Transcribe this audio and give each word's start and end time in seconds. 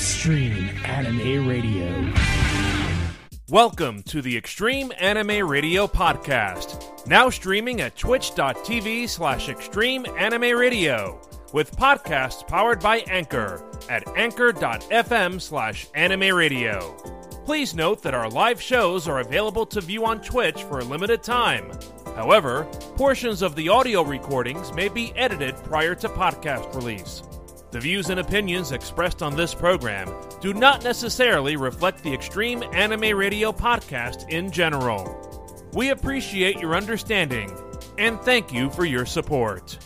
Extreme 0.00 0.70
Anime 0.86 1.46
Radio. 1.46 2.12
Welcome 3.50 4.02
to 4.04 4.22
the 4.22 4.34
Extreme 4.34 4.92
Anime 4.98 5.46
Radio 5.46 5.86
Podcast, 5.86 7.06
now 7.06 7.28
streaming 7.28 7.82
at 7.82 7.98
twitch.tv 7.98 9.06
slash 9.10 9.50
extreme 9.50 10.06
anime 10.16 10.56
radio, 10.56 11.20
with 11.52 11.76
podcasts 11.76 12.48
powered 12.48 12.80
by 12.80 13.00
Anchor 13.10 13.62
at 13.90 14.08
anchor.fm 14.16 15.38
slash 15.38 15.86
anime 15.94 16.34
radio. 16.34 16.96
Please 17.44 17.74
note 17.74 18.02
that 18.02 18.14
our 18.14 18.30
live 18.30 18.60
shows 18.60 19.06
are 19.06 19.20
available 19.20 19.66
to 19.66 19.82
view 19.82 20.06
on 20.06 20.22
Twitch 20.22 20.62
for 20.62 20.78
a 20.78 20.84
limited 20.84 21.22
time. 21.22 21.70
However, 22.16 22.64
portions 22.96 23.42
of 23.42 23.54
the 23.54 23.68
audio 23.68 24.00
recordings 24.00 24.72
may 24.72 24.88
be 24.88 25.12
edited 25.14 25.56
prior 25.56 25.94
to 25.96 26.08
podcast 26.08 26.74
release. 26.74 27.22
The 27.70 27.80
views 27.80 28.10
and 28.10 28.18
opinions 28.18 28.72
expressed 28.72 29.22
on 29.22 29.36
this 29.36 29.54
program 29.54 30.12
do 30.40 30.52
not 30.52 30.82
necessarily 30.82 31.56
reflect 31.56 32.02
the 32.02 32.12
Extreme 32.12 32.64
Anime 32.72 33.16
Radio 33.16 33.52
podcast 33.52 34.28
in 34.28 34.50
general. 34.50 35.68
We 35.72 35.90
appreciate 35.90 36.58
your 36.58 36.74
understanding 36.74 37.56
and 37.96 38.20
thank 38.22 38.52
you 38.52 38.70
for 38.70 38.84
your 38.84 39.06
support. 39.06 39.78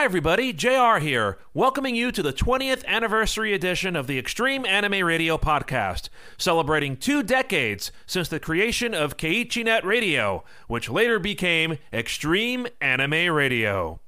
Hi, 0.00 0.04
everybody. 0.04 0.54
JR 0.54 0.96
here, 0.98 1.36
welcoming 1.52 1.94
you 1.94 2.10
to 2.10 2.22
the 2.22 2.32
20th 2.32 2.86
anniversary 2.86 3.52
edition 3.52 3.94
of 3.94 4.06
the 4.06 4.18
Extreme 4.18 4.64
Anime 4.64 5.04
Radio 5.04 5.36
podcast, 5.36 6.08
celebrating 6.38 6.96
two 6.96 7.22
decades 7.22 7.92
since 8.06 8.26
the 8.26 8.40
creation 8.40 8.94
of 8.94 9.18
KeiichiNet 9.18 9.84
Radio, 9.84 10.42
which 10.68 10.88
later 10.88 11.18
became 11.18 11.76
Extreme 11.92 12.66
Anime 12.80 13.30
Radio. 13.30 14.00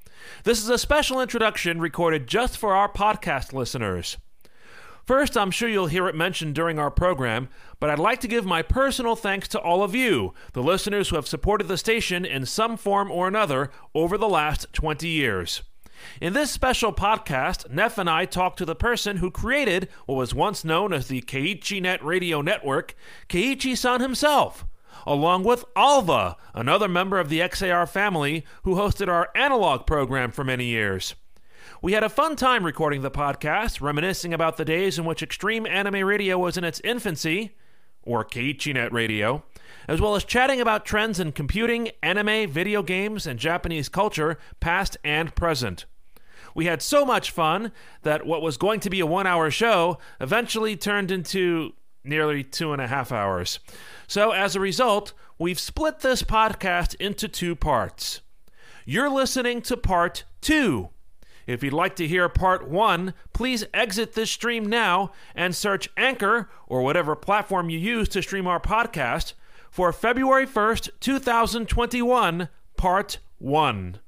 This 0.44 0.62
is 0.62 0.70
a 0.70 0.78
special 0.78 1.20
introduction 1.20 1.78
recorded 1.78 2.26
just 2.26 2.56
for 2.56 2.74
our 2.74 2.90
podcast 2.90 3.52
listeners. 3.52 4.16
First, 5.04 5.36
I'm 5.36 5.50
sure 5.50 5.68
you'll 5.68 5.88
hear 5.88 6.08
it 6.08 6.14
mentioned 6.14 6.54
during 6.54 6.78
our 6.78 6.90
program, 6.90 7.50
but 7.80 7.90
I'd 7.90 7.98
like 7.98 8.22
to 8.22 8.28
give 8.28 8.46
my 8.46 8.62
personal 8.62 9.14
thanks 9.14 9.46
to 9.48 9.60
all 9.60 9.82
of 9.82 9.94
you, 9.94 10.32
the 10.54 10.62
listeners 10.62 11.10
who 11.10 11.16
have 11.16 11.28
supported 11.28 11.68
the 11.68 11.76
station 11.76 12.24
in 12.24 12.46
some 12.46 12.78
form 12.78 13.10
or 13.10 13.28
another 13.28 13.70
over 13.94 14.16
the 14.16 14.26
last 14.26 14.72
20 14.72 15.06
years. 15.06 15.60
In 16.20 16.32
this 16.32 16.50
special 16.50 16.92
podcast, 16.92 17.70
Neff 17.70 17.98
and 17.98 18.08
I 18.08 18.24
talk 18.24 18.56
to 18.56 18.64
the 18.64 18.74
person 18.74 19.18
who 19.18 19.30
created 19.30 19.88
what 20.06 20.16
was 20.16 20.34
once 20.34 20.64
known 20.64 20.92
as 20.92 21.08
the 21.08 21.22
KeiichiNet 21.22 22.02
Radio 22.02 22.42
Network, 22.42 22.94
Keiichi 23.28 23.76
san 23.76 24.00
himself, 24.00 24.64
along 25.06 25.44
with 25.44 25.64
Alva, 25.74 26.36
another 26.54 26.88
member 26.88 27.18
of 27.18 27.28
the 27.28 27.40
XAR 27.40 27.88
family 27.88 28.44
who 28.62 28.74
hosted 28.74 29.08
our 29.08 29.30
analog 29.34 29.86
program 29.86 30.30
for 30.30 30.44
many 30.44 30.66
years. 30.66 31.14
We 31.80 31.92
had 31.92 32.04
a 32.04 32.08
fun 32.08 32.36
time 32.36 32.64
recording 32.64 33.02
the 33.02 33.10
podcast, 33.10 33.80
reminiscing 33.80 34.32
about 34.32 34.56
the 34.56 34.64
days 34.64 34.98
in 34.98 35.04
which 35.04 35.22
Extreme 35.22 35.66
Anime 35.66 36.04
Radio 36.04 36.38
was 36.38 36.56
in 36.56 36.62
its 36.62 36.80
infancy, 36.84 37.56
or 38.04 38.24
KeiichiNet 38.24 38.92
Radio, 38.92 39.42
as 39.88 40.00
well 40.00 40.14
as 40.14 40.24
chatting 40.24 40.60
about 40.60 40.84
trends 40.84 41.18
in 41.18 41.32
computing, 41.32 41.90
anime, 42.02 42.50
video 42.50 42.82
games, 42.82 43.26
and 43.26 43.38
Japanese 43.38 43.88
culture, 43.88 44.38
past 44.60 44.96
and 45.04 45.34
present. 45.34 45.86
We 46.54 46.66
had 46.66 46.82
so 46.82 47.04
much 47.04 47.30
fun 47.30 47.72
that 48.02 48.26
what 48.26 48.42
was 48.42 48.56
going 48.56 48.80
to 48.80 48.90
be 48.90 49.00
a 49.00 49.06
one 49.06 49.26
hour 49.26 49.50
show 49.50 49.98
eventually 50.20 50.76
turned 50.76 51.10
into 51.10 51.72
nearly 52.04 52.42
two 52.42 52.72
and 52.72 52.82
a 52.82 52.88
half 52.88 53.12
hours. 53.12 53.60
So, 54.06 54.32
as 54.32 54.54
a 54.54 54.60
result, 54.60 55.12
we've 55.38 55.58
split 55.60 56.00
this 56.00 56.22
podcast 56.22 56.94
into 56.96 57.28
two 57.28 57.54
parts. 57.54 58.20
You're 58.84 59.10
listening 59.10 59.62
to 59.62 59.76
part 59.76 60.24
two. 60.40 60.90
If 61.46 61.62
you'd 61.62 61.72
like 61.72 61.96
to 61.96 62.06
hear 62.06 62.28
part 62.28 62.68
one, 62.68 63.14
please 63.32 63.64
exit 63.74 64.14
this 64.14 64.30
stream 64.30 64.66
now 64.66 65.12
and 65.34 65.54
search 65.54 65.88
Anchor 65.96 66.48
or 66.66 66.82
whatever 66.82 67.16
platform 67.16 67.68
you 67.68 67.78
use 67.78 68.08
to 68.10 68.22
stream 68.22 68.46
our 68.46 68.60
podcast 68.60 69.34
for 69.70 69.92
February 69.92 70.46
1st, 70.46 70.90
2021, 71.00 72.48
part 72.76 73.18
one. 73.38 73.98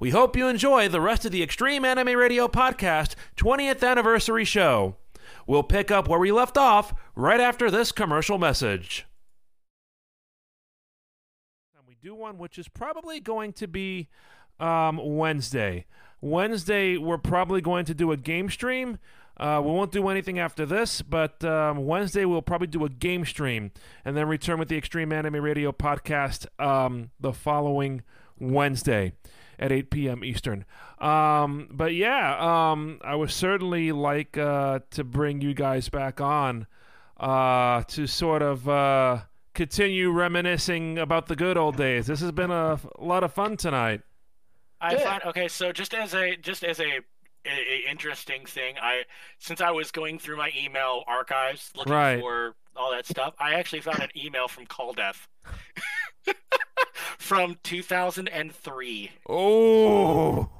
We 0.00 0.10
hope 0.10 0.34
you 0.34 0.48
enjoy 0.48 0.88
the 0.88 0.98
rest 0.98 1.26
of 1.26 1.30
the 1.30 1.42
Extreme 1.42 1.84
Anime 1.84 2.16
Radio 2.16 2.48
Podcast 2.48 3.16
20th 3.36 3.86
anniversary 3.86 4.46
show. 4.46 4.96
We'll 5.46 5.62
pick 5.62 5.90
up 5.90 6.08
where 6.08 6.18
we 6.18 6.32
left 6.32 6.56
off 6.56 6.94
right 7.14 7.38
after 7.38 7.70
this 7.70 7.92
commercial 7.92 8.38
message. 8.38 9.04
And 11.76 11.86
We 11.86 11.96
do 12.02 12.14
one 12.14 12.38
which 12.38 12.58
is 12.58 12.66
probably 12.66 13.20
going 13.20 13.52
to 13.52 13.68
be 13.68 14.08
um, 14.58 14.98
Wednesday. 15.18 15.84
Wednesday, 16.22 16.96
we're 16.96 17.18
probably 17.18 17.60
going 17.60 17.84
to 17.84 17.92
do 17.92 18.10
a 18.10 18.16
game 18.16 18.48
stream. 18.48 18.98
Uh, 19.36 19.60
we 19.62 19.70
won't 19.70 19.92
do 19.92 20.08
anything 20.08 20.38
after 20.38 20.64
this, 20.64 21.02
but 21.02 21.44
um, 21.44 21.84
Wednesday 21.84 22.24
we'll 22.24 22.40
probably 22.40 22.68
do 22.68 22.86
a 22.86 22.88
game 22.88 23.26
stream 23.26 23.70
and 24.06 24.16
then 24.16 24.28
return 24.28 24.58
with 24.58 24.68
the 24.68 24.78
Extreme 24.78 25.12
Anime 25.12 25.36
Radio 25.36 25.72
podcast 25.72 26.46
um, 26.58 27.10
the 27.20 27.34
following 27.34 28.00
Wednesday 28.38 29.12
at 29.60 29.70
8 29.70 29.90
p.m. 29.90 30.24
Eastern. 30.24 30.64
Um, 30.98 31.68
but 31.70 31.94
yeah, 31.94 32.70
um, 32.72 32.98
I 33.04 33.14
would 33.14 33.30
certainly 33.30 33.92
like 33.92 34.36
uh, 34.36 34.80
to 34.92 35.04
bring 35.04 35.40
you 35.40 35.54
guys 35.54 35.88
back 35.88 36.20
on 36.20 36.66
uh, 37.18 37.82
to 37.84 38.06
sort 38.06 38.42
of 38.42 38.68
uh, 38.68 39.18
continue 39.54 40.10
reminiscing 40.10 40.98
about 40.98 41.26
the 41.26 41.36
good 41.36 41.56
old 41.56 41.76
days. 41.76 42.06
This 42.06 42.20
has 42.20 42.32
been 42.32 42.50
a, 42.50 42.80
a 42.98 43.04
lot 43.04 43.22
of 43.22 43.32
fun 43.32 43.56
tonight. 43.56 44.00
I 44.80 44.96
find 44.96 45.22
okay. 45.26 45.46
So 45.48 45.72
just 45.72 45.92
as 45.92 46.14
a 46.14 46.36
just 46.36 46.64
as 46.64 46.80
a, 46.80 47.00
a, 47.44 47.50
a 47.50 47.90
interesting 47.90 48.46
thing, 48.46 48.76
I 48.80 49.02
since 49.38 49.60
I 49.60 49.70
was 49.72 49.90
going 49.90 50.18
through 50.18 50.38
my 50.38 50.50
email 50.58 51.04
archives 51.06 51.70
looking 51.76 51.92
Right. 51.92 52.18
for 52.18 52.54
all 52.80 52.90
that 52.92 53.06
stuff, 53.06 53.34
I 53.38 53.54
actually 53.54 53.80
found 53.80 54.00
an 54.00 54.10
email 54.16 54.48
from 54.48 54.66
Caldev 54.66 55.16
from 57.18 57.56
2003. 57.62 59.10
Oh, 59.28 60.50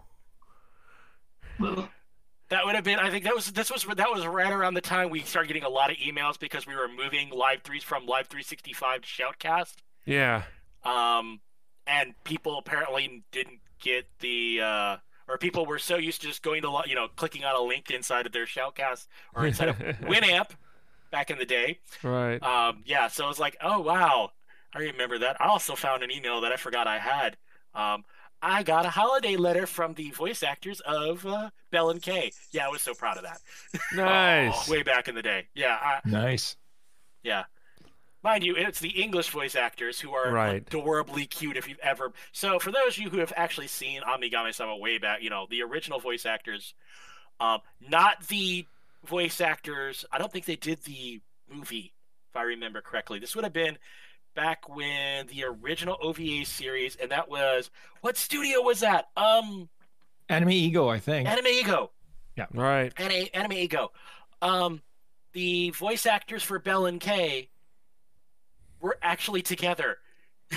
That 2.51 2.67
would 2.67 2.75
have 2.75 2.85
been. 2.85 2.99
I 2.99 3.11
think 3.11 3.25
that 3.25 3.35
was 3.35 3.53
this 3.53 3.71
was 3.71 3.85
that 3.85 4.11
was 4.11 4.27
right 4.27 4.53
around 4.53 4.75
the 4.75 4.81
time 4.81 5.09
we 5.09 5.21
started 5.21 5.47
getting 5.49 5.63
a 5.63 5.69
lot 5.69 5.91
of 5.91 5.97
emails 5.99 6.39
because 6.39 6.67
we 6.67 6.75
were 6.75 6.89
moving 6.89 7.31
live 7.31 7.63
threes 7.63 7.85
from 7.85 8.07
live 8.07 8.27
365 8.27 9.03
to 9.03 9.07
Shoutcast. 9.07 9.75
yeah. 10.05 10.43
Um, 10.83 11.41
and 11.87 12.15
people 12.25 12.59
apparently 12.59 13.23
didn't 13.31 13.61
get 13.81 14.07
the 14.21 14.61
uh, 14.63 14.97
or 15.29 15.39
people 15.39 15.65
were 15.65 15.79
so 15.79 15.97
used 15.97 16.23
to 16.23 16.27
just 16.27 16.43
going 16.43 16.63
to 16.63 16.83
you 16.87 16.95
know 16.95 17.09
clicking 17.17 17.45
on 17.45 17.55
a 17.55 17.61
link 17.61 17.91
inside 17.91 18.27
of 18.27 18.33
their 18.33 18.47
shoutcast 18.47 19.07
or 19.35 19.47
inside 19.47 19.69
of 19.69 19.77
winamp 20.03 20.51
back 21.11 21.31
in 21.31 21.39
the 21.39 21.45
day. 21.45 21.79
Right. 22.03 22.43
Um, 22.43 22.83
yeah 22.87 23.09
so 23.09 23.25
it 23.25 23.29
was 23.29 23.39
like 23.41 23.57
oh 23.63 23.81
wow. 23.81 24.31
I 24.75 24.79
remember 24.81 25.19
that. 25.19 25.37
I 25.41 25.47
also 25.49 25.75
found 25.75 26.03
an 26.03 26.11
email 26.13 26.41
that 26.43 26.53
i 26.53 26.57
forgot 26.57 26.87
i 26.87 26.99
had. 26.99 27.37
Um, 27.75 28.05
i 28.43 28.63
got 28.63 28.87
a 28.87 28.91
holiday 28.91 29.37
letter 29.37 29.67
from 29.67 29.95
the 29.95 30.11
voice 30.13 30.43
actors 30.43 30.81
of 30.81 31.27
uh, 31.27 31.51
bell 31.71 31.91
and 31.91 32.01
kay. 32.01 32.33
Yeah 32.53 32.67
i 32.67 32.69
was 32.69 32.83
so 32.83 32.95
proud 32.95 33.17
of 33.17 33.25
that. 33.25 33.41
Nice. 33.95 34.69
Way 34.69 34.83
back 34.83 35.09
in 35.09 35.15
the 35.15 35.23
day. 35.23 35.47
Yeah 35.55 35.77
I, 35.81 36.01
nice. 36.09 36.57
Yeah. 37.23 37.45
Mind 38.23 38.45
you, 38.45 38.55
it's 38.55 38.81
the 38.81 38.91
English 39.03 39.31
voice 39.31 39.57
actors 39.57 39.99
who 39.99 40.13
are 40.13 40.31
Right. 40.31 40.63
adorably 40.67 41.25
cute. 41.25 41.57
If 41.57 41.67
you've 41.69 41.79
ever, 41.79 42.13
so 42.33 42.59
for 42.59 42.71
those 42.71 42.97
of 42.97 42.99
you 42.99 43.09
who 43.09 43.19
have 43.19 43.33
actually 43.35 43.67
seen 43.67 44.03
Amigami 44.03 44.55
Sama 44.55 44.77
way 44.77 44.99
back, 44.99 45.23
you 45.23 45.31
know 45.31 45.47
the 45.49 45.63
original 45.63 46.01
voice 46.01 46.27
actors, 46.27 46.75
um, 47.41 47.61
not 47.89 48.27
the 48.29 48.67
voice 49.05 49.41
actors. 49.41 50.05
I 50.13 50.19
don't 50.19 50.33
think 50.33 50.45
they 50.45 50.57
did 50.57 50.83
the 50.85 51.21
movie, 51.49 51.95
if 52.31 52.37
I 52.37 52.43
remember 52.43 52.81
correctly. 52.81 53.19
This 53.19 53.35
would 53.35 53.45
have 53.45 53.53
been 53.53 53.79
back 54.35 54.69
when 54.69 55.27
the 55.27 55.45
original 55.45 55.97
OVA 56.01 56.45
series, 56.45 56.97
and 56.97 57.11
that 57.11 57.29
was 57.29 57.71
what 58.01 58.17
studio 58.17 58.63
was 58.63 58.81
that? 58.81 59.09
Um, 59.17 59.69
AnimEigo, 60.29 60.93
I 60.93 60.99
think. 60.99 61.29
AnimEigo. 61.29 61.91
Yeah. 62.37 62.47
Right 62.55 62.93
Anime, 62.97 63.29
AnimEigo. 63.35 63.89
Um, 64.41 64.81
the 65.33 65.71
voice 65.71 66.07
actors 66.07 66.43
for 66.43 66.59
Bell 66.59 66.87
and 66.87 67.01
Kay 67.01 67.51
were 68.81 68.97
actually 69.03 69.43
together. 69.43 69.99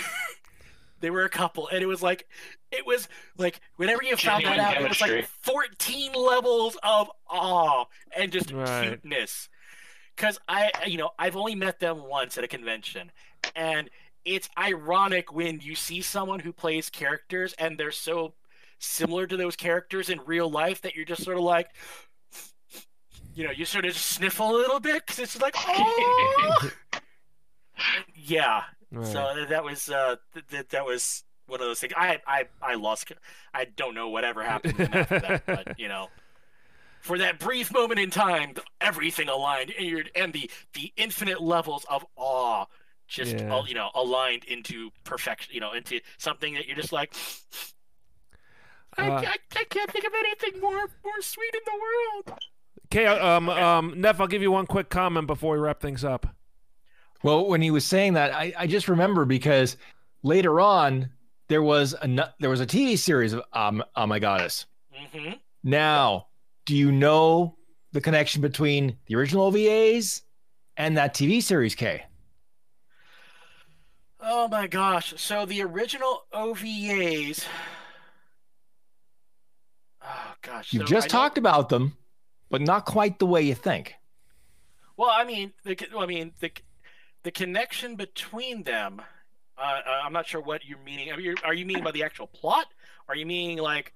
they 1.04 1.10
were 1.10 1.26
a 1.26 1.30
couple, 1.30 1.68
and 1.68 1.84
it 1.84 1.86
was 1.86 2.02
like, 2.02 2.26
it 2.72 2.86
was 2.88 3.10
like 3.38 3.60
whenever 3.76 4.02
you 4.02 4.16
found 4.16 4.46
that 4.46 4.56
Genuine 4.56 4.78
out, 4.78 4.82
it 4.82 4.88
was 4.88 5.02
like 5.02 5.28
14 5.42 6.14
levels 6.14 6.78
of 6.82 7.12
awe 7.30 7.84
and 8.16 8.32
just 8.32 8.52
Right. 8.54 8.88
cuteness. 9.02 9.50
Because 10.16 10.40
I, 10.48 10.72
you 10.88 10.98
know, 10.98 11.10
I've 11.20 11.36
only 11.36 11.56
met 11.56 11.80
them 11.82 12.08
once 12.08 12.38
at 12.38 12.46
a 12.46 12.48
convention, 12.48 13.12
and 13.54 13.90
it's 14.24 14.48
ironic 14.58 15.34
when 15.34 15.60
you 15.60 15.76
see 15.76 16.02
someone 16.02 16.40
who 16.40 16.54
plays 16.54 16.90
characters 16.90 17.54
and 17.60 17.78
they're 17.78 17.92
so 17.92 18.34
similar 18.80 19.28
to 19.28 19.36
those 19.36 19.58
characters 19.58 20.10
in 20.10 20.22
real 20.26 20.50
life 20.50 20.82
that 20.84 20.96
you're 20.96 21.04
just 21.04 21.24
sort 21.24 21.36
of 21.36 21.44
like, 21.44 21.68
you 23.36 23.44
know, 23.44 23.52
you 23.52 23.66
sort 23.66 23.84
of 23.84 23.98
sniffle 23.98 24.52
a 24.52 24.56
little 24.56 24.80
bit 24.80 25.06
because 25.06 25.20
it's 25.20 25.42
like, 25.42 25.56
oh, 25.68 26.72
yeah. 28.16 28.62
Right. 28.94 29.06
So 29.08 29.46
that 29.50 29.64
was 29.64 29.90
uh, 29.90 30.16
th- 30.34 30.48
th- 30.48 30.68
that 30.70 30.86
was 30.86 31.24
one 31.48 31.60
of 31.60 31.68
those 31.68 31.80
things. 31.80 31.94
I 31.98 32.20
I 32.26 32.46
I 32.62 32.76
lost. 32.76 33.12
I 33.54 33.66
don't 33.66 33.94
know 33.96 34.10
whatever 34.10 34.44
happened 34.44 34.80
after 34.80 35.20
that, 35.20 35.44
but 35.46 35.80
you 35.80 35.88
know, 35.90 36.08
for 37.02 37.18
that 37.18 37.40
brief 37.40 37.72
moment 37.74 38.00
in 38.00 38.10
time, 38.10 38.54
everything 38.80 39.28
aligned, 39.30 39.72
and, 39.78 40.10
and 40.16 40.34
the 40.34 40.50
the 40.74 40.94
infinite 40.96 41.42
levels 41.42 41.86
of 41.90 42.06
awe 42.16 42.66
just 43.08 43.36
Yeah. 43.38 43.50
all 43.54 43.68
you 43.68 43.74
know 43.76 43.90
aligned 43.94 44.46
into 44.46 44.90
perfection. 45.04 45.54
You 45.54 45.60
know, 45.60 45.74
into 45.74 46.00
something 46.18 46.54
that 46.54 46.66
you're 46.68 46.78
just 46.78 46.94
like. 46.94 47.14
I, 48.98 49.08
Uh, 49.10 49.22
I, 49.22 49.36
I 49.56 49.64
can't 49.70 49.92
think 49.92 50.06
of 50.06 50.14
anything 50.18 50.62
more 50.62 50.88
more 51.04 51.22
sweet 51.22 51.54
in 51.56 51.62
the 51.66 51.80
world. 52.30 52.40
okay 52.86 53.08
um 53.08 53.50
um 53.50 54.00
neff 54.00 54.22
i'll 54.22 54.28
give 54.28 54.44
you 54.44 54.52
one 54.52 54.68
quick 54.68 54.90
comment 54.90 55.26
before 55.26 55.54
we 55.56 55.60
wrap 55.60 55.80
things 55.82 56.04
up 56.06 56.28
Well, 57.24 57.48
when 57.48 57.62
he 57.62 57.72
was 57.72 57.86
saying 57.86 58.14
that, 58.14 58.34
I, 58.34 58.54
I 58.58 58.68
just 58.68 58.88
remember 58.90 59.26
because 59.26 59.78
later 60.24 60.60
on 60.60 61.10
there 61.48 61.64
was 61.64 61.96
a 62.02 62.34
there 62.40 62.50
was 62.50 62.62
a 62.62 62.66
TV 62.68 62.98
series 62.98 63.34
of 63.34 63.42
um, 63.54 63.84
Oh 63.96 64.06
My 64.06 64.20
Goddess. 64.20 64.66
hmm 65.12 65.32
Now, 65.64 66.28
do 66.66 66.76
you 66.76 66.92
know 66.92 67.56
the 67.94 68.02
connection 68.02 68.42
between 68.42 68.98
the 69.08 69.16
original 69.16 69.52
OVAs 69.52 70.22
and 70.78 70.98
that 70.98 71.14
TV 71.14 71.42
series? 71.42 71.76
K. 71.76 72.04
Oh 74.20 74.48
my 74.48 74.68
gosh. 74.68 75.14
So 75.18 75.46
the 75.46 75.62
original 75.64 76.24
OVAs. 76.34 77.46
Oh 80.02 80.34
gosh. 80.42 80.74
You've 80.74 80.88
so 80.88 80.94
just 80.96 81.06
I 81.06 81.18
know- 81.18 81.22
talked 81.24 81.38
about 81.38 81.70
them, 81.70 81.98
but 82.50 82.62
not 82.62 82.86
quite 82.86 83.20
the 83.20 83.26
way 83.26 83.42
you 83.44 83.56
think. 83.56 83.96
Well, 84.98 85.10
I 85.12 85.24
mean, 85.24 85.54
the 85.64 85.78
I 85.98 86.06
mean 86.06 86.34
the 86.40 86.52
the 87.24 87.32
connection 87.32 87.96
between 87.96 88.64
them. 88.64 89.02
Uh, 89.58 89.62
uh, 89.62 89.82
I'm 90.04 90.14
not 90.14 90.26
sure 90.28 90.42
what 90.42 90.66
you're 90.66 90.80
meaning. 90.80 91.12
Are 91.12 91.20
you, 91.20 91.36
are 91.44 91.54
you 91.54 91.66
meaning 91.66 91.84
by 91.84 91.92
the 91.92 92.04
actual 92.04 92.28
plot? 92.28 92.68
Are 93.08 93.16
you 93.16 93.26
meaning 93.26 93.58
like 93.58 93.94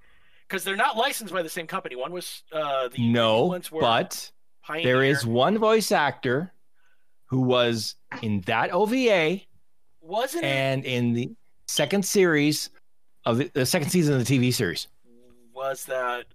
because 0.47 0.63
they're 0.63 0.75
not 0.75 0.95
licensed 0.97 1.33
by 1.33 1.41
the 1.41 1.50
same 1.50 1.68
company? 1.68 1.95
One 1.95 2.12
was 2.12 2.44
uh, 2.51 2.88
the 2.89 3.09
No, 3.09 3.45
ones 3.45 3.71
were 3.71 3.81
but 3.81 4.31
Pioneer. 4.63 4.83
there 4.85 5.03
is 5.03 5.25
one 5.25 5.57
voice 5.57 5.91
actor 5.91 6.51
who 7.25 7.41
was 7.41 7.95
in 8.21 8.41
that 8.41 8.71
OVA 8.71 9.41
wasn't 10.01 10.44
it 10.45 10.47
and 10.47 10.85
in 10.85 11.13
the 11.13 11.31
second 11.68 12.06
series 12.06 12.69
of 13.25 13.38
the, 13.39 13.51
the 13.53 13.65
second 13.65 13.89
season 13.89 14.13
of 14.15 14.25
the 14.25 14.39
TV 14.39 14.53
series. 14.53 14.88
was 15.53 15.83
that 15.85 16.25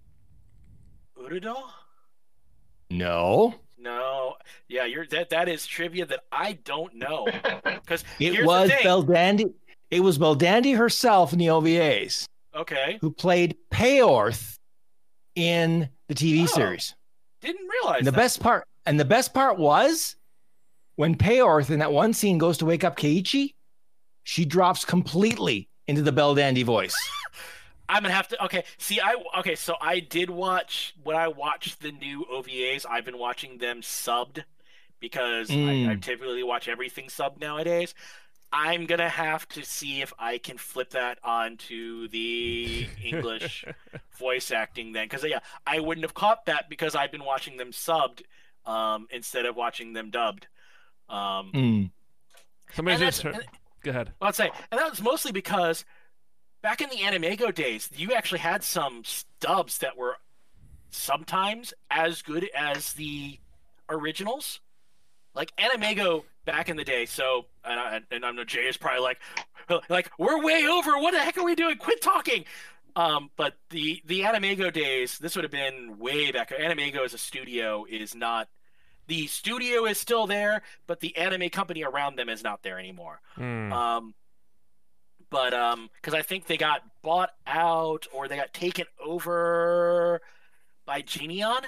Urudal? 1.19 1.63
No, 2.91 3.55
No, 3.83 4.35
yeah, 4.69 4.85
you're 4.85 5.07
that. 5.09 5.31
That 5.31 5.49
is 5.49 5.67
trivia 5.67 6.07
that 6.07 6.21
I 6.31 6.53
don't 6.65 6.95
know. 6.95 7.27
Because 7.65 8.05
it 8.21 8.47
was 8.47 8.71
Belldandy. 8.71 9.53
It 9.91 10.01
was 10.01 10.19
Belldandy 10.19 10.77
herself 10.77 11.33
in 11.33 11.39
the 11.41 11.47
OVAs 11.49 12.27
Okay, 12.55 12.99
who 13.01 13.11
played 13.11 13.57
Peorth 13.71 14.57
in 15.35 15.89
the 16.09 16.15
TV 16.15 16.43
Oh, 16.45 16.47
series. 16.47 16.95
didn't 17.41 17.67
realize 17.69 17.99
And 17.99 18.07
the 18.07 18.11
that. 18.13 18.17
best 18.17 18.41
part, 18.41 18.65
and 18.87 19.01
the 19.01 19.05
best 19.05 19.35
part 19.35 19.59
was 19.59 20.15
when 20.97 21.17
Peorth 21.17 21.71
in 21.71 21.81
that 21.81 21.93
one 21.93 22.13
scene 22.15 22.39
goes 22.39 22.59
to 22.59 22.65
wake 22.67 22.85
up 22.85 22.97
Keiichi, 22.97 23.55
she 24.23 24.45
drops 24.45 24.85
completely 24.85 25.69
into 25.89 26.03
the 26.03 26.13
Belldandy 26.13 26.65
voice. 26.65 26.95
I'm 27.93 28.03
gonna 28.03 28.15
have 28.15 28.29
to. 28.29 28.45
Okay, 28.45 28.65
see, 28.79 29.01
I 29.01 29.15
okay. 29.39 29.55
So 29.55 29.75
I 29.81 30.01
did 30.01 30.31
watch 30.31 30.95
when 31.03 31.17
I 31.17 31.29
watched 31.29 31.81
the 31.81 31.93
new 31.93 32.25
OVAs. 32.33 32.85
I've 32.89 33.05
been 33.05 33.19
watching 33.19 33.59
them 33.59 33.81
subbed 33.83 34.45
because 35.01 35.51
I, 35.51 35.55
I 35.55 35.57
Mm. 35.57 36.03
typically 36.03 36.43
watch 36.43 36.69
everything 36.69 37.07
subbed 37.07 37.41
nowadays. 37.41 37.95
I'm 38.55 38.85
gonna 38.87 39.09
have 39.09 39.49
to 39.51 39.65
see 39.65 40.03
if 40.03 40.13
I 40.19 40.39
can 40.39 40.59
flip 40.59 40.91
that 40.91 41.19
onto 41.25 42.07
the 42.09 42.87
English 43.03 43.65
voice 44.19 44.51
acting 44.51 44.93
then, 44.93 45.07
because 45.07 45.25
yeah, 45.25 45.41
I 45.67 45.81
wouldn't 45.81 46.05
have 46.05 46.15
caught 46.15 46.45
that 46.47 46.69
because 46.69 46.95
I've 46.95 47.11
been 47.11 47.25
watching 47.25 47.57
them 47.57 47.71
subbed 47.73 48.23
um, 48.67 49.07
instead 49.11 49.47
of 49.47 49.57
watching 49.57 49.93
them 49.95 50.11
dubbed. 50.11 50.49
Um, 51.09 51.51
Mm. 51.55 51.91
Somebody's 52.75 53.01
just 53.01 53.23
that's- 53.23 53.43
go 53.83 53.91
ahead. 53.91 54.13
I'd 54.21 54.35
say, 54.35 54.51
and 54.71 54.79
that 54.81 54.91
was 54.91 55.03
mostly 55.03 55.33
because 55.33 55.85
back 56.63 56.81
in 56.81 56.89
the 56.89 56.97
AnimEigo 56.97 57.55
days, 57.55 57.91
you 57.95 58.13
actually 58.13 58.39
had 58.39 58.63
some 58.63 59.03
stubs 59.05 59.79
that 59.79 59.97
were 59.97 60.17
sometimes 60.91 61.75
as 61.91 62.23
good 62.23 62.49
as 62.55 62.93
the 62.95 63.39
originals. 63.89 64.61
Like 65.35 65.53
AnimEigo 65.57 66.25
back 66.45 66.69
in 66.69 66.77
the 66.77 66.85
day. 66.85 67.07
So, 67.07 67.47
and 67.65 67.79
I, 67.79 68.01
and 68.11 68.25
I 68.25 68.31
know 68.31 68.45
Jay 68.45 68.69
is 68.69 68.77
probably 68.77 69.01
like, 69.01 69.21
like 69.89 70.11
we're 70.19 70.43
way 70.43 70.67
over. 70.67 70.99
What 70.99 71.13
the 71.13 71.21
heck 71.21 71.37
are 71.39 71.45
we 71.45 71.55
doing? 71.55 71.77
Quit 71.77 72.01
talking. 72.01 72.45
Um, 72.95 73.31
but 73.37 73.55
the 73.71 74.03
the 74.05 74.21
AnimEigo 74.21 74.73
days, 74.73 75.19
this 75.19 75.35
would 75.35 75.45
have 75.45 75.53
been 75.53 75.99
way 75.99 76.31
back. 76.31 76.51
AnimEigo 76.51 77.05
as 77.05 77.15
a 77.15 77.19
studio 77.19 77.87
is 77.89 78.15
not. 78.15 78.49
The 79.09 79.27
studio 79.27 79.85
is 79.87 79.99
still 79.99 80.27
there, 80.27 80.63
but 80.87 81.01
the 81.01 81.17
anime 81.17 81.49
company 81.49 81.83
around 81.83 82.17
them 82.17 82.29
is 82.29 82.45
not 82.45 82.63
there 82.63 82.79
anymore. 82.79 83.21
Hmm. 83.35 83.73
Um, 83.73 84.15
but 85.33 85.55
um, 85.55 85.89
because 85.97 86.15
I 86.15 86.23
think 86.23 86.47
they 86.47 86.59
got 86.59 86.83
bought 87.03 87.31
out 87.47 88.07
or 88.13 88.29
they 88.29 88.37
got 88.37 88.53
taken 88.53 88.85
over 89.05 90.21
by 90.87 91.01
Geneon. 91.03 91.63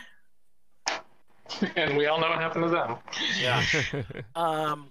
and 1.76 1.96
we 1.96 2.06
all 2.06 2.20
know 2.20 2.28
what 2.28 2.38
happened 2.38 2.64
to 2.64 2.70
them. 2.70 2.96
Yeah. 3.40 3.64
Um, 4.36 4.88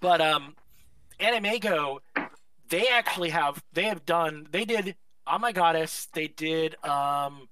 but 0.00 0.20
um, 0.20 0.56
AnimEigo, 1.20 1.98
they 2.68 2.88
actually 2.88 3.30
have 3.30 3.62
they 3.72 3.84
have 3.84 4.04
done 4.04 4.48
they 4.50 4.64
did 4.64 4.96
oh 5.26 5.38
my 5.38 5.52
goddess 5.52 6.08
they 6.12 6.28
did 6.28 6.74
um. 6.84 7.48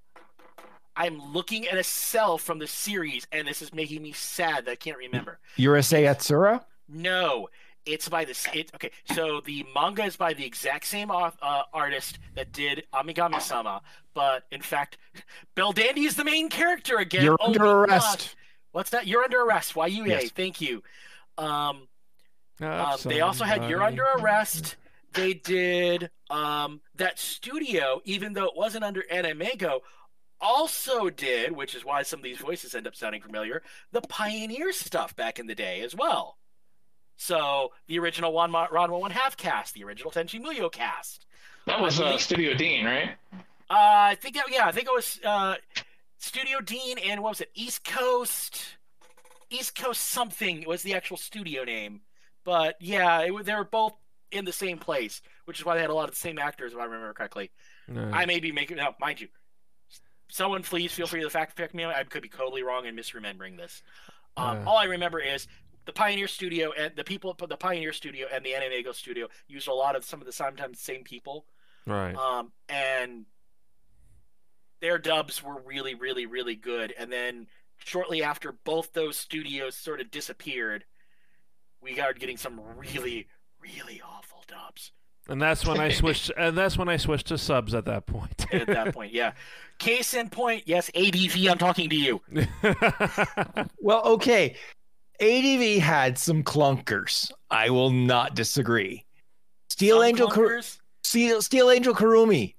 I'm 0.97 1.33
looking 1.33 1.67
at 1.67 1.79
a 1.79 1.85
cell 1.85 2.37
from 2.37 2.59
the 2.59 2.67
series, 2.67 3.27
and 3.33 3.49
this 3.49 3.63
is 3.63 3.73
making 3.73 4.03
me 4.03 4.13
sad 4.13 4.67
that 4.67 4.73
I 4.73 4.75
can't 4.75 4.99
remember. 4.99 5.39
Urusei 5.57 6.03
Yatsura? 6.03 6.63
No, 6.89 7.49
it's 7.87 8.09
by 8.09 8.25
the 8.25 8.37
it, 8.55 8.71
okay. 8.75 8.91
So 9.15 9.41
the 9.41 9.65
manga 9.75 10.05
is 10.05 10.17
by 10.17 10.35
the 10.35 10.45
exact 10.45 10.87
same 10.87 11.11
uh, 11.11 11.31
artist 11.73 12.19
that 12.35 12.53
did 12.53 12.85
Amigami 12.93 13.41
Sama, 13.41 13.83
but 14.15 14.45
in 14.51 14.61
fact, 14.63 14.99
Belldandy 15.57 16.07
is 16.07 16.17
the 16.17 16.25
main 16.25 16.49
character 16.49 16.97
again. 16.99 17.25
You're 17.25 17.37
Oh 17.41 17.47
under 17.47 17.65
arrest. 17.65 18.19
gosh. 18.19 18.37
What's 18.73 18.91
that? 18.91 19.07
You're 19.07 19.23
under 19.25 19.41
arrest. 19.43 19.75
YUA. 19.75 20.07
Yes. 20.07 20.31
Thank 20.31 20.61
you. 20.61 20.83
Um, 21.39 21.89
Uh, 22.63 22.93
um, 22.93 22.99
they 23.05 23.21
also 23.23 23.45
had 23.45 23.65
You're 23.69 23.83
Under 23.83 24.05
Arrest. 24.19 24.77
they 25.15 25.33
did 25.33 26.11
um, 26.29 26.81
that 26.97 27.19
studio, 27.19 28.01
even 28.05 28.35
though 28.35 28.45
it 28.45 28.55
wasn't 28.57 28.85
under 28.85 29.03
AnimEigo, 29.11 29.81
also 30.43 31.09
did, 31.11 31.53
which 31.53 31.75
is 31.75 31.85
why 31.85 32.03
some 32.03 32.21
of 32.21 32.25
these 32.25 32.39
voices 32.39 32.75
end 32.75 32.87
up 32.87 32.95
sounding 32.95 33.23
familiar, 33.23 33.63
the 33.93 34.03
Pioneer 34.03 34.73
stuff 34.73 35.17
back 35.17 35.39
in 35.39 35.47
the 35.47 35.55
day 35.55 35.81
as 35.81 35.95
well. 35.97 36.37
So 37.21 37.73
the 37.87 37.99
original 37.99 38.33
Ron 38.33 38.51
Ranma 38.51 38.99
One 38.99 39.11
Half 39.11 39.37
cast, 39.37 39.75
the 39.75 39.85
original 39.85 40.11
Tenchi 40.11 40.41
Muyo 40.41 40.73
cast. 40.73 41.27
That 41.67 41.79
was 41.79 42.01
uh, 42.01 42.17
Studio 42.17 42.55
Dean, 42.55 42.87
right? 42.87 43.11
Uh, 43.35 43.37
I 43.69 44.17
think 44.19 44.37
that, 44.37 44.47
yeah, 44.51 44.67
I 44.67 44.73
think 44.73 44.87
it 44.87 44.95
was 44.95 45.21
uh, 45.23 45.57
Studio 46.17 46.63
Dean 46.63 46.97
and 46.97 47.23
what 47.23 47.33
was 47.33 47.43
it? 47.43 47.51
East 47.55 47.85
Coast, 47.85 48.77
East 49.51 49.75
Coast 49.75 50.01
something 50.01 50.65
was 50.67 50.83
the 50.83 50.95
actual 50.95 51.19
studio 51.19 51.63
name. 51.63 52.01
But 52.43 52.77
yeah, 52.81 53.21
it, 53.21 53.45
they 53.45 53.55
were 53.55 53.65
both 53.65 53.93
in 54.33 54.47
the 54.47 54.53
same 54.53 54.79
place, 54.79 55.21
which 55.45 55.59
is 55.59 55.65
why 55.67 55.75
they 55.75 55.83
had 55.83 55.91
a 55.91 55.95
lot 55.95 56.09
of 56.09 56.15
the 56.15 56.21
same 56.21 56.39
actors, 56.39 56.73
if 56.73 56.79
I 56.79 56.85
remember 56.85 57.13
correctly. 57.13 57.51
No. 57.87 58.11
I 58.15 58.25
may 58.25 58.41
be 58.41 58.51
making 58.51 58.79
now, 58.79 58.95
mind 58.99 59.21
you. 59.21 59.29
Someone 60.29 60.63
please 60.63 60.91
feel 60.91 61.07
free 61.07 61.21
to 61.21 61.29
fact 61.29 61.59
check 61.59 61.75
me. 61.75 61.85
I 61.85 62.03
could 62.05 62.23
be 62.23 62.31
totally 62.31 62.63
wrong 62.63 62.87
and 62.87 62.99
misremembering 62.99 63.59
this. 63.59 63.83
Um, 64.39 64.67
uh. 64.67 64.71
All 64.71 64.79
I 64.79 64.85
remember 64.85 65.21
is 65.21 65.47
the 65.87 65.93
Pioneer 65.93 66.29
Studio 66.29 66.73
and 66.79 66.95
the 66.97 67.05
people 67.05 67.31
at 67.31 67.49
the 67.49 67.57
Pioneer 67.57 67.93
Studio 67.93 68.27
and 68.33 68.45
the 68.45 68.51
AnimEigo 68.51 68.95
Studio 68.95 69.29
used 69.49 69.69
a 69.69 69.75
lot 69.75 69.97
of 69.97 70.05
some 70.05 70.21
of 70.21 70.27
the 70.27 70.33
sometimes 70.33 70.81
same 70.81 71.05
people. 71.05 71.47
Right. 71.87 72.15
Um, 72.15 72.53
and 72.69 73.25
their 74.81 74.99
dubs 74.99 75.43
were 75.43 75.61
really, 75.65 75.95
really, 75.95 76.27
really 76.27 76.57
good. 76.57 76.95
And 76.99 77.13
then 77.13 77.47
shortly 77.79 78.23
after 78.23 78.53
both 78.65 78.93
those 78.93 79.17
studios 79.17 79.77
sort 79.77 80.01
of 80.01 80.11
disappeared, 80.11 80.85
we 81.81 81.95
started 81.95 82.21
getting 82.21 82.37
some 82.37 82.61
really, 82.77 83.27
really 83.61 84.01
awful 84.05 84.45
dubs. 84.47 84.93
And 85.29 85.41
that's 85.41 85.67
when 85.67 85.79
I 85.79 85.89
switched. 85.91 86.31
and 86.37 86.57
that's 86.57 86.77
when 86.77 86.89
I 86.89 86.97
switched 86.97 87.29
to 87.29 87.39
subs. 87.39 87.75
At 87.75 87.85
that 87.87 88.07
point. 88.07 88.47
at 88.53 88.67
that 88.67 88.95
point, 88.95 89.13
yeah. 89.13 89.33
Case 89.79 90.15
in 90.15 90.29
point, 90.29 90.65
yes, 90.67 90.91
ADV. 90.95 91.49
I'm 91.49 91.59
talking 91.59 91.89
to 91.89 91.97
you. 91.97 92.21
well, 93.81 94.03
okay. 94.05 94.57
ADV 95.21 95.83
had 95.83 96.19
some 96.19 96.43
clunkers. 96.43 97.31
I 97.51 97.71
will 97.71 97.91
not 97.91 98.35
disagree. 98.35 99.05
Steel 99.69 99.97
some 99.97 100.05
Angel, 100.05 100.29
Kar- 100.29 100.61
Steel, 101.03 101.43
Steel 101.43 101.71
Angel 101.71 101.95
Kurumi. 101.95 102.55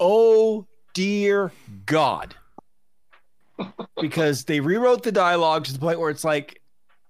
Oh 0.00 0.66
dear 0.94 1.52
God. 1.86 2.34
because 4.00 4.44
they 4.44 4.60
rewrote 4.60 5.02
the 5.02 5.12
dialogue 5.12 5.64
to 5.64 5.72
the 5.72 5.78
point 5.78 5.98
where 5.98 6.10
it's 6.10 6.24
like, 6.24 6.60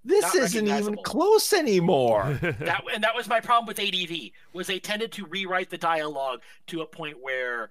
this 0.04 0.34
isn't 0.34 0.68
even 0.68 0.96
close 1.04 1.52
anymore. 1.52 2.38
that 2.42 2.82
and 2.94 3.04
that 3.04 3.14
was 3.14 3.28
my 3.28 3.40
problem 3.40 3.66
with 3.66 3.78
ADV 3.78 4.30
was 4.52 4.66
they 4.66 4.78
tended 4.78 5.12
to 5.12 5.26
rewrite 5.26 5.68
the 5.68 5.76
dialogue 5.76 6.40
to 6.68 6.80
a 6.80 6.86
point 6.86 7.18
where 7.20 7.70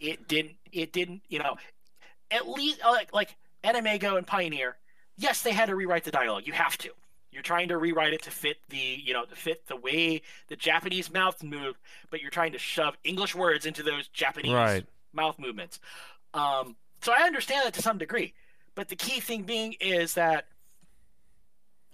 it 0.00 0.28
didn't 0.28 0.54
it 0.72 0.92
didn't 0.92 1.20
you 1.28 1.38
know 1.38 1.56
at 2.30 2.48
least 2.48 2.80
like 2.84 3.12
like 3.12 3.36
AnimEigo 3.64 4.16
and 4.16 4.26
Pioneer. 4.26 4.76
Yes, 5.18 5.42
they 5.42 5.52
had 5.52 5.66
to 5.66 5.74
rewrite 5.74 6.04
the 6.04 6.10
dialogue. 6.12 6.46
You 6.46 6.52
have 6.54 6.78
to. 6.78 6.90
You're 7.30 7.42
trying 7.42 7.68
to 7.68 7.76
rewrite 7.76 8.14
it 8.14 8.22
to 8.22 8.30
fit 8.30 8.56
the 8.70 8.78
you 8.78 9.12
know 9.12 9.24
to 9.24 9.36
fit 9.36 9.66
the 9.66 9.76
way 9.76 10.22
the 10.48 10.56
Japanese 10.56 11.12
mouths 11.12 11.42
move, 11.42 11.78
but 12.10 12.22
you're 12.22 12.30
trying 12.30 12.52
to 12.52 12.58
shove 12.58 12.96
English 13.04 13.34
words 13.34 13.66
into 13.66 13.82
those 13.82 14.08
Japanese 14.08 14.52
right. 14.52 14.86
mouth 15.12 15.38
movements. 15.38 15.78
Um, 16.32 16.76
so 17.02 17.12
I 17.12 17.24
understand 17.24 17.66
that 17.66 17.74
to 17.74 17.82
some 17.82 17.98
degree, 17.98 18.32
but 18.74 18.88
the 18.88 18.96
key 18.96 19.20
thing 19.20 19.42
being 19.42 19.74
is 19.80 20.14
that 20.14 20.46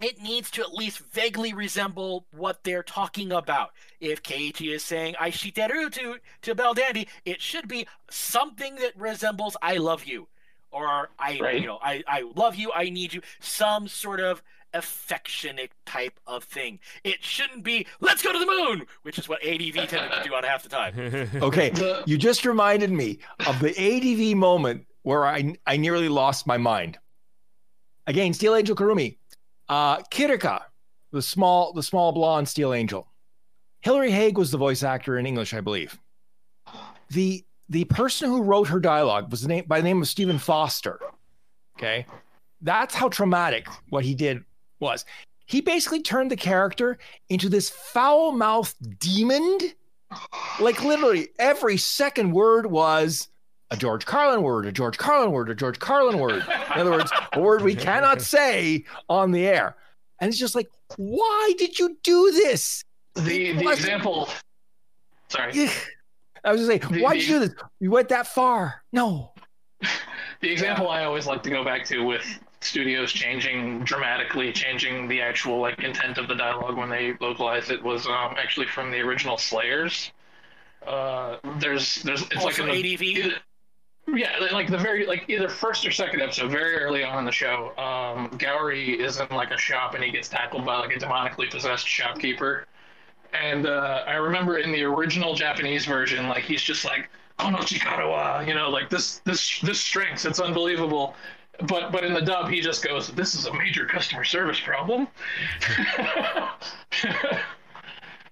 it 0.01 0.21
needs 0.23 0.51
to 0.53 0.63
at 0.63 0.75
least 0.75 0.99
vaguely 0.99 1.53
resemble 1.53 2.27
what 2.31 2.63
they're 2.63 2.83
talking 2.83 3.33
about. 3.33 3.73
If 4.01 4.23
Keiichi 4.23 4.73
is 4.73 4.85
saying 4.85 5.17
"I 5.19 5.31
shiteru" 5.31 5.91
to 5.93 6.19
to 6.43 6.55
Belldandy, 6.55 7.09
it 7.25 7.41
should 7.41 7.69
be 7.69 7.89
something 8.09 8.77
that 8.77 8.97
resembles 8.97 9.57
"I 9.63 9.79
love 9.79 10.05
you," 10.05 10.29
or 10.75 11.11
"I 11.19 11.39
right. 11.41 11.61
you 11.61 11.67
know 11.67 11.79
I 11.83 12.03
I 12.07 12.31
love 12.35 12.57
you, 12.57 12.73
I 12.75 12.91
need 12.91 13.15
you," 13.15 13.23
some 13.41 13.89
sort 13.89 14.21
of 14.21 14.43
affectionate 14.73 15.71
type 15.87 16.19
of 16.27 16.43
thing. 16.43 16.81
It 17.05 17.23
shouldn't 17.23 17.63
be 17.63 17.87
"Let's 18.01 18.23
go 18.23 18.33
to 18.33 18.39
the 18.39 18.47
moon," 18.47 18.87
which 19.03 19.19
is 19.19 19.29
what 19.29 19.45
ADV 19.45 19.89
tended 19.89 20.13
to 20.13 20.23
do 20.25 20.35
on 20.35 20.45
half 20.45 20.63
the 20.63 20.69
time. 20.69 21.31
okay, 21.43 21.73
you 22.07 22.19
just 22.19 22.45
reminded 22.45 22.91
me 22.91 23.19
of 23.47 23.61
the 23.61 23.71
ADV 23.71 24.37
moment 24.37 24.87
where 25.03 25.25
I 25.25 25.55
I 25.67 25.77
nearly 25.77 26.09
lost 26.09 26.47
my 26.47 26.59
mind. 26.59 26.99
Again, 28.07 28.35
Steel 28.35 28.55
Angel 28.55 28.77
Kurumi 28.77 29.17
uh, 29.69 29.99
Kirika, 30.03 30.63
the 31.13 31.23
small, 31.23 31.73
the 31.73 31.83
small 31.83 32.13
blonde 32.13 32.49
steel 32.49 32.73
angel. 32.73 33.09
Hillary 33.81 34.11
Haag 34.11 34.35
was 34.35 34.51
the 34.51 34.59
voice 34.59 34.83
actor 34.83 35.19
in 35.19 35.27
English, 35.27 35.53
I 35.55 35.61
believe. 35.61 35.99
The 37.11 37.45
the 37.69 37.85
person 37.85 38.29
who 38.29 38.43
wrote 38.43 38.69
her 38.69 38.81
dialogue 38.81 39.31
was 39.31 39.43
the 39.43 39.49
name 39.49 39.65
by 39.67 39.81
the 39.81 39.85
name 39.85 40.03
of 40.03 40.09
Steven 40.09 40.39
Foster. 40.39 41.01
Okay. 41.79 42.07
That's 42.61 42.95
how 42.95 43.09
traumatic 43.09 43.67
what 43.89 44.05
he 44.05 44.15
did 44.15 44.45
was. 44.81 45.05
He 45.47 45.61
basically 45.61 46.01
turned 46.01 46.31
the 46.31 46.37
character 46.37 46.99
into 47.29 47.49
this 47.49 47.69
foul-mouthed 47.69 48.99
demon. 48.99 49.59
Like 50.61 50.83
literally 50.83 51.29
every 51.39 51.77
second 51.77 52.33
word 52.33 52.67
was 52.67 53.29
a 53.71 53.77
George 53.77 54.07
Carlin 54.07 54.43
word, 54.43 54.67
a 54.67 54.73
George 54.73 54.97
Carlin 54.97 55.33
word, 55.33 55.51
a 55.51 55.55
George 55.55 55.79
Carlin 55.79 56.19
word. 56.19 56.45
In 56.75 56.81
other 56.81 56.93
words, 56.93 57.11
a 57.33 57.41
word 57.41 57.63
we 57.63 57.75
cannot 57.75 58.23
say 58.23 58.85
on 59.09 59.33
the 59.33 59.47
air. 59.47 59.77
And 60.21 60.29
it's 60.29 60.39
just 60.39 60.55
like, 60.55 60.69
why 60.97 61.53
did 61.59 61.79
you 61.79 61.97
do 62.03 62.31
this? 62.33 62.85
The 63.15 63.53
the 63.53 63.69
example. 63.71 64.29
Sorry. 65.29 65.69
I 66.45 66.53
was 66.53 66.67
gonna 66.67 66.79
say, 66.79 67.01
why 67.03 67.15
did 67.15 67.23
you 67.23 67.35
do 67.35 67.39
this? 67.41 67.55
You 67.81 67.91
went 67.91 68.09
that 68.11 68.27
far. 68.27 68.83
No. 68.93 69.33
The 70.41 70.51
example 70.51 70.91
I 70.91 71.05
always 71.05 71.27
like 71.27 71.43
to 71.45 71.51
go 71.51 71.65
back 71.65 71.87
to 71.87 72.05
with 72.05 72.23
studios 72.61 73.13
changing 73.13 73.83
dramatically, 73.85 74.53
changing 74.53 75.09
the 75.09 75.21
actual 75.23 75.59
like 75.59 75.79
intent 75.83 76.19
of 76.19 76.29
the 76.29 76.35
dialogue 76.35 76.77
when 76.77 76.91
they 76.91 77.15
localized 77.19 77.71
it 77.71 77.83
was 77.83 78.07
um, 78.07 78.35
actually 78.37 78.67
from 78.67 78.91
the 78.91 79.01
original 79.01 79.39
Slayers. 79.39 80.13
Uh, 80.87 81.37
there's 81.59 82.03
there's 82.03 82.23
it's 82.23 82.45
also 82.45 82.67
like 82.67 82.85
ADV. 82.85 83.41
Yeah, 84.07 84.37
like 84.53 84.71
the 84.71 84.77
very 84.77 85.07
like 85.07 85.25
either 85.29 85.49
first 85.49 85.87
or 85.87 85.91
second 85.91 86.21
episode, 86.21 86.51
very 86.51 86.77
early 86.77 87.03
on 87.03 87.19
in 87.19 87.25
the 87.25 87.33
show, 87.33 87.73
um, 87.79 88.29
Gourry 88.39 88.99
is 89.01 89.19
in 89.19 89.29
like 89.31 89.51
a 89.51 89.57
shop 89.59 89.95
and 89.95 90.05
he 90.05 90.11
gets 90.11 90.29
tackled 90.29 90.67
by 90.67 90.77
like 90.77 90.95
a 90.95 90.99
demonically 90.99 91.51
possessed 91.51 91.89
shopkeeper. 91.89 92.67
And 93.35 93.67
uh, 93.67 94.05
I 94.07 94.15
remember 94.15 94.59
in 94.59 94.73
the 94.73 94.85
original 94.85 95.35
Japanese 95.35 95.87
version, 95.87 96.29
like 96.29 96.45
he's 96.45 96.63
just 96.63 96.85
like 96.85 97.11
Kono 97.39 97.59
Chikara 97.59 98.47
you 98.47 98.55
know, 98.55 98.71
like 98.71 98.89
this 98.91 99.19
this 99.25 99.61
this 99.61 99.81
strength, 99.81 100.25
it's 100.25 100.41
unbelievable. 100.41 101.15
But 101.69 101.93
but 101.93 102.05
in 102.05 102.15
the 102.15 102.21
dub, 102.21 102.49
he 102.49 102.61
just 102.61 102.85
goes, 102.85 103.09
"This 103.09 103.35
is 103.35 103.47
a 103.47 103.53
major 103.53 103.87
customer 103.87 104.25
service 104.25 104.61
problem." 104.61 105.09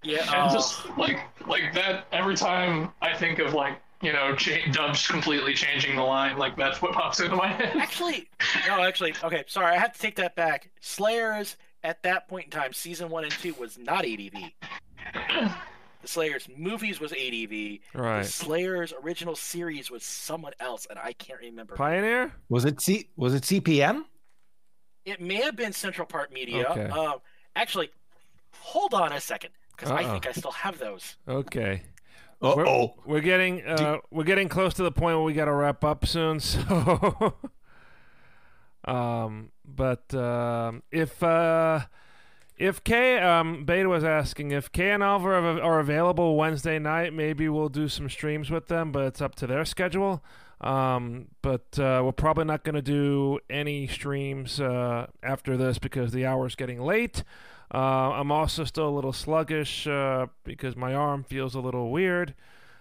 yeah, 0.02 0.22
and 0.22 0.30
uh... 0.30 0.52
just 0.52 0.88
like 0.96 1.20
like 1.46 1.72
that. 1.74 2.06
Every 2.12 2.36
time 2.36 2.92
I 3.00 3.16
think 3.16 3.38
of 3.38 3.54
like 3.54 3.78
you 4.02 4.12
know, 4.12 4.34
cha- 4.34 4.70
Dubs 4.72 5.06
completely 5.06 5.54
changing 5.54 5.96
the 5.96 6.02
line. 6.02 6.36
Like 6.36 6.56
that's 6.56 6.82
what 6.82 6.92
pops 6.92 7.20
into 7.20 7.36
my 7.36 7.48
head. 7.48 7.76
Actually, 7.76 8.28
no, 8.66 8.82
actually, 8.82 9.14
okay, 9.22 9.44
sorry, 9.46 9.74
I 9.74 9.78
have 9.78 9.92
to 9.92 9.98
take 9.98 10.16
that 10.16 10.34
back. 10.34 10.70
Slayers 10.80 11.56
at 11.84 12.02
that 12.04 12.28
point 12.28 12.46
in 12.46 12.50
time, 12.50 12.72
season 12.72 13.08
one 13.08 13.24
and 13.24 13.32
two 13.32 13.54
was 13.54 13.78
not 13.78 14.04
ADV. 14.04 14.32
the 16.02 16.08
Slayers 16.08 16.48
movies 16.56 17.00
was 17.00 17.12
ADV. 17.12 17.78
Right. 17.94 18.22
The 18.22 18.28
Slayers 18.28 18.92
original 19.02 19.36
series 19.36 19.90
was 19.90 20.04
someone 20.04 20.52
else, 20.60 20.86
and 20.88 20.98
I 20.98 21.12
can't 21.14 21.40
remember. 21.40 21.74
Pioneer? 21.74 22.32
Was 22.48 22.64
it 22.64 22.80
C? 22.80 23.08
Was 23.16 23.34
it 23.34 23.42
CPM? 23.42 24.04
It 25.04 25.20
may 25.20 25.42
have 25.42 25.56
been 25.56 25.72
Central 25.72 26.06
Park 26.06 26.32
Media. 26.32 26.66
Okay. 26.70 26.86
Um, 26.86 27.14
actually, 27.56 27.90
hold 28.58 28.94
on 28.94 29.12
a 29.12 29.20
second, 29.20 29.50
because 29.76 29.90
I 29.90 30.04
think 30.04 30.26
I 30.26 30.32
still 30.32 30.52
have 30.52 30.78
those. 30.78 31.16
Okay. 31.26 31.82
Uh 32.40 32.54
oh. 32.56 32.94
We're, 33.04 33.14
we're, 33.14 33.20
getting 33.20 33.64
uh, 33.64 33.98
we're 34.10 34.24
getting 34.24 34.48
close 34.48 34.74
to 34.74 34.82
the 34.82 34.90
point 34.90 35.16
where 35.16 35.24
we 35.24 35.32
got 35.32 35.44
to 35.44 35.52
wrap 35.52 35.84
up 35.84 36.06
soon. 36.06 36.40
So, 36.50 37.34
um, 38.84 39.50
but 39.64 40.12
uh, 40.14 40.72
if 40.90 41.22
uh, 41.22 41.80
if 42.58 42.84
Kay 42.84 43.18
um, 43.18 43.64
Beta 43.64 43.88
was 43.88 44.04
asking 44.04 44.50
if 44.50 44.70
Kay 44.70 44.90
and 44.90 45.02
Alva 45.02 45.28
are, 45.28 45.60
are, 45.60 45.80
available 45.80 46.36
Wednesday 46.36 46.78
night, 46.78 47.12
maybe 47.12 47.48
we'll 47.48 47.68
do 47.68 47.88
some 47.88 48.08
streams 48.08 48.50
with 48.50 48.68
them, 48.68 48.92
but 48.92 49.04
it's 49.04 49.20
up 49.20 49.34
to 49.36 49.46
their 49.46 49.64
schedule. 49.64 50.22
Um, 50.60 51.26
but 51.42 51.78
uh, 51.78 52.02
we're 52.04 52.12
probably 52.12 52.44
not 52.44 52.62
going 52.62 52.76
to 52.76 52.82
do 52.82 53.40
any 53.50 53.88
streams 53.88 54.60
uh, 54.60 55.06
after 55.22 55.56
this 55.56 55.78
because 55.78 56.12
the 56.12 56.24
hour's 56.24 56.54
getting 56.54 56.80
late. 56.80 57.24
Uh, 57.74 58.12
I'm 58.12 58.30
also 58.30 58.64
still 58.64 58.88
a 58.88 58.94
little 58.94 59.12
sluggish 59.12 59.86
uh, 59.86 60.26
because 60.44 60.76
my 60.76 60.94
arm 60.94 61.24
feels 61.24 61.54
a 61.54 61.60
little 61.60 61.90
weird. 61.90 62.34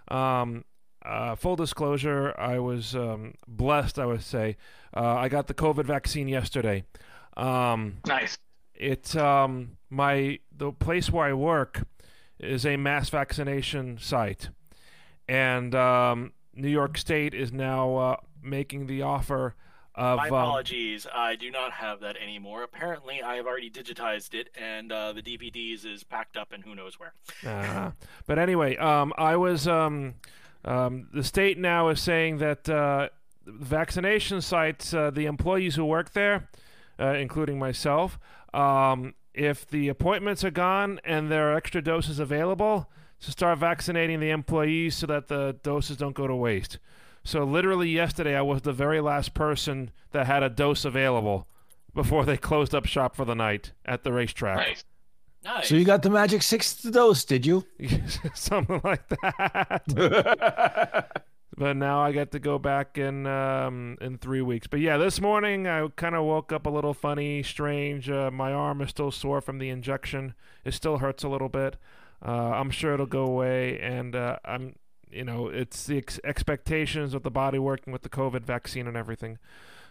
Um, 0.10 0.66
uh, 1.04 1.36
full 1.36 1.56
disclosure, 1.56 2.34
I 2.38 2.60
was 2.60 2.96
um, 2.96 3.36
blessed, 3.48 4.00
I 4.00 4.06
would 4.06 4.24
say. 4.24 4.58
Uh, 4.96 5.16
I 5.16 5.30
got 5.30 5.48
the 5.48 5.54
COVID 5.54 5.86
vaccine 5.86 6.28
yesterday. 6.28 6.84
Um, 7.38 7.98
nice. 8.06 8.38
It's 8.76 9.16
um, 9.16 9.78
my 9.90 10.40
the 10.56 10.72
place 10.72 11.10
where 11.10 11.26
I 11.26 11.34
work 11.34 11.84
is 12.40 12.66
a 12.66 12.78
mass 12.78 13.10
vaccination 13.10 13.98
site, 14.00 14.50
and 15.28 15.76
um, 15.76 16.34
New 16.56 16.70
York 16.70 16.98
State 16.98 17.34
is 17.34 17.52
now 17.52 17.96
uh, 17.96 18.16
making 18.42 18.88
the 18.88 19.04
offer 19.04 19.56
of. 19.96 20.18
My 20.18 20.28
um, 20.28 20.34
apologies. 20.34 21.08
I 21.14 21.36
do 21.36 21.52
not 21.52 21.74
have 21.74 22.00
that 22.02 22.18
anymore. 22.18 22.64
Apparently, 22.64 23.22
I 23.22 23.36
have 23.36 23.46
already 23.46 23.70
digitized 23.70 24.34
it, 24.34 24.50
and 24.60 24.92
uh, 24.92 25.14
the 25.14 25.22
DVDs 25.22 25.86
is 25.86 26.04
packed 26.04 26.36
up 26.36 26.52
and 26.52 26.64
who 26.64 26.74
knows 26.76 27.00
where. 27.00 27.14
Uh, 27.46 27.92
but 28.26 28.40
anyway, 28.40 28.76
um, 28.78 29.14
I 29.18 29.36
was 29.36 29.68
um, 30.66 31.08
the 31.14 31.24
state 31.24 31.58
now 31.58 31.90
is 31.90 32.00
saying 32.00 32.38
that 32.38 32.70
uh, 32.70 33.10
vaccination 33.46 34.42
sites, 34.42 34.94
uh, 34.94 35.12
the 35.12 35.26
employees 35.26 35.76
who 35.76 35.86
work 35.86 36.14
there, 36.14 36.50
uh, 37.00 37.14
including 37.14 37.58
myself, 37.58 38.20
um, 38.54 39.14
if 39.34 39.68
the 39.68 39.88
appointments 39.88 40.44
are 40.44 40.52
gone 40.52 41.00
and 41.04 41.32
there 41.32 41.52
are 41.52 41.56
extra 41.56 41.82
doses 41.82 42.20
available, 42.20 42.90
to 43.22 43.32
start 43.32 43.60
vaccinating 43.60 44.20
the 44.20 44.32
employees 44.32 44.96
so 44.96 45.08
that 45.08 45.28
the 45.28 45.56
doses 45.64 45.98
don't 45.98 46.16
go 46.16 46.28
to 46.28 46.36
waste. 46.36 46.80
So 47.24 47.44
literally 47.44 47.90
yesterday, 47.90 48.36
I 48.36 48.42
was 48.42 48.64
the 48.64 48.74
very 48.74 49.00
last 49.00 49.34
person 49.34 49.92
that 50.12 50.26
had 50.26 50.42
a 50.42 50.50
dose 50.50 50.86
available 50.86 51.48
before 51.94 52.26
they 52.26 52.38
closed 52.38 52.74
up 52.74 52.86
shop 52.86 53.16
for 53.16 53.26
the 53.26 53.36
night 53.36 53.74
at 53.86 54.04
the 54.04 54.12
racetrack. 54.12 54.58
Nice. 54.58 54.84
Nice. 55.44 55.70
So 55.70 55.76
you 55.76 55.86
got 55.86 56.04
the 56.04 56.10
magic 56.10 56.44
sixth 56.44 56.90
dose, 56.92 57.24
did 57.24 57.46
you? 57.46 57.66
something 58.36 58.80
like 58.84 59.08
that. 59.10 59.82
but 61.58 61.76
now 61.76 62.02
I 62.02 62.12
get 62.12 62.32
to 62.32 62.40
go 62.40 62.60
back 62.60 62.98
in 62.98 63.26
um, 63.26 63.98
in 64.02 64.18
three 64.20 64.42
weeks. 64.42 64.68
But 64.68 64.82
yeah, 64.82 64.98
this 64.98 65.20
morning 65.20 65.68
I 65.68 65.88
kind 65.96 66.16
of 66.16 66.26
woke 66.26 66.52
up 66.52 66.68
a 66.68 66.70
little 66.70 66.94
funny, 66.94 67.42
strange. 67.42 68.10
Uh, 68.10 68.30
my 68.30 68.54
arm 68.54 68.82
is 68.82 68.90
still 68.92 69.12
sore 69.12 69.42
from 69.42 69.58
the 69.58 69.70
injection. 69.70 70.36
It 70.64 70.76
still 70.76 71.00
hurts 71.00 71.24
a 71.24 71.30
little 71.30 71.50
bit. 71.50 71.78
Uh, 72.24 72.52
I'm 72.52 72.70
sure 72.70 72.94
it'll 72.94 73.08
go 73.08 73.24
away, 73.24 73.80
and 73.80 74.16
uh, 74.16 74.38
I'm, 74.46 74.76
you 75.10 75.24
know, 75.24 75.48
it's 75.48 75.88
the 75.88 75.98
ex- 75.98 76.20
expectations 76.24 77.16
of 77.16 77.24
the 77.24 77.32
body 77.32 77.58
working 77.58 77.92
with 77.92 78.04
the 78.04 78.10
COVID 78.10 78.44
vaccine 78.44 78.88
and 78.88 78.96
everything. 78.96 79.40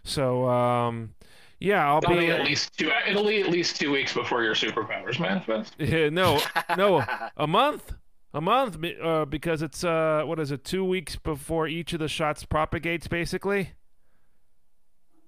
So 0.04 0.48
um, 0.48 1.14
yeah, 1.60 1.86
I'll 1.86 1.98
It'll 1.98 2.10
be 2.16 2.20
be 2.26 2.30
at 2.30 2.44
least 2.44 2.78
two. 2.78 2.90
It'll 3.08 3.26
be 3.26 3.40
at 3.42 3.50
least 3.50 3.76
two 3.80 3.90
weeks 3.92 4.12
before 4.14 4.42
your 4.42 4.54
superpowers 4.54 5.20
manifest. 5.20 5.74
Yeah, 5.78 6.08
no, 6.08 6.40
no, 6.76 7.04
a 7.36 7.46
month, 7.46 7.92
a 8.34 8.40
month, 8.40 8.78
uh, 9.02 9.24
because 9.26 9.62
it's 9.62 9.84
uh, 9.84 10.22
what 10.24 10.40
is 10.40 10.50
it, 10.50 10.64
two 10.64 10.84
weeks 10.84 11.16
before 11.16 11.68
each 11.68 11.92
of 11.92 11.98
the 12.00 12.08
shots 12.08 12.44
propagates, 12.44 13.06
basically. 13.08 13.72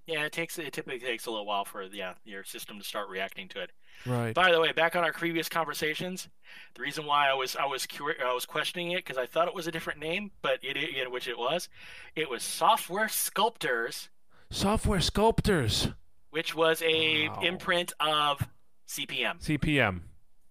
yeah, 0.06 0.24
it 0.24 0.32
takes 0.32 0.58
it 0.58 0.72
typically 0.72 0.98
takes 0.98 1.26
a 1.26 1.30
little 1.30 1.46
while 1.46 1.64
for 1.64 1.82
yeah 1.84 2.14
your 2.24 2.44
system 2.44 2.78
to 2.78 2.84
start 2.84 3.08
reacting 3.08 3.48
to 3.48 3.60
it. 3.60 3.70
Right. 4.06 4.34
By 4.34 4.50
the 4.50 4.60
way, 4.60 4.72
back 4.72 4.96
on 4.96 5.04
our 5.04 5.12
previous 5.12 5.48
conversations, 5.48 6.28
the 6.74 6.82
reason 6.82 7.06
why 7.06 7.28
I 7.30 7.34
was 7.34 7.54
I 7.56 7.66
was 7.66 7.86
curi- 7.86 8.20
I 8.24 8.32
was 8.34 8.46
questioning 8.46 8.92
it 8.92 9.04
because 9.04 9.18
I 9.18 9.26
thought 9.26 9.48
it 9.48 9.54
was 9.54 9.66
a 9.66 9.70
different 9.72 10.00
name, 10.00 10.30
but 10.40 10.58
it, 10.62 10.76
it 10.76 11.10
which 11.10 11.28
it 11.28 11.38
was, 11.38 11.68
it 12.16 12.28
was 12.28 12.42
Software 12.42 13.08
Sculptors, 13.08 14.08
Software 14.50 15.00
sculptors, 15.00 15.88
which 16.32 16.54
was 16.54 16.82
a 16.82 17.28
Wow. 17.28 17.40
imprint 17.42 17.92
of 18.00 18.48
CPM. 18.88 19.38
CPM. 19.40 20.00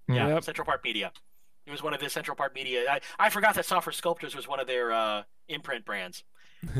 Yeah, 0.08 0.28
Yep. 0.30 0.44
Central 0.44 0.66
Park 0.66 0.84
Media. 0.84 1.12
It 1.66 1.72
was 1.72 1.82
one 1.84 1.94
of 1.94 2.00
the 2.00 2.10
Central 2.10 2.36
Park 2.36 2.54
Media. 2.56 2.86
I, 2.90 3.00
I 3.20 3.30
forgot 3.30 3.56
that 3.56 3.66
Software 3.66 3.94
Sculptors 3.94 4.36
was 4.36 4.48
one 4.48 4.60
of 4.60 4.68
their 4.68 4.92
uh, 4.92 5.24
imprint 5.48 5.86
brands. 5.86 6.24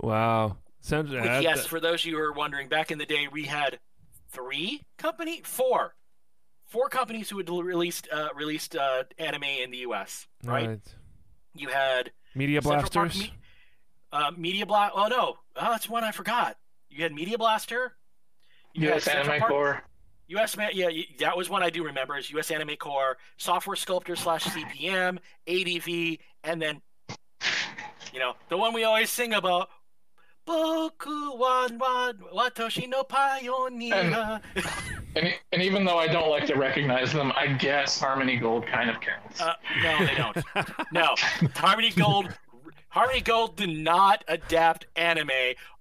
wow. 0.00 0.56
Sounds, 0.80 1.10
Which, 1.10 1.22
that- 1.22 1.42
yes, 1.42 1.66
for 1.66 1.80
those 1.80 2.02
of 2.02 2.06
you 2.06 2.16
who 2.16 2.22
are 2.22 2.32
wondering, 2.32 2.68
back 2.68 2.90
in 2.90 2.98
the 2.98 3.06
day, 3.06 3.28
we 3.30 3.44
had 3.44 3.78
three 4.30 4.82
company, 4.98 5.40
four, 5.44 5.94
four 6.66 6.88
companies 6.88 7.30
who 7.30 7.38
had 7.38 7.48
released 7.48 8.08
uh, 8.12 8.28
released 8.34 8.76
uh, 8.76 9.04
anime 9.18 9.42
in 9.44 9.70
the 9.70 9.78
U.S. 9.78 10.26
Right? 10.44 10.80
You 11.54 11.68
had 11.68 12.12
Media 12.34 12.62
Central 12.62 12.90
blasters. 12.90 13.20
Me- 13.20 13.34
uh, 14.12 14.30
Media 14.36 14.66
Blast. 14.66 14.92
Oh 14.96 15.08
no, 15.08 15.36
oh, 15.56 15.70
that's 15.70 15.88
one 15.88 16.04
I 16.04 16.12
forgot. 16.12 16.56
You 16.96 17.02
had 17.02 17.12
Media 17.12 17.36
Blaster. 17.36 17.92
You 18.72 18.88
U.S. 18.88 19.06
Anime 19.06 19.38
Park- 19.38 19.50
Core. 19.50 19.82
U.S. 20.28 20.56
Yeah, 20.72 20.88
that 21.20 21.36
was 21.36 21.50
one 21.50 21.62
I 21.62 21.68
do 21.70 21.84
remember. 21.84 22.16
Is 22.16 22.30
U.S. 22.30 22.50
Anime 22.50 22.76
Core, 22.76 23.18
Software 23.36 23.76
Sculptor 23.76 24.16
slash 24.16 24.44
CPM, 24.44 25.18
ADV, 25.46 26.18
and 26.42 26.60
then, 26.60 26.80
you 28.12 28.18
know, 28.18 28.32
the 28.48 28.56
one 28.56 28.72
we 28.72 28.84
always 28.84 29.10
sing 29.10 29.34
about. 29.34 29.68
Boku 30.48 31.36
wan 31.38 31.76
wan 31.78 32.18
watoshi 32.32 32.88
no 32.88 33.02
pioneer. 33.02 34.40
And, 35.16 35.32
and 35.50 35.62
even 35.62 35.86
though 35.86 35.96
I 35.96 36.08
don't 36.08 36.28
like 36.28 36.44
to 36.48 36.56
recognize 36.56 37.10
them, 37.10 37.32
I 37.34 37.46
guess 37.46 37.98
Harmony 37.98 38.36
Gold 38.36 38.66
kind 38.66 38.90
of 38.90 38.96
counts. 39.00 39.40
Uh, 39.40 39.54
no, 39.82 39.98
they 40.04 40.14
don't. 40.14 40.36
No, 40.92 41.14
Harmony 41.54 41.88
Gold. 41.90 42.28
Harmony 42.96 43.20
Gold 43.20 43.56
did 43.56 43.68
not 43.68 44.24
adapt 44.26 44.86
anime. 44.96 45.28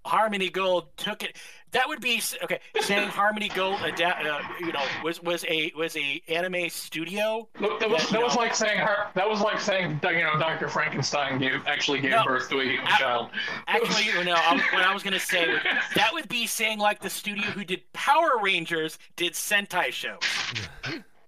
Harmony 0.03 0.49
Gold 0.49 0.87
took 0.97 1.23
it. 1.23 1.37
That 1.71 1.87
would 1.87 2.01
be 2.01 2.21
okay. 2.43 2.59
Saying 2.81 3.07
Harmony 3.07 3.47
Gold 3.47 3.79
adapt, 3.83 4.25
uh, 4.25 4.41
you 4.59 4.73
know, 4.73 4.83
was 5.01 5.23
was 5.23 5.45
a 5.47 5.71
was 5.77 5.95
a 5.95 6.21
anime 6.27 6.69
studio. 6.69 7.47
Look, 7.61 7.79
that 7.79 7.89
was, 7.89 8.03
Yeah, 8.11 8.17
that 8.17 8.23
was 8.23 8.35
no. 8.35 8.41
like 8.41 8.53
saying 8.53 8.79
Har- 8.79 9.11
that 9.15 9.29
was 9.29 9.39
like 9.39 9.61
saying 9.61 10.01
you 10.03 10.23
know 10.23 10.37
Dr. 10.37 10.67
Frankenstein 10.67 11.39
gave, 11.39 11.65
actually 11.65 12.01
gave 12.01 12.11
No. 12.11 12.25
birth 12.25 12.49
to 12.49 12.59
a 12.59 12.63
human 12.65 12.85
child. 12.87 13.29
Actually, 13.67 14.07
you 14.07 14.25
know, 14.25 14.35
I, 14.35 14.55
what 14.73 14.83
I 14.83 14.93
was 14.93 15.01
gonna 15.01 15.17
say 15.17 15.47
was, 15.47 15.61
that 15.95 16.09
would 16.11 16.27
be 16.27 16.47
saying 16.47 16.79
like 16.79 16.99
the 16.99 17.09
studio 17.09 17.45
who 17.45 17.63
did 17.63 17.81
Power 17.93 18.41
Rangers 18.41 18.97
did 19.15 19.33
Sentai 19.35 19.91
shows. 19.93 20.19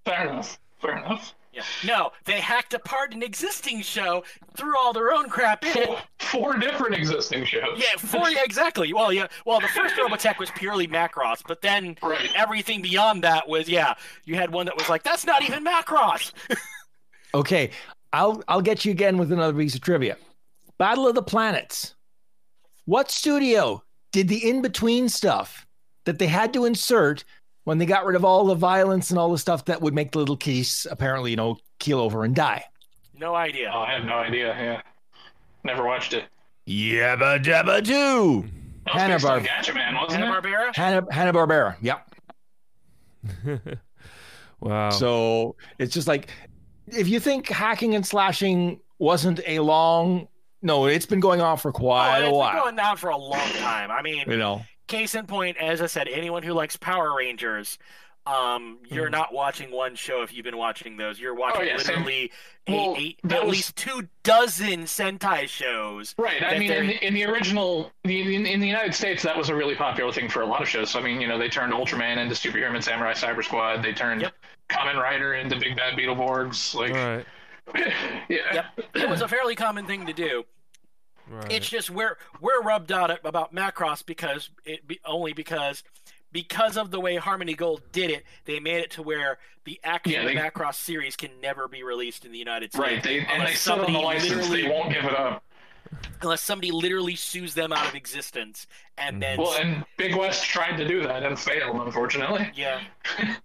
Fair 0.04 0.28
enough. 0.30 0.60
Fair 0.82 0.98
enough. 0.98 1.34
Yeah. 1.58 1.64
No, 1.86 2.12
they 2.26 2.40
hacked 2.40 2.74
apart 2.76 3.14
an 3.14 3.24
existing 3.24 3.82
show, 3.82 4.24
threw 4.56 4.78
all 4.78 4.94
their 4.94 5.12
own 5.12 5.28
crap 5.28 5.66
in. 5.66 5.74
Four, 5.74 5.98
four 6.20 6.58
different 6.58 6.94
existing 6.96 7.46
shows. 7.46 7.78
Yeah, 7.78 7.98
four. 7.98 8.30
Yeah, 8.30 8.42
exactly. 8.46 8.94
Well, 8.94 9.12
yeah. 9.12 9.28
Well, 9.46 9.60
the 9.60 9.68
first 9.70 9.96
Robotech 9.96 10.38
was 10.38 10.52
purely 10.52 10.88
Macross, 10.88 11.42
but 11.48 11.62
then 11.62 11.98
Right. 12.04 12.30
everything 12.36 12.82
beyond 12.84 13.24
that 13.24 13.48
was 13.50 13.68
yeah. 13.68 13.96
You 14.26 14.36
had 14.36 14.52
one 14.54 14.68
that 14.68 14.78
was 14.78 14.88
like, 14.88 15.02
that's 15.04 15.26
not 15.26 15.42
even 15.44 15.66
Macross. 15.66 16.32
Okay, 17.34 17.72
I'll 18.14 18.42
I'll 18.48 18.62
get 18.62 18.86
you 18.86 18.92
again 18.92 19.18
with 19.18 19.32
another 19.34 19.54
piece 19.58 19.76
of 19.76 19.82
trivia. 19.82 20.16
Battle 20.78 21.08
of 21.08 21.14
the 21.16 21.22
Planets. 21.22 21.94
What 22.86 23.12
studio 23.12 23.84
did 24.14 24.28
the 24.30 24.50
in 24.50 24.62
between 24.62 25.10
stuff 25.10 25.68
that 26.06 26.20
they 26.20 26.28
had 26.28 26.54
to 26.54 26.64
insert 26.66 27.26
when 27.68 27.78
they 27.80 27.86
got 27.86 28.06
rid 28.06 28.16
of 28.16 28.24
all 28.24 28.46
the 28.46 28.56
violence 28.56 29.10
and 29.10 29.20
all 29.20 29.30
the 29.30 29.38
stuff 29.38 29.66
that 29.66 29.82
would 29.82 29.94
make 29.94 30.14
the 30.14 30.20
little 30.20 30.38
kitties 30.38 30.88
apparently, 30.90 31.32
you 31.32 31.36
know, 31.36 31.58
keel 31.80 32.00
over 32.00 32.24
and 32.24 32.34
die? 32.34 32.64
No 33.20 33.36
idea. 33.36 33.70
Oh, 33.76 33.80
I 33.82 33.92
have 33.92 34.06
no 34.06 34.14
idea. 34.14 34.56
Yeah. 34.58 34.82
Never 35.66 35.84
watched 35.86 36.14
it. 36.14 36.24
Yabba 36.66 37.44
dabba 37.44 37.84
doo. 37.84 38.46
That 38.94 39.12
was 39.12 39.22
based 39.24 39.26
on 39.26 39.42
Hanna-Bar- 39.42 39.42
Gatchaman, 39.42 40.02
wasn't 40.02 40.24
Hanna 40.24 40.38
it? 40.38 40.44
Barbera. 40.44 40.76
Hanna 40.78 41.06
Hanna 41.12 41.34
Barbera. 41.34 41.76
Yep. 41.82 42.16
wow. 44.62 44.90
So 44.90 45.58
it's 45.78 45.94
just 45.94 46.08
like 46.08 46.30
if 46.88 47.10
you 47.10 47.20
think 47.20 47.50
hacking 47.50 47.96
and 47.96 48.06
slashing 48.06 48.80
wasn't 48.98 49.42
a 49.46 49.60
long 49.60 50.30
no, 50.62 50.86
it's 50.88 51.06
been 51.06 51.20
going 51.20 51.42
on 51.42 51.58
for 51.58 51.72
quite 51.74 52.24
Oh, 52.24 52.32
while. 52.34 52.48
It's 52.48 52.56
been 52.56 52.64
going 52.64 52.76
down 52.78 52.96
for 52.98 53.10
a 53.10 53.18
long 53.18 53.50
time. 53.60 53.92
I 53.92 54.02
mean, 54.02 54.24
You 54.28 54.38
know. 54.38 54.64
Case 54.88 55.16
in 55.16 55.26
point, 55.28 55.58
as 55.58 55.82
I 55.82 55.86
said, 55.88 56.08
anyone 56.08 56.44
who 56.44 56.54
likes 56.54 56.76
Power 56.78 57.16
Rangers, 57.16 57.78
um, 58.26 58.80
you're 58.90 59.08
Mhm. 59.08 59.12
not 59.12 59.34
watching 59.34 59.72
one 59.72 59.96
show 59.96 60.22
if 60.22 60.34
you've 60.34 60.44
been 60.44 60.58
watching 60.58 60.98
those. 60.98 61.18
You're 61.20 61.34
watching 61.34 61.62
Oh, 61.62 61.66
yeah, 61.66 61.78
literally 61.78 62.32
a- 62.68 62.72
Well, 62.74 62.96
a- 62.98 63.18
that 63.24 63.38
at 63.40 63.46
was- 63.46 63.56
least 63.56 63.76
two 63.78 64.10
dozen 64.24 64.84
Sentai 64.84 65.48
shows. 65.48 66.14
Right. 66.18 66.44
I 66.44 66.58
mean, 66.60 66.70
in 66.72 66.88
the, 66.88 67.06
in 67.08 67.14
the 67.14 67.24
original, 67.26 67.92
the, 68.04 68.36
in, 68.36 68.46
in 68.46 68.60
the 68.60 68.68
United 68.68 68.94
States, 68.94 69.24
that 69.24 69.38
was 69.38 69.48
a 69.50 69.56
really 69.56 69.76
popular 69.76 70.12
thing 70.12 70.28
for 70.28 70.42
a 70.42 70.46
lot 70.46 70.62
of 70.62 70.68
shows. 70.68 70.90
So, 70.90 71.00
I 71.00 71.04
mean, 71.04 71.22
you 71.22 71.28
know, 71.28 71.38
they 71.38 71.48
turned 71.48 71.72
Ultraman 71.72 72.18
into 72.18 72.36
Superhuman 72.36 72.82
Samurai 72.82 73.14
Cyber 73.14 73.44
Squad. 73.44 73.82
They 73.82 73.94
turned 73.94 74.22
Yep. 74.22 74.34
Kamen 74.70 75.02
Rider 75.02 75.36
into 75.36 75.56
Big 75.58 75.78
Bad 75.78 75.98
Beetleborgs. 75.98 76.76
Like, 76.76 76.94
right. 76.94 77.26
yeah. 78.28 78.54
Yep. 78.54 78.66
It 78.96 79.10
was 79.10 79.22
a 79.22 79.28
fairly 79.30 79.56
common 79.56 79.86
thing 79.86 80.06
to 80.06 80.12
do. 80.14 80.46
Right. 81.30 81.52
It's 81.52 81.70
just 81.70 81.90
we're 81.90 82.18
we're 82.42 82.62
rubbed 82.62 82.92
out 82.92 83.12
at- 83.12 83.26
about 83.26 83.54
Macross 83.54 84.06
because 84.06 84.50
it 84.66 84.88
be, 84.88 85.00
only 85.06 85.34
because 85.34 85.84
because 86.32 86.78
of 86.78 86.92
the 86.92 87.00
way 87.00 87.16
Harmony 87.16 87.54
Gold 87.54 87.82
did 87.92 88.10
it, 88.12 88.24
they 88.46 88.60
made 88.60 88.78
it 88.82 88.92
to 88.92 89.02
where 89.02 89.38
the 89.66 89.80
actual 89.84 90.12
Yeah, 90.14 90.26
they- 90.26 90.36
Macross 90.36 90.76
series 90.76 91.16
can 91.16 91.32
never 91.42 91.68
be 91.68 91.84
released 91.84 92.26
in 92.26 92.32
the 92.32 92.38
United 92.40 92.72
States. 92.74 92.80
Right. 92.92 93.04
They, 93.04 93.20
and 93.20 93.28
Unless 93.32 93.50
they 93.50 93.56
sit 93.56 93.72
on 93.74 93.80
the 93.80 93.86
somebody 93.86 94.06
license. 94.06 94.50
They 94.50 94.68
won't 94.70 94.94
give 94.94 95.06
it 95.06 95.16
up. 95.18 95.44
Unless 96.22 96.42
somebody 96.42 96.72
literally 96.72 97.16
sues 97.16 97.54
them 97.54 97.72
out 97.74 97.88
of 97.88 97.96
existence 97.96 98.68
and 98.98 99.16
mm-hmm. 99.16 99.20
then 99.20 99.38
Well, 99.40 99.58
and 99.60 99.86
Big 99.98 100.16
West 100.16 100.44
tried 100.46 100.78
to 100.78 100.88
do 100.88 101.04
that 101.04 101.24
and 101.24 101.38
failed, 101.38 101.76
unfortunately. 101.78 102.52
yeah. 102.56 102.82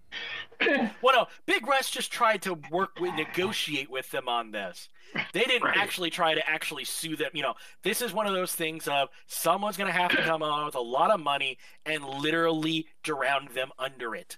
Well, 1.01 1.13
no, 1.15 1.27
Big 1.45 1.67
West 1.67 1.91
just 1.91 2.11
tried 2.11 2.41
to 2.43 2.53
work 2.71 2.99
with, 2.99 3.13
negotiate 3.15 3.89
with 3.89 4.09
them 4.11 4.29
on 4.29 4.51
this. 4.51 4.87
They 5.33 5.43
didn't 5.43 5.63
Right. 5.63 5.75
actually 5.77 6.09
try 6.09 6.33
to 6.35 6.49
actually 6.49 6.85
sue 6.85 7.17
them. 7.17 7.31
You 7.33 7.43
know, 7.43 7.55
this 7.81 8.01
is 8.01 8.13
one 8.13 8.27
of 8.27 8.33
those 8.33 8.53
things 8.55 8.87
of 8.87 9.09
someone's 9.27 9.75
going 9.75 9.91
to 9.91 9.99
have 9.99 10.11
to 10.11 10.23
come 10.23 10.41
on 10.41 10.65
with 10.65 10.75
a 10.75 10.79
lot 10.81 11.11
of 11.11 11.19
money 11.19 11.57
and 11.85 12.05
literally 12.05 12.87
drown 13.01 13.49
them 13.53 13.71
under 13.77 14.15
it. 14.15 14.37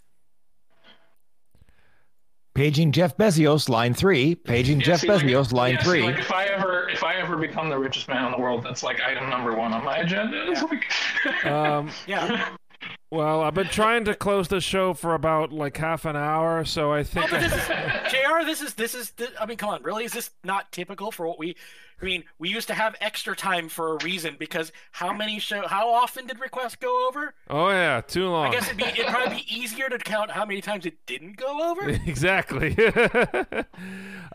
Paging 2.55 2.93
Jeff 2.93 3.17
Bezos, 3.17 3.67
line 3.67 3.93
three. 3.93 4.33
Paging 4.33 4.79
Yeah, 4.79 4.85
Jeff 4.85 5.01
see, 5.01 5.07
like- 5.09 5.21
Bezos, 5.23 5.51
line 5.51 5.73
yeah, 5.73 5.81
see, 5.83 5.89
three. 5.89 6.03
like, 6.03 6.17
if 6.19 6.31
I 6.31 6.45
ever 6.45 6.87
if 6.89 7.03
I 7.03 7.15
ever 7.15 7.35
become 7.35 7.69
the 7.69 7.77
richest 7.77 8.07
man 8.07 8.25
in 8.25 8.31
the 8.31 8.37
world, 8.39 8.63
that's 8.63 8.81
like 8.81 9.01
item 9.01 9.29
number 9.29 9.53
one 9.53 9.73
on 9.73 9.83
my 9.83 9.97
agenda. 9.97 10.45
It's 10.51 10.63
like, 10.63 11.45
Um, 11.45 11.91
Yeah. 12.07 12.49
well, 13.11 13.41
I've 13.41 13.53
been 13.53 13.67
trying 13.67 14.05
to 14.05 14.15
close 14.15 14.47
the 14.47 14.59
show 14.61 14.93
for 14.93 15.13
about 15.13 15.51
like 15.51 15.77
half 15.77 16.05
an 16.05 16.15
hour, 16.15 16.65
so 16.65 16.91
I 16.91 16.99
Oh, 16.99 17.03
think. 17.03 17.29
but 17.31 17.39
this 17.41 17.53
is 17.53 17.67
Jr. 18.11 18.45
This 18.45 18.61
is 18.61 18.73
this 18.73 18.95
is. 18.95 19.11
th- 19.11 19.31
I 19.39 19.45
mean, 19.45 19.57
come 19.57 19.69
on, 19.69 19.83
really? 19.83 20.03
Is 20.05 20.13
this 20.13 20.31
not 20.43 20.71
typical 20.71 21.11
for 21.11 21.27
what 21.27 21.39
we? 21.39 21.55
I 22.01 22.03
mean, 22.03 22.25
we 22.39 22.49
used 22.49 22.67
to 22.67 22.73
have 22.73 22.93
extra 22.99 23.37
time 23.37 23.69
for 23.69 23.93
a 23.95 24.03
reason 24.03 24.35
because 24.37 24.73
how 24.91 25.13
many 25.13 25.39
show? 25.39 25.65
How 25.65 25.93
often 25.93 26.27
did 26.27 26.39
requests 26.41 26.75
go 26.75 27.07
over? 27.07 27.33
oh 27.49 27.69
yeah, 27.69 28.01
too 28.01 28.27
long. 28.27 28.47
I 28.47 28.51
guess 28.51 28.65
it'd 28.65 28.75
be 28.77 28.83
it'd 28.83 29.05
probably 29.07 29.37
be 29.37 29.55
easier 29.55 29.87
to 29.87 29.97
count 29.97 30.29
how 30.31 30.43
many 30.45 30.59
times 30.59 30.85
it 30.85 30.97
didn't 31.05 31.37
go 31.37 31.71
over. 31.71 31.89
Exactly. 32.05 32.75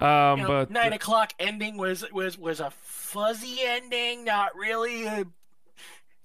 um, 0.00 0.40
know, 0.40 0.44
but 0.46 0.70
nine 0.70 0.92
o'clock 0.92 1.32
ending 1.38 1.76
was 1.76 2.04
was 2.12 2.38
was 2.38 2.60
a 2.60 2.70
fuzzy 2.82 3.58
ending, 3.62 4.24
not 4.24 4.54
really. 4.56 5.04
A, 5.06 5.26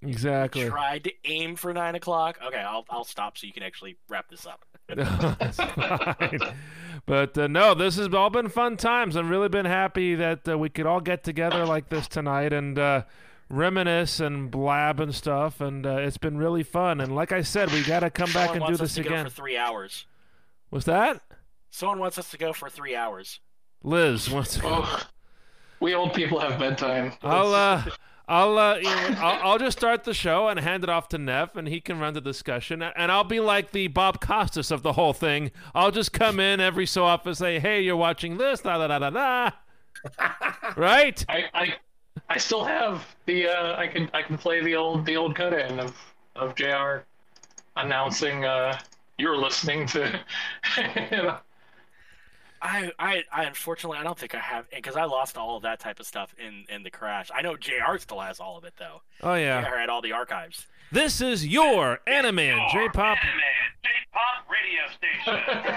exactly. 0.05 0.67
tried 0.69 1.03
to 1.05 1.11
aim 1.25 1.55
for 1.55 1.73
nine 1.73 1.95
o'clock. 1.95 2.37
Okay, 2.45 2.59
I'll 2.59 2.85
I'll 2.89 3.03
stop 3.03 3.37
so 3.37 3.47
you 3.47 3.53
can 3.53 3.63
actually 3.63 3.97
wrap 4.09 4.29
this 4.29 4.45
up. 4.45 4.65
But 7.05 7.37
uh, 7.37 7.47
no, 7.47 7.73
this 7.75 7.97
has 7.97 8.13
all 8.13 8.29
been 8.29 8.49
fun 8.49 8.77
times. 8.77 9.15
I've 9.15 9.29
really 9.29 9.49
been 9.49 9.65
happy 9.65 10.15
that 10.15 10.47
uh, 10.47 10.57
we 10.57 10.69
could 10.69 10.87
all 10.87 11.01
get 11.01 11.23
together 11.23 11.65
like 11.65 11.89
this 11.89 12.07
tonight 12.07 12.51
and 12.51 12.79
uh, 12.79 13.03
reminisce 13.47 14.19
and 14.19 14.49
blab 14.49 14.99
and 14.99 15.13
stuff. 15.13 15.61
And 15.61 15.85
uh, 15.85 15.97
it's 15.97 16.17
been 16.17 16.37
really 16.37 16.63
fun. 16.63 16.99
And 16.99 17.13
like 17.13 17.31
I 17.31 17.43
said, 17.43 17.71
we 17.71 17.83
got 17.83 17.99
to 17.99 18.09
come 18.09 18.31
back 18.33 18.49
Someone 18.49 18.55
and 18.55 18.59
do 18.61 18.63
wants 18.63 18.81
us 18.81 18.95
this 18.95 19.03
to 19.03 19.09
go 19.09 19.13
again. 19.13 19.25
for 19.25 19.31
three 19.31 19.57
hours. 19.57 20.07
Was 20.71 20.85
that 20.85 21.21
Someone 21.69 21.99
wants 21.99 22.17
us 22.17 22.31
to 22.31 22.37
go 22.37 22.53
for 22.53 22.69
three 22.69 22.95
hours. 22.95 23.39
Liz? 23.83 24.29
Wants 24.29 24.59
oh, 24.63 25.03
we 25.79 25.93
old 25.93 26.13
people 26.13 26.39
have 26.39 26.57
bedtime. 26.57 27.13
I'll 27.21 27.53
uh, 27.53 27.83
I'll 28.27 28.57
uh, 28.57 28.77
you 28.77 28.83
know, 28.83 29.15
I'll, 29.19 29.51
I'll 29.51 29.59
just 29.59 29.77
start 29.77 30.03
the 30.03 30.13
show 30.13 30.47
and 30.47 30.59
hand 30.59 30.83
it 30.83 30.89
off 30.89 31.09
to 31.09 31.17
Neff, 31.17 31.55
and 31.55 31.67
he 31.67 31.79
can 31.79 31.99
run 31.99 32.13
the 32.13 32.21
discussion. 32.21 32.81
And 32.81 33.11
I'll 33.11 33.23
be 33.23 33.39
like 33.39 33.71
the 33.71 33.87
Bob 33.87 34.19
Costas 34.19 34.71
of 34.71 34.81
the 34.81 34.93
whole 34.93 35.13
thing. 35.13 35.51
I'll 35.73 35.91
just 35.91 36.11
come 36.11 36.39
in 36.39 36.59
every 36.59 36.85
so 36.85 37.05
often, 37.05 37.29
and 37.29 37.37
say, 37.37 37.59
"Hey, 37.59 37.81
you're 37.81 37.95
watching 37.95 38.37
this." 38.37 38.61
Da 38.61 38.77
da 38.77 38.87
da 38.87 38.99
da 38.99 39.09
da. 39.09 39.51
right? 40.75 41.23
I, 41.29 41.43
I 41.53 41.75
I 42.29 42.37
still 42.37 42.63
have 42.63 43.15
the 43.25 43.47
uh, 43.47 43.75
I 43.77 43.87
can 43.87 44.09
I 44.13 44.21
can 44.21 44.37
play 44.37 44.61
the 44.61 44.75
old 44.75 45.05
the 45.05 45.17
old 45.17 45.35
cut 45.35 45.53
in 45.53 45.79
of 45.79 45.95
of 46.35 46.55
Jr. 46.55 47.03
announcing 47.75 48.45
uh, 48.45 48.79
you're 49.17 49.37
listening 49.37 49.85
to 49.87 50.19
I, 52.61 52.91
I, 52.97 53.23
I 53.31 53.43
unfortunately 53.45 53.97
I 53.97 54.03
don't 54.03 54.17
think 54.17 54.33
I 54.33 54.39
have 54.39 54.69
because 54.71 54.95
I 54.95 55.03
lost 55.05 55.37
all 55.37 55.57
of 55.57 55.63
that 55.63 55.79
type 55.79 55.99
of 55.99 56.05
stuff 56.05 56.33
in 56.37 56.65
in 56.69 56.83
the 56.83 56.89
crash. 56.91 57.29
I 57.33 57.41
know 57.41 57.55
Jr. 57.57 57.97
still 57.99 58.19
has 58.19 58.39
all 58.39 58.57
of 58.57 58.63
it 58.63 58.73
though. 58.77 59.01
Oh 59.21 59.35
yeah. 59.35 59.61
Jr. 59.61 59.77
had 59.77 59.89
all 59.89 60.01
the 60.01 60.11
archives. 60.13 60.67
This 60.91 61.19
is 61.21 61.45
your 61.47 61.99
Animan 62.07 62.71
J-pop. 62.71 63.17
J-pop 63.17 64.47
radio 64.49 64.87
station. 64.95 65.41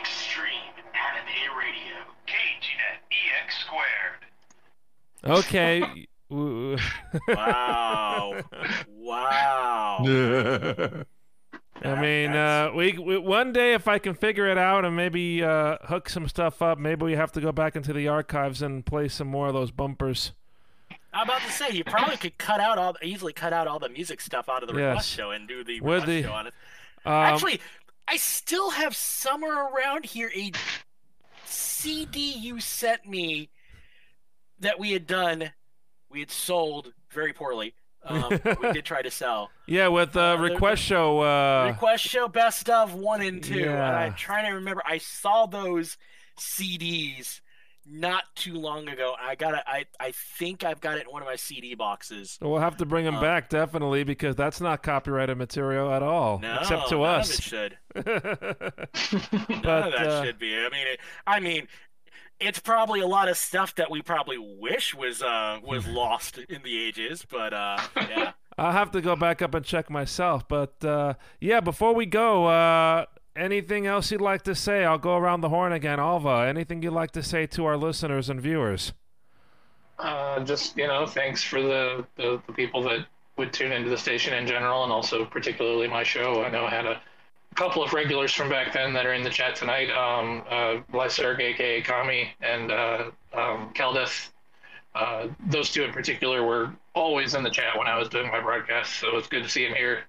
Extreme 0.00 0.74
Anime 0.94 1.58
Radio. 1.58 1.96
KGNet 2.26 3.00
EX 3.10 3.64
squared. 3.64 4.22
Okay. 5.24 6.06
Wow, 7.26 8.40
wow. 8.96 10.04
I 11.82 12.00
mean, 12.00 12.30
uh, 12.30 12.72
we, 12.74 12.92
we 12.98 13.16
one 13.18 13.52
day 13.52 13.72
if 13.74 13.88
I 13.88 13.98
can 13.98 14.14
figure 14.14 14.46
it 14.46 14.58
out 14.58 14.84
and 14.84 14.94
maybe 14.94 15.42
uh, 15.42 15.78
hook 15.84 16.08
some 16.10 16.28
stuff 16.28 16.60
up, 16.60 16.78
maybe 16.78 17.04
we 17.04 17.12
have 17.14 17.32
to 17.32 17.40
go 17.40 17.52
back 17.52 17.74
into 17.76 17.92
the 17.92 18.06
archives 18.08 18.60
and 18.60 18.84
play 18.84 19.08
some 19.08 19.28
more 19.28 19.48
of 19.48 19.54
those 19.54 19.70
bumpers. 19.70 20.32
I'm 21.12 21.24
about 21.24 21.40
to 21.40 21.50
say 21.50 21.70
you 21.70 21.82
probably 21.84 22.16
could 22.18 22.38
cut 22.38 22.60
out 22.60 22.78
all 22.78 22.96
easily 23.02 23.32
cut 23.32 23.52
out 23.52 23.66
all 23.66 23.78
the 23.78 23.88
music 23.88 24.20
stuff 24.20 24.48
out 24.48 24.62
of 24.62 24.68
the 24.68 24.74
request 24.74 25.10
Yes. 25.10 25.16
show 25.16 25.30
and 25.30 25.48
do 25.48 25.64
the 25.64 25.80
With 25.80 26.02
request 26.02 26.06
the- 26.06 26.22
show 26.22 26.32
on 26.32 26.46
it. 26.48 26.54
Um, 27.04 27.12
Actually, 27.12 27.60
I 28.06 28.16
still 28.18 28.70
have 28.70 28.94
somewhere 28.94 29.66
around 29.68 30.04
here 30.04 30.30
a 30.36 30.52
CD 31.46 32.32
you 32.34 32.60
sent 32.60 33.06
me 33.06 33.48
that 34.60 34.78
we 34.78 34.92
had 34.92 35.06
done, 35.06 35.50
we 36.10 36.20
had 36.20 36.30
sold 36.30 36.92
very 37.10 37.32
poorly. 37.32 37.74
Um, 38.04 38.30
we 38.62 38.72
did 38.72 38.84
try 38.84 39.02
to 39.02 39.10
sell. 39.10 39.50
yeah, 39.66 39.88
with 39.88 40.16
uh, 40.16 40.32
uh, 40.32 40.36
request 40.36 40.82
show. 40.82 41.20
Uh, 41.20 41.66
Request 41.72 42.04
show 42.04 42.28
best 42.28 42.68
of 42.70 42.94
one 42.94 43.20
and 43.22 43.42
two, 43.42 43.60
Yeah. 43.60 43.86
and 43.88 43.96
I'm 43.96 44.14
trying 44.14 44.46
to 44.46 44.52
remember. 44.52 44.82
I 44.86 44.98
saw 44.98 45.46
those 45.46 45.96
CDs 46.38 47.40
not 47.86 48.24
too 48.36 48.54
long 48.54 48.88
ago. 48.88 49.14
I 49.20 49.34
got 49.34 49.54
it. 49.54 49.60
I 49.66 49.84
I 49.98 50.12
think 50.12 50.64
I've 50.64 50.80
got 50.80 50.96
it 50.98 51.06
in 51.06 51.12
one 51.12 51.22
of 51.22 51.28
my 51.28 51.36
CD 51.36 51.74
boxes. 51.74 52.38
we'll 52.40 52.60
have 52.60 52.76
to 52.78 52.86
bring 52.86 53.04
them 53.04 53.16
Uh, 53.16 53.20
back 53.20 53.48
definitely 53.48 54.04
because 54.04 54.36
that's 54.36 54.60
not 54.60 54.82
copyrighted 54.82 55.36
material 55.36 55.92
at 55.92 56.02
all, 56.02 56.38
No, 56.38 56.58
except 56.60 56.88
to 56.90 56.96
none 56.98 57.20
us. 57.20 57.30
Of 57.30 57.38
it 57.38 57.42
should. 57.42 57.78
but 57.94 58.06
of 59.84 59.92
that 59.92 60.06
uh, 60.06 60.24
should 60.24 60.38
be. 60.38 60.56
I 60.56 60.68
mean, 60.70 60.86
it, 60.86 61.00
I 61.26 61.40
mean, 61.40 61.66
it's 62.40 62.58
probably 62.58 63.00
a 63.00 63.06
lot 63.06 63.28
of 63.28 63.36
stuff 63.36 63.74
that 63.76 63.90
we 63.90 64.02
probably 64.02 64.38
wish 64.38 64.94
was 64.94 65.22
uh 65.22 65.58
was 65.62 65.86
lost 66.00 66.38
in 66.38 66.62
the 66.62 66.82
ages, 66.82 67.26
but 67.30 67.52
uh 67.52 67.78
yeah. 67.96 68.32
I'll 68.58 68.72
have 68.72 68.90
to 68.90 69.00
go 69.00 69.16
back 69.16 69.40
up 69.40 69.54
and 69.54 69.64
check 69.64 69.88
myself. 69.88 70.46
But 70.46 70.84
uh, 70.84 71.14
yeah, 71.40 71.60
before 71.60 71.94
we 71.94 72.04
go, 72.04 72.44
uh, 72.46 73.06
anything 73.34 73.86
else 73.86 74.10
you'd 74.10 74.20
like 74.20 74.42
to 74.42 74.54
say? 74.54 74.84
I'll 74.84 74.98
go 74.98 75.16
around 75.16 75.40
the 75.40 75.48
horn 75.48 75.72
again. 75.72 75.98
Alva, 75.98 76.44
anything 76.46 76.82
you'd 76.82 76.92
like 76.92 77.12
to 77.12 77.22
say 77.22 77.46
to 77.46 77.64
our 77.64 77.78
listeners 77.78 78.28
and 78.28 78.38
viewers? 78.38 78.92
uh, 80.00 80.40
just 80.44 80.76
you 80.76 80.86
know 80.86 81.06
thanks 81.06 81.42
for 81.42 81.60
the, 81.62 82.06
the 82.16 82.40
the 82.46 82.52
people 82.52 82.82
that 82.82 83.06
would 83.36 83.52
tune 83.52 83.72
into 83.72 83.88
the 83.88 83.96
station 83.96 84.34
in 84.34 84.46
general 84.46 84.82
and 84.84 84.92
also 84.92 85.24
particularly 85.24 85.88
my 85.88 86.02
show. 86.02 86.42
I 86.42 86.50
know 86.50 86.64
I 86.64 86.70
had 86.70 86.86
a 86.86 87.00
couple 87.56 87.82
of 87.82 87.92
regulars 87.92 88.32
from 88.32 88.48
back 88.48 88.72
then 88.72 88.92
that 88.94 89.06
are 89.06 89.12
in 89.14 89.22
the 89.22 89.30
chat 89.30 89.54
tonight. 89.56 89.90
Um, 89.90 90.42
uh, 90.48 90.80
Lyserg, 90.96 91.40
aka 91.40 91.82
Kami, 91.82 92.30
and 92.40 92.70
uh, 92.70 93.10
um, 93.34 93.72
Keldeth. 93.74 94.30
Uh, 94.94 95.28
those 95.48 95.70
two 95.70 95.82
in 95.84 95.92
particular 95.92 96.42
were 96.44 96.72
always 96.94 97.34
in 97.34 97.42
the 97.44 97.50
chat 97.50 97.76
when 97.78 97.86
I 97.86 97.96
was 97.96 98.08
doing 98.08 98.28
my 98.30 98.40
broadcast, 98.40 98.94
so 98.98 99.16
it's 99.16 99.28
good 99.28 99.44
to 99.44 99.48
see 99.48 99.64
them 99.64 99.74
here, 99.76 100.00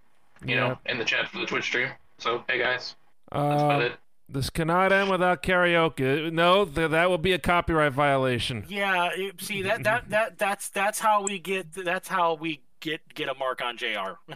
you 0.44 0.56
know, 0.56 0.78
in 0.88 0.98
the 0.98 1.06
chat 1.06 1.30
for 1.30 1.38
the 1.40 1.46
Twitch 1.46 1.66
stream. 1.66 1.90
So 2.18 2.44
hey 2.50 2.58
guys, 2.58 2.96
that's 3.32 3.62
about 3.62 3.82
Uh, 3.82 3.86
it. 3.86 3.92
this 4.28 4.50
cannot 4.50 4.92
end 4.92 5.12
without 5.12 5.44
karaoke. 5.44 6.32
No, 6.34 6.66
th- 6.66 6.90
that 6.90 7.10
will 7.12 7.20
be 7.20 7.34
a 7.34 7.38
copyright 7.40 7.94
violation. 7.94 8.66
Yeah, 8.70 9.10
it- 9.14 9.40
see 9.42 9.62
that 9.64 9.84
that 9.84 10.10
that 10.10 10.38
that's 10.40 10.70
that's 10.70 11.00
how 11.00 11.22
we 11.24 11.38
get 11.38 11.72
that's 11.74 12.08
how 12.08 12.34
we 12.34 12.62
get 12.80 13.02
get 13.14 13.30
a 13.30 13.36
mark 13.36 13.62
on 13.62 13.78
JR. 13.78 14.18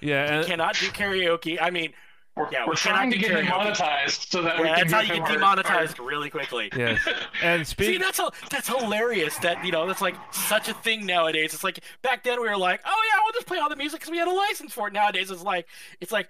Yeah, 0.00 0.38
and, 0.38 0.46
cannot 0.46 0.74
do 0.74 0.86
karaoke. 0.86 1.58
I 1.60 1.70
mean, 1.70 1.92
We're, 2.36 2.48
yeah, 2.52 2.64
we're 2.66 2.72
we 2.72 2.76
cannot 2.76 2.96
trying 2.96 3.10
to 3.12 3.18
do 3.18 3.22
get 3.22 3.30
karaoke. 3.32 3.48
demonetized 3.48 4.30
so 4.30 4.42
that 4.42 4.58
we 4.58 4.64
can 4.64 4.74
that's 4.76 4.92
how 4.92 5.00
you 5.00 5.14
him 5.14 5.22
get 5.22 5.30
our- 5.30 5.56
demonetized 5.56 5.98
really 5.98 6.30
quickly. 6.30 6.70
yes. 6.76 7.00
And 7.42 7.66
speak... 7.66 7.86
See, 7.86 7.98
that's 7.98 8.18
a, 8.18 8.30
that's 8.50 8.68
hilarious. 8.68 9.36
That 9.38 9.64
you 9.64 9.72
know, 9.72 9.86
that's 9.86 10.02
like 10.02 10.16
such 10.32 10.68
a 10.68 10.74
thing 10.74 11.06
nowadays. 11.06 11.54
It's 11.54 11.64
like 11.64 11.80
back 12.02 12.24
then 12.24 12.40
we 12.40 12.48
were 12.48 12.56
like, 12.56 12.80
oh 12.84 13.02
yeah, 13.12 13.20
we'll 13.24 13.32
just 13.32 13.46
play 13.46 13.58
all 13.58 13.68
the 13.68 13.76
music 13.76 14.00
because 14.00 14.10
we 14.10 14.18
had 14.18 14.28
a 14.28 14.34
license 14.34 14.72
for 14.72 14.88
it. 14.88 14.92
Nowadays 14.92 15.30
it's 15.30 15.42
like 15.42 15.66
it's 16.00 16.12
like 16.12 16.28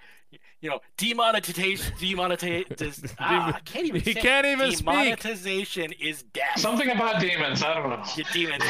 you 0.61 0.69
know, 0.69 0.81
demonetization, 0.97 1.93
demonetization. 1.99 3.11
ah, 3.19 3.57
I 3.57 3.61
can't 3.61 3.87
even. 3.87 4.01
He 4.01 4.13
say 4.13 4.21
can't 4.21 4.47
even 4.47 4.71
speak. 4.73 4.87
Demonetization 4.87 5.93
is 5.93 6.23
death. 6.23 6.59
Something 6.59 6.91
about 6.91 7.21
demons. 7.21 7.63
I 7.63 7.75
don't 7.75 7.89
know. 7.91 8.05
You 8.15 8.25
demons. 8.33 8.63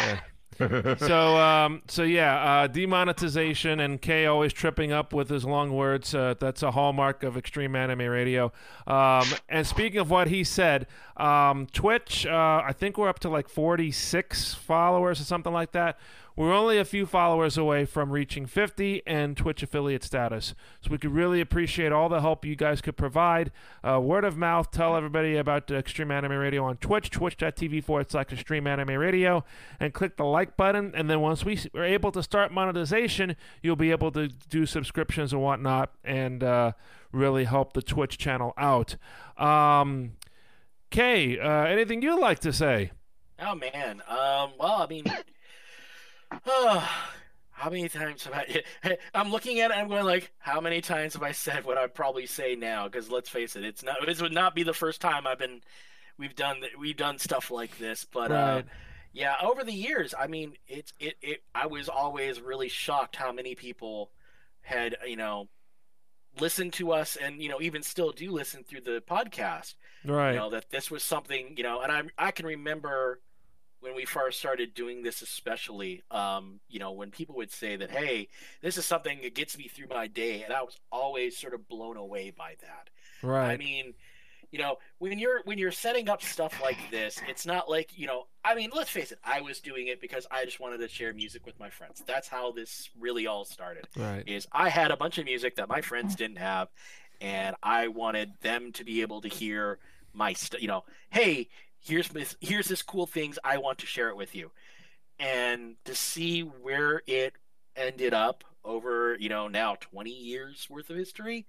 So 0.99 1.37
um 1.37 1.83
so 1.89 2.03
yeah 2.03 2.63
uh 2.63 2.67
demonetization 2.67 3.81
and 3.81 4.01
Kay 4.01 4.27
always 4.27 4.53
tripping 4.53 4.93
up 4.93 5.13
with 5.13 5.29
his 5.29 5.45
long 5.45 5.73
words. 5.73 6.15
Uh, 6.15 6.35
that's 6.39 6.63
a 6.63 6.71
hallmark 6.71 7.23
of 7.23 7.37
extreme 7.37 7.75
anime 7.75 8.01
radio. 8.01 8.53
Um 8.87 9.27
and 9.49 9.67
speaking 9.67 9.99
of 9.99 10.11
what 10.11 10.29
he 10.29 10.45
said 10.45 10.87
um 11.17 11.67
twitch 11.67 12.25
uh 12.27 12.63
i 12.65 12.73
think 12.73 12.97
we're 12.97 13.09
up 13.09 13.19
to 13.19 13.29
like 13.29 13.49
46 13.49 14.55
followers 14.55 15.21
or 15.21 15.25
something 15.25 15.53
like 15.53 15.73
that 15.73 15.99
we're 16.37 16.53
only 16.53 16.79
a 16.79 16.85
few 16.85 17.07
followers 17.07 17.59
away 17.59 17.85
from 17.85 18.11
reaching 18.11 18.47
50 18.47 19.03
and 19.07 19.37
Twitch 19.37 19.63
affiliate 19.63 20.03
status. 20.03 20.55
So 20.81 20.91
we 20.91 20.99
could 20.99 21.13
really 21.13 21.41
appreciate 21.41 21.93
all 21.93 22.09
the 22.09 22.21
help 22.21 22.45
you 22.45 22.57
guys 22.57 22.81
could 22.81 22.97
provide. 22.97 23.53
Uh, 23.83 24.01
word 24.01 24.25
of 24.25 24.37
mouth, 24.37 24.71
tell 24.71 24.97
everybody 24.97 25.37
about 25.37 25.71
Extreme 25.71 26.11
Anime 26.11 26.33
Radio 26.33 26.65
on 26.65 26.77
Twitch, 26.77 27.11
twitch.tv 27.11 27.85
forward 27.85 28.11
slash 28.11 28.33
Extreme 28.33 28.67
Anime 28.67 28.95
Radio, 28.95 29.45
and 29.79 29.93
click 29.93 30.17
the 30.17 30.25
like 30.25 30.57
button. 30.57 30.93
And 30.95 31.11
then 31.11 31.21
once 31.21 31.45
we 31.45 31.59
are 31.75 31.85
able 31.85 32.13
to 32.13 32.23
start 32.23 32.53
monetization, 32.53 33.37
you'll 33.63 33.77
be 33.77 33.91
able 33.91 34.11
to 34.13 34.29
do 34.29 34.67
subscriptions 34.67 35.33
and 35.33 35.43
whatnot 35.43 35.93
and 36.05 36.43
uh, 36.43 36.73
really 37.13 37.45
help 37.45 37.73
the 37.73 37.83
Twitch 37.83 38.19
channel 38.19 38.55
out. 38.57 38.97
Um, 39.37 40.13
Kay, 40.91 41.39
uh, 41.39 41.65
anything 41.67 42.03
you'd 42.03 42.19
like 42.19 42.41
to 42.41 42.53
say? 42.53 42.91
Oh 43.39 43.55
man. 43.55 44.03
Um. 44.09 44.53
Well, 44.59 44.83
I 44.83 44.87
mean, 44.89 45.05
uh, 45.07 45.17
how 46.45 47.69
many 47.71 47.89
times 47.89 48.25
have 48.25 48.35
I? 48.35 48.63
I'm 49.15 49.31
looking 49.31 49.61
at 49.61 49.71
it. 49.71 49.77
I'm 49.77 49.89
going 49.89 50.05
like, 50.05 50.33
how 50.39 50.61
many 50.61 50.81
times 50.81 51.15
have 51.15 51.23
I 51.23 51.33
said 51.33 51.65
what 51.65 51.79
I'd 51.79 51.95
probably 51.95 52.27
say 52.27 52.57
now? 52.57 52.87
Because 52.89 53.11
let's 53.11 53.29
face 53.29 53.57
it, 53.57 53.65
it's 53.65 53.83
not. 53.83 53.97
This 54.07 54.23
would 54.23 54.33
not 54.33 54.55
be 54.55 54.63
the 54.63 54.75
first 54.75 55.01
time 55.01 55.27
I've 55.27 55.39
been. 55.39 55.61
We've 56.19 56.35
done 56.35 56.59
we've 56.79 56.97
done 56.97 57.19
stuff 57.19 57.51
like 57.51 57.79
this, 57.79 58.05
but 58.05 58.31
uh, 58.31 58.63
yeah, 59.13 59.35
over 59.43 59.65
the 59.65 59.73
years, 59.73 60.15
I 60.19 60.27
mean, 60.27 60.53
it's 60.69 60.93
it 61.01 61.15
it. 61.23 61.43
I 61.55 61.67
was 61.67 61.89
always 61.89 62.41
really 62.41 62.69
shocked 62.69 63.17
how 63.17 63.33
many 63.33 63.55
people 63.55 64.11
had 64.61 64.97
you 65.07 65.17
know 65.17 65.49
listened 66.39 66.75
to 66.75 66.93
us, 66.93 67.17
and 67.17 67.43
you 67.43 67.49
know 67.49 67.61
even 67.61 67.83
still 67.83 68.13
do 68.13 68.31
listen 68.31 68.65
through 68.65 68.83
the 68.83 69.03
podcast 69.09 69.75
Right. 70.05 70.33
you 70.33 70.39
know 70.39 70.51
that 70.51 70.71
this 70.71 70.91
was 70.91 71.03
something 71.03 71.55
you 71.59 71.63
know 71.63 71.81
and 71.83 71.93
i 71.93 72.03
i 72.17 72.31
can 72.31 72.47
remember 72.47 73.21
when 73.81 73.95
we 73.95 74.05
first 74.05 74.39
started 74.39 74.75
doing 74.75 75.03
this 75.03 75.23
especially 75.23 76.03
um 76.11 76.61
you 76.69 76.79
know 76.79 76.93
when 76.93 77.11
people 77.11 77.35
would 77.37 77.51
say 77.51 77.77
that 77.77 77.91
hey 77.91 78.29
this 78.63 78.77
is 78.77 78.85
something 78.85 79.21
that 79.23 79.35
gets 79.35 79.57
me 79.57 79.69
through 79.69 79.89
my 79.89 80.07
day 80.07 80.43
and 80.43 80.53
i 80.53 80.63
was 80.63 80.77
always 80.93 81.37
sort 81.37 81.55
of 81.55 81.69
blown 81.69 81.97
away 81.97 82.31
by 82.31 82.55
that 82.61 82.91
right. 83.23 83.51
i 83.51 83.57
mean 83.57 83.95
you 84.51 84.59
know 84.59 84.77
when 84.99 85.19
you're 85.19 85.41
when 85.45 85.59
you're 85.59 85.71
setting 85.71 86.09
up 86.09 86.23
stuff 86.23 86.61
like 86.61 86.79
this 86.91 87.21
it's 87.29 87.47
not 87.47 87.71
like 87.71 87.97
you 87.97 88.07
know 88.07 88.27
i 88.45 88.55
mean 88.55 88.71
let's 88.75 88.91
face 88.91 89.13
it 89.13 89.19
i 89.25 89.41
was 89.41 89.61
doing 89.61 89.87
it 89.87 90.01
because 90.01 90.27
i 90.31 90.45
just 90.45 90.59
wanted 90.59 90.79
to 90.79 90.89
share 90.89 91.13
music 91.13 91.47
with 91.47 91.59
my 91.61 91.71
friends 91.71 92.03
that's 92.07 92.27
how 92.27 92.51
this 92.51 92.91
really 92.99 93.27
all 93.27 93.45
started 93.45 93.87
right. 93.97 94.27
is 94.27 94.47
I 94.53 94.69
had 94.69 94.91
a 94.91 94.97
bunch 94.97 95.19
of 95.19 95.25
music 95.25 95.57
that 95.57 95.69
my 95.69 95.81
friends 95.81 96.15
didn't 96.15 96.39
have, 96.39 96.69
and 97.21 97.57
I 97.63 97.89
wanted 97.89 98.33
them 98.41 98.73
to 98.73 98.85
be 98.85 99.03
able 99.03 99.21
to 99.23 99.29
hear 99.29 99.79
my 100.13 100.33
stuff. 100.33 100.61
you 100.61 100.69
know, 100.69 100.85
hey, 101.11 101.49
here's 101.81 102.09
this 102.09 102.37
here's 102.41 102.69
this 102.69 102.83
cool 102.83 103.07
things 103.07 103.39
I 103.45 103.59
want 103.59 103.79
to 103.79 103.87
share 103.87 104.09
it 104.11 104.17
with 104.17 104.35
you, 104.35 104.51
and 105.19 105.77
to 105.85 105.95
see 105.95 106.43
where 106.43 107.03
it 107.07 107.35
ended 107.77 108.15
up 108.15 108.45
over 108.65 109.17
you 109.21 109.29
know 109.29 109.49
now 109.49 109.77
20 109.81 110.11
years 110.11 110.67
worth 110.71 110.91
of 110.91 110.97
history 110.97 111.47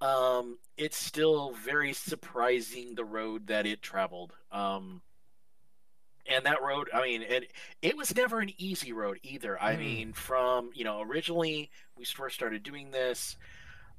um 0.00 0.58
it's 0.76 0.96
still 0.96 1.52
very 1.64 1.92
surprising 1.92 2.94
the 2.94 3.04
road 3.04 3.46
that 3.48 3.66
it 3.66 3.82
traveled. 3.82 4.34
Um 4.52 5.02
and 6.26 6.46
that 6.46 6.62
road 6.62 6.88
i 6.94 7.02
mean 7.02 7.22
it 7.22 7.52
it 7.82 7.96
was 7.96 8.14
never 8.14 8.40
an 8.40 8.50
easy 8.58 8.92
road 8.92 9.18
either. 9.22 9.60
I 9.60 9.74
Mm. 9.74 9.78
mean 9.78 10.12
from 10.12 10.70
you 10.74 10.84
know 10.84 11.00
originally 11.02 11.70
we 11.96 12.04
first 12.04 12.34
started 12.36 12.62
doing 12.62 12.90
this 12.90 13.36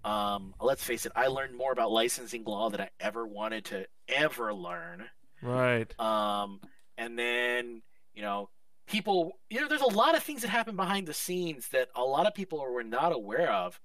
um 0.06 0.54
let's 0.62 0.84
face 0.84 1.06
it 1.06 1.12
i 1.16 1.28
learned 1.28 1.56
more 1.58 1.72
about 1.74 1.92
licensing 1.92 2.44
law 2.46 2.70
than 2.70 2.82
i 2.82 2.90
ever 3.00 3.28
wanted 3.28 3.66
to 3.66 3.88
ever 4.10 4.54
learn 4.54 5.10
Right. 5.44 6.00
um 6.00 6.60
and 6.98 7.18
then 7.18 7.82
you 8.14 8.22
know 8.22 8.50
people 8.88 9.40
you 9.50 9.62
know 9.62 9.68
there's 9.68 9.82
a 9.82 9.86
lot 9.88 10.16
of 10.16 10.24
things 10.24 10.42
that 10.42 10.50
happen 10.50 10.76
behind 10.76 11.08
the 11.08 11.14
scenes 11.14 11.70
that 11.70 11.90
a 11.96 12.02
lot 12.02 12.28
of 12.28 12.34
people 12.34 12.60
were 12.60 12.84
not 12.84 13.14
aware 13.14 13.52
of 13.52 13.80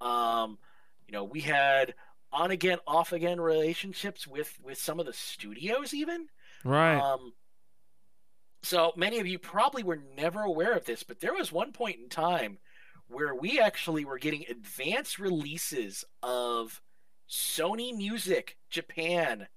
um 0.00 0.58
you 1.06 1.12
know 1.12 1.24
we 1.24 1.40
had 1.40 1.94
on 2.32 2.50
again 2.50 2.78
off 2.86 3.12
again 3.12 3.40
relationships 3.40 4.26
with 4.26 4.58
with 4.62 4.78
some 4.78 4.98
of 4.98 5.06
the 5.06 5.12
studios 5.12 5.92
even 5.94 6.26
Right. 6.64 6.96
um, 6.96 7.32
so 8.62 8.92
many 8.96 9.18
of 9.18 9.26
you 9.26 9.38
probably 9.38 9.82
were 9.82 10.00
never 10.16 10.42
aware 10.42 10.72
of 10.72 10.84
this, 10.84 11.02
but 11.02 11.18
there 11.18 11.34
was 11.34 11.50
one 11.50 11.72
point 11.72 11.98
in 11.98 12.08
time 12.08 12.58
where 13.08 13.34
we 13.34 13.58
actually 13.58 14.04
were 14.04 14.18
getting 14.18 14.44
advanced 14.48 15.18
releases 15.18 16.04
of 16.22 16.80
Sony 17.28 17.96
Music 17.96 18.56
Japan 18.70 19.48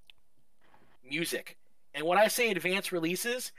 music. 1.10 1.58
And 1.94 2.06
when 2.06 2.18
I 2.18 2.28
say 2.28 2.50
advanced 2.52 2.92
releases, 2.92 3.52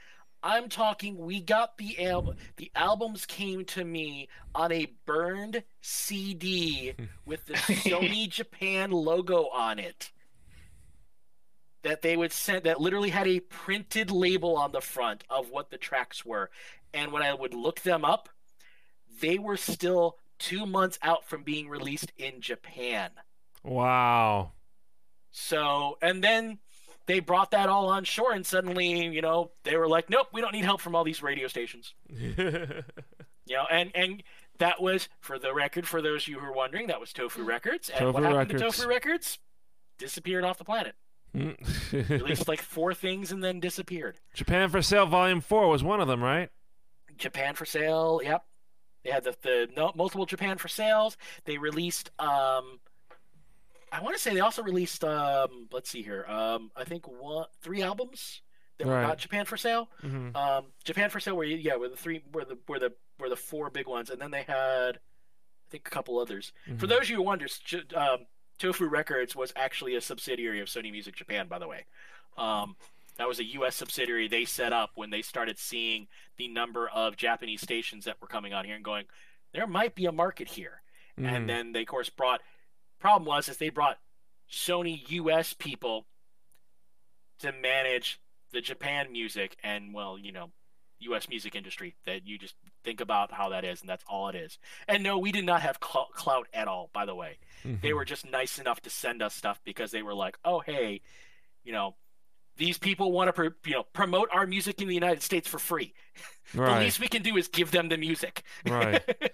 I'm 0.43 0.69
talking 0.69 1.17
we 1.17 1.41
got 1.41 1.77
the 1.77 2.05
album 2.05 2.35
the 2.57 2.71
albums 2.75 3.25
came 3.25 3.65
to 3.65 3.83
me 3.83 4.29
on 4.53 4.71
a 4.71 4.93
burned 5.05 5.63
CD 5.81 6.93
with 7.25 7.45
the 7.45 7.55
Sony 7.55 8.29
Japan 8.29 8.91
logo 8.91 9.47
on 9.49 9.79
it 9.79 10.11
that 11.83 12.01
they 12.01 12.17
would 12.17 12.33
send 12.33 12.63
that 12.63 12.81
literally 12.81 13.09
had 13.09 13.27
a 13.27 13.39
printed 13.39 14.11
label 14.11 14.57
on 14.57 14.71
the 14.71 14.81
front 14.81 15.23
of 15.29 15.49
what 15.49 15.69
the 15.69 15.77
tracks 15.77 16.25
were. 16.25 16.49
And 16.93 17.11
when 17.11 17.23
I 17.23 17.33
would 17.33 17.53
look 17.53 17.81
them 17.81 18.03
up, 18.03 18.29
they 19.21 19.37
were 19.37 19.57
still 19.57 20.17
two 20.37 20.65
months 20.65 20.99
out 21.01 21.25
from 21.25 21.43
being 21.43 21.69
released 21.69 22.11
in 22.17 22.41
Japan. 22.41 23.11
wow. 23.63 24.51
So, 25.31 25.97
and 26.01 26.23
then 26.23 26.57
they 27.07 27.19
brought 27.19 27.51
that 27.51 27.69
all 27.69 27.89
on 27.89 28.03
shore, 28.03 28.33
and 28.33 28.45
suddenly, 28.45 29.05
you 29.07 29.21
know, 29.21 29.51
they 29.63 29.75
were 29.75 29.87
like, 29.87 30.09
nope, 30.09 30.27
we 30.33 30.41
don't 30.41 30.53
need 30.53 30.65
help 30.65 30.81
from 30.81 30.95
all 30.95 31.03
these 31.03 31.23
radio 31.23 31.47
stations. 31.47 31.93
You 33.49 33.55
know, 33.55 33.65
and, 33.71 33.91
and, 33.95 34.23
that 34.59 34.81
was, 34.81 35.07
for 35.19 35.39
the 35.39 35.53
record, 35.53 35.87
for 35.87 36.01
those 36.01 36.23
of 36.23 36.27
you 36.27 36.39
who 36.39 36.45
are 36.47 36.53
wondering, 36.53 36.87
that 36.87 36.99
was 36.99 37.13
Tofu 37.13 37.43
Records. 37.43 37.89
And 37.89 38.13
what 38.13 38.23
happened 38.23 38.51
Records. 38.51 38.61
to 38.61 38.81
Tofu 38.81 38.89
Records? 38.89 39.39
Disappeared 39.99 40.43
off 40.43 40.57
the 40.57 40.65
planet. 40.65 40.95
Released 41.33 42.47
like 42.47 42.61
four 42.63 42.93
things 42.93 43.31
and 43.31 43.43
then 43.43 43.59
disappeared. 43.59 44.17
Japan 44.33 44.69
for 44.69 44.81
Sale 44.81 45.05
Volume 45.05 45.41
Four 45.41 45.69
was 45.69 45.83
one 45.83 46.01
of 46.01 46.07
them, 46.07 46.23
right? 46.23 46.49
Japan 47.17 47.53
for 47.53 47.65
sale. 47.65 48.21
Yep, 48.23 48.43
they 49.03 49.11
had 49.11 49.23
the 49.23 49.35
the 49.43 49.91
multiple 49.95 50.25
Japan 50.25 50.57
for 50.57 50.67
sales. 50.67 51.17
They 51.45 51.57
released. 51.57 52.11
Um, 52.19 52.79
I 53.91 54.01
want 54.01 54.15
to 54.15 54.21
say 54.21 54.33
they 54.33 54.39
also 54.41 54.63
released. 54.63 55.03
Um, 55.03 55.67
let's 55.71 55.89
see 55.89 56.01
here. 56.01 56.25
Um, 56.27 56.71
I 56.75 56.83
think 56.83 57.07
one 57.07 57.45
three 57.61 57.81
albums 57.81 58.41
that 58.77 58.87
were 58.87 59.01
not 59.01 59.17
Japan 59.17 59.45
for 59.45 59.57
sale. 59.57 59.89
hmm 60.01 60.35
Um, 60.35 60.65
Japan 60.83 61.09
for 61.09 61.19
sale 61.19 61.35
were 61.35 61.45
yeah 61.45 61.75
were 61.75 61.89
the 61.89 61.95
three 61.97 62.23
were 62.33 62.45
the 62.45 62.57
were 62.67 62.79
the 62.79 62.93
were 63.19 63.29
the 63.29 63.35
four 63.35 63.69
big 63.69 63.87
ones, 63.87 64.09
and 64.09 64.21
then 64.21 64.31
they 64.31 64.43
had 64.43 64.97
I 64.97 65.69
think 65.69 65.87
a 65.87 65.89
couple 65.89 66.19
others. 66.19 66.53
Mm-hmm. 66.67 66.77
For 66.77 66.87
those 66.87 67.01
of 67.01 67.09
you 67.09 67.15
who 67.17 67.21
wonder, 67.23 67.47
um, 67.95 68.25
Tofu 68.57 68.87
Records 68.87 69.35
was 69.35 69.51
actually 69.55 69.95
a 69.95 70.01
subsidiary 70.01 70.59
of 70.61 70.67
Sony 70.67 70.91
Music 70.91 71.15
Japan, 71.15 71.47
by 71.47 71.59
the 71.59 71.67
way. 71.67 71.85
Um, 72.37 72.75
that 73.17 73.27
was 73.27 73.39
a 73.39 73.43
U.S. 73.45 73.75
subsidiary 73.75 74.27
they 74.27 74.45
set 74.45 74.73
up 74.73 74.91
when 74.95 75.09
they 75.09 75.21
started 75.21 75.57
seeing 75.57 76.07
the 76.37 76.47
number 76.47 76.87
of 76.89 77.17
Japanese 77.17 77.61
stations 77.61 78.05
that 78.05 78.21
were 78.21 78.27
coming 78.27 78.53
on 78.53 78.63
here 78.63 78.75
and 78.75 78.83
going, 78.85 79.05
there 79.53 79.65
might 79.65 79.95
be 79.95 80.05
a 80.05 80.11
market 80.11 80.47
here. 80.47 80.81
Mhm. 81.19 81.25
And 81.27 81.49
then 81.49 81.71
they, 81.71 81.81
of 81.81 81.87
course, 81.87 82.09
brought. 82.09 82.41
Problem 82.99 83.25
was 83.27 83.47
is 83.49 83.57
they 83.57 83.69
brought 83.69 83.97
Sony 84.51 85.03
U.S. 85.11 85.53
people 85.53 86.05
to 87.39 87.51
manage 87.51 88.19
the 88.51 88.61
Japan 88.61 89.11
music 89.11 89.57
and 89.63 89.93
well, 89.93 90.17
you 90.17 90.31
know, 90.31 90.51
U.S. 90.99 91.29
music 91.29 91.55
industry. 91.55 91.95
That 92.05 92.25
you 92.27 92.37
just 92.37 92.55
think 92.83 93.01
about 93.01 93.31
how 93.31 93.49
that 93.49 93.63
is, 93.63 93.81
and 93.81 93.89
that's 93.89 94.03
all 94.07 94.29
it 94.29 94.35
is. 94.35 94.57
And 94.87 95.03
no, 95.03 95.17
we 95.17 95.31
did 95.31 95.45
not 95.45 95.61
have 95.61 95.77
cl- 95.83 96.09
clout 96.13 96.47
at 96.53 96.67
all. 96.67 96.89
By 96.93 97.05
the 97.05 97.13
way, 97.15 97.37
Mhm. 97.63 97.81
they 97.81 97.93
were 97.93 98.05
just 98.05 98.25
nice 98.29 98.57
enough 98.57 98.81
to 98.81 98.89
send 98.89 99.21
us 99.21 99.35
stuff 99.35 99.59
because 99.63 99.91
they 99.91 100.01
were 100.01 100.15
like, 100.15 100.37
oh 100.43 100.59
hey, 100.61 101.01
you 101.63 101.71
know. 101.73 101.95
These 102.59 102.79
people 102.79 103.11
want 103.11 103.27
to, 103.27 103.33
pr- 103.33 103.69
you 103.69 103.75
know, 103.75 103.83
promote 103.93 104.29
our 104.33 104.47
music 104.47 104.81
in 104.81 104.87
the 104.87 104.95
United 104.95 105.21
States 105.21 105.47
for 105.47 105.59
free. 105.59 105.93
The 106.55 106.79
least 106.79 106.99
we 106.99 107.07
can 107.07 107.21
do 107.21 107.37
is 107.37 107.47
give 107.49 107.69
them 107.69 107.87
the 107.89 107.97
music. 107.97 108.41
right. 108.65 109.03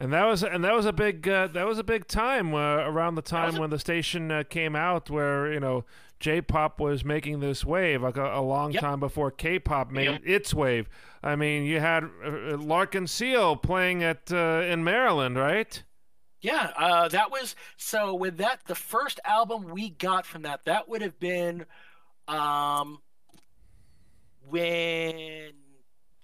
And 0.00 0.12
that 0.14 0.24
was 0.24 0.42
and 0.42 0.64
that 0.64 0.74
was 0.74 0.86
a 0.86 0.92
big 0.94 1.28
uh, 1.28 1.48
that 1.48 1.66
was 1.66 1.78
a 1.78 1.84
big 1.84 2.08
time 2.08 2.54
uh, 2.54 2.58
around 2.88 3.16
the 3.16 3.22
time 3.22 3.56
a- 3.56 3.60
when 3.60 3.68
the 3.70 3.78
station 3.78 4.30
uh, 4.32 4.42
came 4.48 4.74
out, 4.74 5.10
where 5.10 5.52
you 5.52 5.60
know 5.60 5.84
J-pop 6.20 6.80
was 6.80 7.04
making 7.04 7.40
this 7.40 7.64
wave 7.66 8.00
like 8.02 8.16
a, 8.16 8.38
a 8.38 8.40
long 8.40 8.72
Yep. 8.72 8.80
time 8.80 8.98
before 9.00 9.30
K-pop 9.30 9.90
made 9.90 10.04
Yep. 10.10 10.22
its 10.24 10.54
wave. 10.54 10.88
I 11.22 11.36
mean, 11.36 11.64
you 11.64 11.80
had 11.80 12.04
uh, 12.24 12.56
L'Arc-en-Ciel 12.56 13.56
playing 13.56 14.02
at 14.02 14.32
uh, 14.32 14.62
in 14.66 14.82
Maryland, 14.84 15.36
right? 15.36 15.82
Yeah, 16.40 16.72
uh, 16.78 17.08
that 17.08 17.30
was 17.30 17.54
so. 17.76 18.14
With 18.14 18.38
that, 18.38 18.60
the 18.66 18.74
first 18.74 19.20
album 19.26 19.68
we 19.68 19.90
got 19.90 20.24
from 20.24 20.42
that, 20.42 20.64
that 20.64 20.88
would 20.88 21.02
have 21.02 21.20
been 21.20 21.66
um, 22.26 23.02
when 24.48 25.52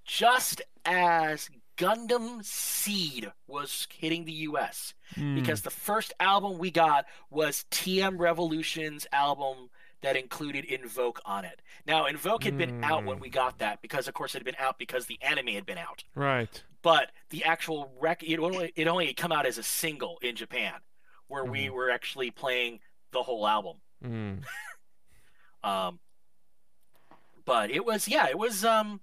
just 0.07 0.63
as 0.87 1.51
Gundam 1.77 2.45
Seed 2.45 3.31
was 3.47 3.87
hitting 3.99 4.25
the 4.25 4.33
U.S. 4.33 4.95
because 5.35 5.63
the 5.63 5.71
first 5.71 6.15
album 6.21 6.59
we 6.59 6.71
got 6.71 7.05
was 7.31 7.65
TM 7.71 8.19
Revolution's 8.19 9.07
album 9.13 9.69
that 10.03 10.17
included 10.17 10.65
Invoke 10.65 11.21
on 11.25 11.45
it. 11.45 11.61
Now, 11.87 12.07
Invoke 12.07 12.45
had 12.45 12.57
been 12.57 12.83
out 12.85 13.05
when 13.05 13.19
we 13.19 13.29
got 13.29 13.59
that 13.59 13.83
because, 13.83 14.09
of 14.09 14.15
course, 14.15 14.35
it 14.35 14.39
had 14.39 14.45
been 14.45 14.57
out 14.59 14.79
because 14.79 15.07
the 15.07 15.19
anime 15.23 15.49
had 15.49 15.67
been 15.67 15.79
out 15.79 16.05
right. 16.15 16.63
but 16.83 17.11
the 17.31 17.45
actual 17.45 17.93
rec 18.01 18.23
it 18.23 18.39
only 18.39 18.73
it 18.77 18.87
only 18.89 19.07
had 19.07 19.17
come 19.17 19.33
out 19.33 19.47
as 19.47 19.59
a 19.59 19.63
single 19.63 20.19
in 20.23 20.37
Japan, 20.37 20.75
where 21.29 21.45
we 21.45 21.69
were 21.71 21.91
actually 21.91 22.31
playing 22.31 22.81
the 23.13 23.23
whole 23.23 23.47
album. 23.47 23.77
Mm. 24.05 24.43
Um, 25.65 25.99
but 27.45 27.73
it 27.73 27.85
was 27.85 28.07
yeah, 28.07 28.29
it 28.29 28.39
was 28.39 28.65
um, 28.65 29.01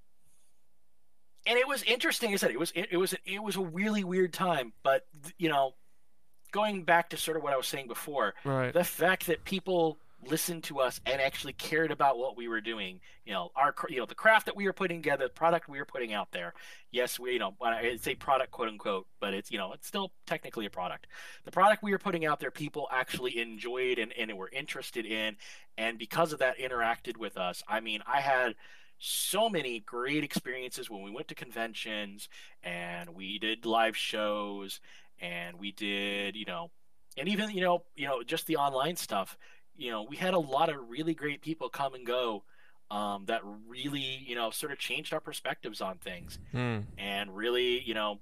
and 1.45 1.57
it 1.57 1.67
was 1.67 1.83
interesting. 1.83 2.33
I 2.33 2.37
said 2.37 2.51
it 2.51 2.59
was 2.59 2.71
it, 2.75 2.87
it 2.91 2.97
was 2.97 3.13
it 3.25 3.41
was 3.43 3.55
a 3.55 3.61
really 3.61 4.03
weird 4.03 4.33
time, 4.33 4.73
but 4.83 5.05
you 5.37 5.49
know, 5.49 5.73
going 6.51 6.83
back 6.83 7.09
to 7.09 7.17
sort 7.17 7.37
of 7.37 7.43
what 7.43 7.53
I 7.53 7.57
was 7.57 7.67
saying 7.67 7.87
before, 7.87 8.33
Right. 8.45 8.73
the 8.73 8.83
fact 8.83 9.27
that 9.27 9.43
people 9.43 9.97
listened 10.29 10.63
to 10.63 10.79
us 10.79 11.01
and 11.05 11.21
actually 11.21 11.51
cared 11.51 11.91
about 11.91 12.17
what 12.17 12.37
we 12.37 12.47
were 12.47 12.61
doing. 12.61 13.01
You 13.25 13.33
know, 13.33 13.51
our 13.57 13.75
you 13.89 13.97
know 13.97 14.05
the 14.05 14.15
craft 14.15 14.45
that 14.45 14.55
we 14.55 14.65
were 14.65 14.71
putting 14.73 15.01
together, 15.01 15.25
the 15.25 15.33
product 15.33 15.67
we 15.67 15.79
were 15.79 15.85
putting 15.85 16.13
out 16.13 16.31
there. 16.31 16.53
Yes, 16.91 17.19
we 17.19 17.33
you 17.33 17.39
know 17.39 17.55
I 17.61 17.97
say 17.97 18.15
product 18.15 18.51
quote 18.51 18.69
unquote, 18.69 19.07
but 19.19 19.33
it's 19.33 19.51
you 19.51 19.57
know 19.57 19.73
it's 19.73 19.87
still 19.87 20.13
technically 20.25 20.65
a 20.65 20.69
product. 20.69 21.07
The 21.43 21.51
product 21.51 21.83
we 21.83 21.91
were 21.91 21.99
putting 21.99 22.25
out 22.25 22.39
there, 22.39 22.51
people 22.51 22.87
actually 22.91 23.37
enjoyed 23.39 23.99
and 23.99 24.13
and 24.13 24.31
were 24.37 24.49
interested 24.53 25.05
in, 25.05 25.35
and 25.77 25.97
because 25.97 26.31
of 26.31 26.39
that, 26.39 26.57
interacted 26.57 27.17
with 27.17 27.35
us. 27.37 27.61
I 27.67 27.81
mean, 27.81 28.01
I 28.07 28.21
had 28.21 28.55
so 28.97 29.49
many 29.49 29.79
great 29.79 30.23
experiences 30.23 30.89
when 30.89 31.01
we 31.03 31.11
went 31.11 31.27
to 31.27 31.35
conventions 31.35 32.29
and 32.63 33.09
we 33.09 33.37
did 33.39 33.65
live 33.65 33.97
shows 33.97 34.79
and 35.19 35.57
we 35.59 35.71
did 35.71 36.35
you 36.35 36.45
know 36.45 36.69
and 37.17 37.27
even 37.27 37.49
you 37.51 37.61
know 37.61 37.83
you 37.95 38.07
know 38.07 38.23
just 38.23 38.47
the 38.47 38.55
online 38.57 38.95
stuff 38.95 39.37
you 39.75 39.91
know 39.91 40.03
we 40.03 40.15
had 40.15 40.33
a 40.33 40.39
lot 40.39 40.69
of 40.69 40.75
really 40.89 41.13
great 41.13 41.41
people 41.41 41.69
come 41.69 41.93
and 41.93 42.05
go 42.05 42.43
um, 42.91 43.25
that 43.25 43.41
really 43.67 44.23
you 44.25 44.35
know 44.35 44.51
sort 44.51 44.71
of 44.71 44.77
changed 44.77 45.13
our 45.13 45.19
perspectives 45.19 45.81
on 45.81 45.97
things 45.97 46.39
Mm. 46.53 46.85
and 46.97 47.35
really 47.35 47.81
you 47.81 47.93
know 47.93 48.19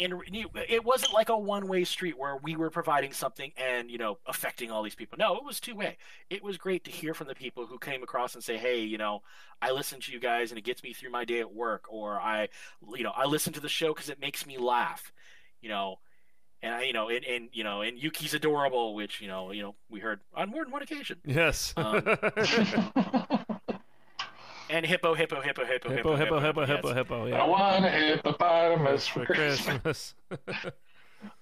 and 0.00 0.14
it 0.24 0.84
wasn't 0.84 1.12
like 1.12 1.28
a 1.28 1.38
one-way 1.38 1.84
street 1.84 2.18
where 2.18 2.36
we 2.42 2.56
were 2.56 2.70
providing 2.70 3.12
something 3.12 3.52
and 3.56 3.90
you 3.90 3.98
know 3.98 4.18
affecting 4.26 4.70
all 4.70 4.82
these 4.82 4.94
people 4.94 5.16
no 5.18 5.36
it 5.36 5.44
was 5.44 5.60
two-way 5.60 5.96
it 6.30 6.42
was 6.42 6.56
great 6.56 6.84
to 6.84 6.90
hear 6.90 7.14
from 7.14 7.28
the 7.28 7.34
people 7.34 7.66
who 7.66 7.78
came 7.78 8.02
across 8.02 8.34
and 8.34 8.42
say 8.42 8.56
hey 8.56 8.80
you 8.80 8.98
know 8.98 9.22
i 9.60 9.70
listen 9.70 10.00
to 10.00 10.12
you 10.12 10.18
guys 10.18 10.50
and 10.50 10.58
it 10.58 10.62
gets 10.62 10.82
me 10.82 10.92
through 10.92 11.10
my 11.10 11.24
day 11.24 11.40
at 11.40 11.52
work 11.52 11.84
or 11.88 12.20
i 12.20 12.48
you 12.96 13.04
know 13.04 13.12
i 13.16 13.24
listen 13.24 13.52
to 13.52 13.60
the 13.60 13.68
show 13.68 13.92
because 13.94 14.08
it 14.08 14.20
makes 14.20 14.46
me 14.46 14.58
laugh 14.58 15.12
you 15.60 15.68
know 15.68 15.98
and 16.62 16.74
I, 16.74 16.82
you 16.82 16.92
know, 16.92 17.08
and, 17.08 17.24
and 17.24 17.48
you 17.54 17.64
know, 17.64 17.80
and 17.80 17.98
Yuki's 17.98 18.34
adorable, 18.34 18.94
which 18.94 19.22
you 19.22 19.28
know, 19.28 19.50
you 19.50 19.62
know, 19.62 19.74
we 19.88 19.98
heard 19.98 20.20
on 20.34 20.50
more 20.50 20.62
than 20.62 20.70
one 20.70 20.82
occasion. 20.82 21.18
Yes. 21.24 21.72
Um, 21.74 22.02
And 24.70 24.86
hippo, 24.86 25.14
hippo, 25.14 25.40
hippo, 25.40 25.64
hippo, 25.64 25.90
hippo, 25.90 26.16
hippo, 26.16 26.40
hippo, 26.40 26.60
yes. 26.60 26.68
hippo, 26.68 26.94
hippo. 26.94 27.26
I 27.26 27.28
Yeah. 27.28 27.44
want 27.44 27.84
a 27.84 27.90
hippopotamus 27.90 29.06
For 29.08 29.26
for 29.26 29.34
Christmas. 29.34 30.14
Christmas. 30.28 30.66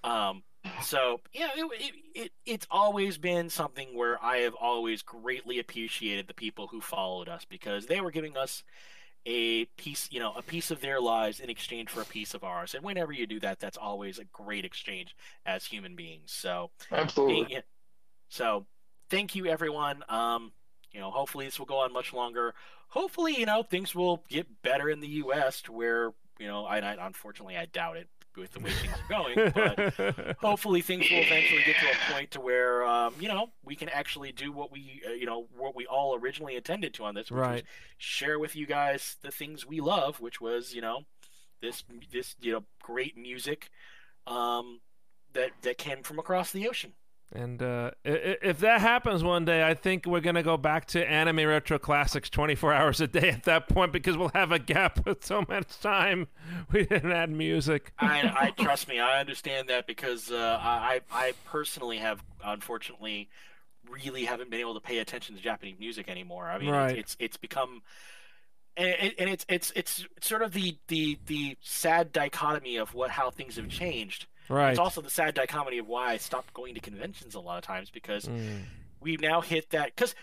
Um, 0.02 0.42
so 0.82 1.20
yeah, 1.32 1.50
it, 1.56 1.70
it, 1.80 1.92
it 2.16 2.32
it's 2.44 2.66
always 2.68 3.16
been 3.16 3.48
something 3.48 3.96
where 3.96 4.18
I 4.24 4.38
have 4.38 4.54
always 4.54 5.02
greatly 5.02 5.60
appreciated 5.60 6.26
the 6.26 6.34
people 6.34 6.66
who 6.66 6.80
followed 6.80 7.28
us 7.28 7.44
because 7.44 7.86
they 7.86 8.00
were 8.00 8.10
giving 8.10 8.36
us 8.36 8.64
a 9.24 9.66
piece, 9.76 10.08
you 10.10 10.18
know, 10.18 10.32
a 10.36 10.42
piece 10.42 10.72
of 10.72 10.80
their 10.80 11.00
lives 11.00 11.38
in 11.38 11.48
exchange 11.48 11.90
for 11.90 12.00
a 12.00 12.06
piece 12.06 12.34
of 12.34 12.42
ours. 12.42 12.74
And 12.74 12.82
whenever 12.82 13.12
you 13.12 13.26
do 13.26 13.38
that, 13.40 13.60
that's 13.60 13.76
always 13.76 14.18
a 14.18 14.24
great 14.24 14.64
exchange 14.64 15.14
as 15.46 15.64
human 15.64 15.94
beings. 15.94 16.32
So 16.32 16.70
Absolutely. 16.90 17.44
being- 17.44 17.62
so 18.28 18.66
thank 19.10 19.36
you 19.36 19.46
everyone. 19.46 20.02
Um, 20.08 20.52
you 20.92 21.00
know, 21.00 21.10
hopefully 21.10 21.44
this 21.44 21.58
will 21.58 21.66
go 21.66 21.78
on 21.78 21.92
much 21.92 22.12
longer. 22.12 22.54
Hopefully, 22.88 23.38
you 23.38 23.46
know, 23.46 23.62
things 23.62 23.94
will 23.94 24.24
get 24.28 24.62
better 24.62 24.88
in 24.88 25.00
the 25.00 25.08
U.S. 25.08 25.60
to 25.62 25.72
where 25.72 26.12
you 26.38 26.46
know, 26.46 26.64
I, 26.64 26.78
I 26.78 27.06
unfortunately 27.06 27.56
I 27.56 27.66
doubt 27.66 27.96
it 27.96 28.08
with 28.36 28.52
the 28.52 28.60
way 28.60 28.70
things 28.70 28.92
are 28.92 29.08
going, 29.08 29.52
but 29.52 30.36
hopefully 30.40 30.80
things 30.80 31.10
will 31.10 31.18
eventually 31.18 31.62
get 31.64 31.76
to 31.80 31.86
a 31.86 32.12
point 32.12 32.30
to 32.30 32.40
where 32.40 32.84
um, 32.86 33.14
you 33.18 33.28
know 33.28 33.50
we 33.64 33.74
can 33.74 33.88
actually 33.88 34.32
do 34.32 34.52
what 34.52 34.70
we 34.70 35.02
uh, 35.06 35.12
you 35.12 35.26
know 35.26 35.46
what 35.56 35.74
we 35.74 35.86
all 35.86 36.16
originally 36.16 36.56
intended 36.56 36.94
to 36.94 37.04
on 37.04 37.14
this, 37.14 37.30
which 37.30 37.38
was 37.38 37.48
right. 37.48 37.64
share 37.98 38.38
with 38.38 38.54
you 38.54 38.66
guys 38.66 39.16
the 39.22 39.30
things 39.30 39.66
we 39.66 39.80
love, 39.80 40.20
which 40.20 40.40
was 40.40 40.72
you 40.72 40.80
know 40.80 41.00
this 41.60 41.82
this 42.12 42.36
you 42.40 42.52
know 42.52 42.64
great 42.80 43.16
music 43.16 43.70
um, 44.26 44.80
that 45.32 45.50
that 45.62 45.78
came 45.78 46.02
from 46.02 46.18
across 46.18 46.52
the 46.52 46.68
ocean. 46.68 46.92
And 47.30 47.62
uh, 47.62 47.90
if 48.04 48.58
that 48.60 48.80
happens 48.80 49.22
one 49.22 49.44
day, 49.44 49.62
I 49.66 49.74
think 49.74 50.06
we're 50.06 50.20
gonna 50.20 50.42
go 50.42 50.56
back 50.56 50.86
to 50.86 51.06
anime 51.06 51.46
retro 51.46 51.78
classics 51.78 52.30
24 52.30 52.72
hours 52.72 53.00
a 53.02 53.06
day 53.06 53.28
at 53.28 53.44
that 53.44 53.68
point 53.68 53.92
because 53.92 54.16
we'll 54.16 54.30
have 54.34 54.50
a 54.50 54.58
gap 54.58 55.04
with 55.06 55.22
so 55.24 55.44
much 55.46 55.78
time 55.80 56.28
we 56.72 56.86
didn't 56.86 57.12
add 57.12 57.30
music. 57.30 57.92
I, 57.98 58.32
I 58.34 58.50
trust 58.62 58.88
me, 58.88 58.98
I 58.98 59.20
understand 59.20 59.68
that 59.68 59.86
because 59.86 60.30
uh, 60.30 60.58
I 60.60 61.00
I 61.12 61.34
personally 61.44 61.98
have 61.98 62.22
unfortunately 62.42 63.28
really 63.90 64.24
haven't 64.24 64.50
been 64.50 64.60
able 64.60 64.74
to 64.74 64.80
pay 64.80 64.98
attention 64.98 65.34
to 65.36 65.42
Japanese 65.42 65.78
music 65.78 66.08
anymore. 66.08 66.48
I 66.48 66.58
mean, 66.58 66.70
Right. 66.70 66.96
it's 66.96 67.14
it's 67.18 67.36
become 67.36 67.82
and, 68.76 69.12
and 69.18 69.28
it's 69.28 69.44
it's 69.48 69.72
it's 69.76 70.06
sort 70.20 70.40
of 70.40 70.52
the 70.52 70.78
the 70.88 71.18
the 71.26 71.56
sad 71.60 72.10
dichotomy 72.12 72.76
of 72.76 72.94
what 72.94 73.10
how 73.10 73.30
things 73.30 73.56
have 73.56 73.68
changed. 73.68 74.26
Right. 74.48 74.70
It's 74.70 74.78
also 74.78 75.00
the 75.00 75.10
sad 75.10 75.34
dichotomy 75.34 75.78
of 75.78 75.86
why 75.86 76.12
I 76.12 76.16
stopped 76.16 76.54
going 76.54 76.74
to 76.74 76.80
conventions 76.80 77.34
a 77.34 77.40
lot 77.40 77.58
of 77.58 77.64
times 77.64 77.90
because 77.90 78.24
Mm. 78.26 78.62
we've 79.00 79.20
now 79.20 79.40
hit 79.40 79.70
that 79.70 79.94
because 79.94 80.14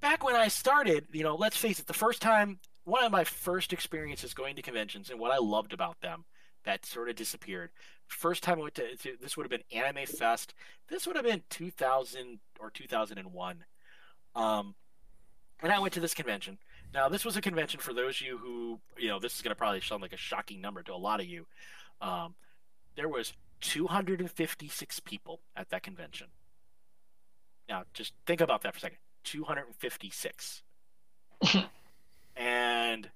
back 0.00 0.24
when 0.24 0.34
I 0.34 0.48
started, 0.48 1.06
you 1.12 1.22
know, 1.22 1.36
let's 1.36 1.56
face 1.56 1.78
it, 1.78 1.86
the 1.86 1.92
first 1.94 2.20
time, 2.22 2.58
one 2.84 3.04
of 3.04 3.12
my 3.12 3.24
first 3.24 3.72
experiences 3.72 4.34
going 4.34 4.56
to 4.56 4.62
conventions 4.62 5.10
and 5.10 5.20
what 5.20 5.30
I 5.32 5.36
loved 5.38 5.72
about 5.72 6.00
them 6.00 6.24
that 6.64 6.84
sort 6.84 7.08
of 7.08 7.16
disappeared. 7.16 7.70
First 8.06 8.42
time 8.42 8.58
I 8.58 8.62
went 8.62 8.74
to, 8.74 8.96
to 8.96 9.16
this 9.20 9.36
would 9.36 9.44
have 9.44 9.50
been 9.50 9.78
Anime 9.78 10.06
Fest. 10.06 10.52
This 10.88 11.06
would 11.06 11.16
have 11.16 11.24
been 11.24 11.42
2000 11.50 12.40
or 12.58 12.70
2001. 12.70 13.64
Um, 14.34 14.74
and 15.62 15.72
I 15.72 15.78
went 15.78 15.94
to 15.94 16.00
this 16.00 16.14
convention. 16.14 16.58
Now, 16.92 17.08
this 17.08 17.24
was 17.24 17.36
a 17.36 17.40
convention 17.40 17.80
for 17.80 17.92
those 17.94 18.16
of 18.20 18.26
you 18.26 18.38
who, 18.38 18.80
you 18.98 19.08
know, 19.08 19.18
this 19.20 19.36
is 19.36 19.42
going 19.42 19.50
to 19.52 19.54
probably 19.54 19.80
sound 19.80 20.02
like 20.02 20.12
a 20.12 20.16
shocking 20.18 20.60
number 20.60 20.82
to 20.82 20.92
a 20.92 20.96
lot 20.96 21.20
of 21.20 21.26
you. 21.26 21.46
Um, 22.00 22.34
there 22.96 23.08
was 23.08 23.32
256 23.60 25.00
people 25.00 25.40
at 25.56 25.70
that 25.70 25.82
convention. 25.82 26.28
Now, 27.68 27.84
just 27.94 28.12
think 28.26 28.40
about 28.40 28.62
that 28.62 28.74
for 28.74 28.78
a 28.78 28.80
second. 28.80 28.98
256. 29.24 30.62
and 32.36 33.10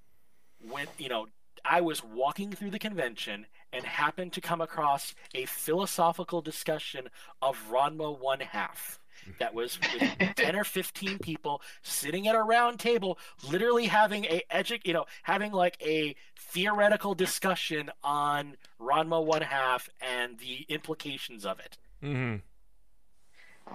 when, 0.69 0.87
you 0.97 1.09
know, 1.09 1.27
I 1.63 1.81
was 1.81 2.03
walking 2.03 2.51
through 2.51 2.69
the 2.69 2.79
convention 2.79 3.47
and 3.73 3.83
happened 3.85 4.33
to 4.33 4.41
come 4.41 4.61
across 4.61 5.15
a 5.33 5.45
philosophical 5.45 6.41
discussion 6.41 7.09
of 7.41 7.57
Ranma 7.71 8.17
one 8.17 8.39
half. 8.39 8.99
That 9.39 9.53
was 9.53 9.79
with 9.79 10.17
10 10.35 10.55
or 10.55 10.63
15 10.63 11.19
people 11.19 11.61
sitting 11.81 12.27
at 12.27 12.35
a 12.35 12.41
round 12.41 12.79
table, 12.79 13.17
literally 13.49 13.85
having 13.87 14.25
a 14.25 14.41
edu- 14.51 14.81
you 14.85 14.93
know, 14.93 15.05
having 15.23 15.51
like 15.51 15.77
a 15.81 16.15
theoretical 16.37 17.15
discussion 17.15 17.91
on 18.03 18.55
Ranma 18.79 19.23
one 19.23 19.41
half 19.41 19.89
and 19.99 20.37
the 20.39 20.65
implications 20.69 21.45
of 21.45 21.59
it 21.59 21.77
mm-hmm. 22.03 22.35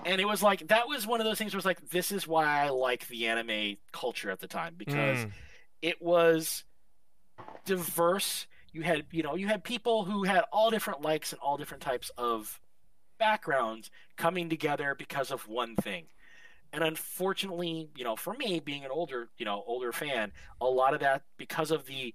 and 0.04 0.20
it 0.20 0.24
was 0.24 0.42
like 0.42 0.68
that 0.68 0.88
was 0.88 1.06
one 1.06 1.20
of 1.20 1.26
those 1.26 1.36
things 1.38 1.52
where 1.52 1.58
it's 1.58 1.66
like 1.66 1.90
this 1.90 2.12
is 2.12 2.26
why 2.26 2.46
I 2.46 2.68
like 2.70 3.08
the 3.08 3.26
anime 3.26 3.76
culture 3.92 4.30
at 4.30 4.38
the 4.40 4.46
time 4.46 4.74
because 4.78 5.24
Mm. 5.24 5.30
it 5.82 6.00
was 6.00 6.64
diverse. 7.64 8.46
You 8.72 8.82
had 8.82 9.06
you 9.10 9.22
know 9.22 9.34
you 9.34 9.48
had 9.48 9.64
people 9.64 10.04
who 10.04 10.24
had 10.24 10.44
all 10.52 10.70
different 10.70 11.02
likes 11.02 11.32
and 11.32 11.40
all 11.40 11.56
different 11.56 11.82
types 11.82 12.10
of 12.16 12.60
backgrounds 13.20 13.90
coming 14.16 14.48
together 14.48 14.96
because 14.98 15.30
of 15.30 15.46
one 15.46 15.76
thing. 15.76 16.06
And 16.72 16.82
unfortunately, 16.82 17.90
you 17.96 18.02
know, 18.02 18.16
for 18.16 18.34
me 18.34 18.58
being 18.58 18.84
an 18.84 18.90
older, 18.90 19.28
you 19.38 19.44
know, 19.44 19.62
older 19.66 19.92
fan, 19.92 20.32
a 20.60 20.66
lot 20.66 20.94
of 20.94 21.00
that 21.00 21.22
because 21.36 21.70
of 21.70 21.86
the 21.86 22.14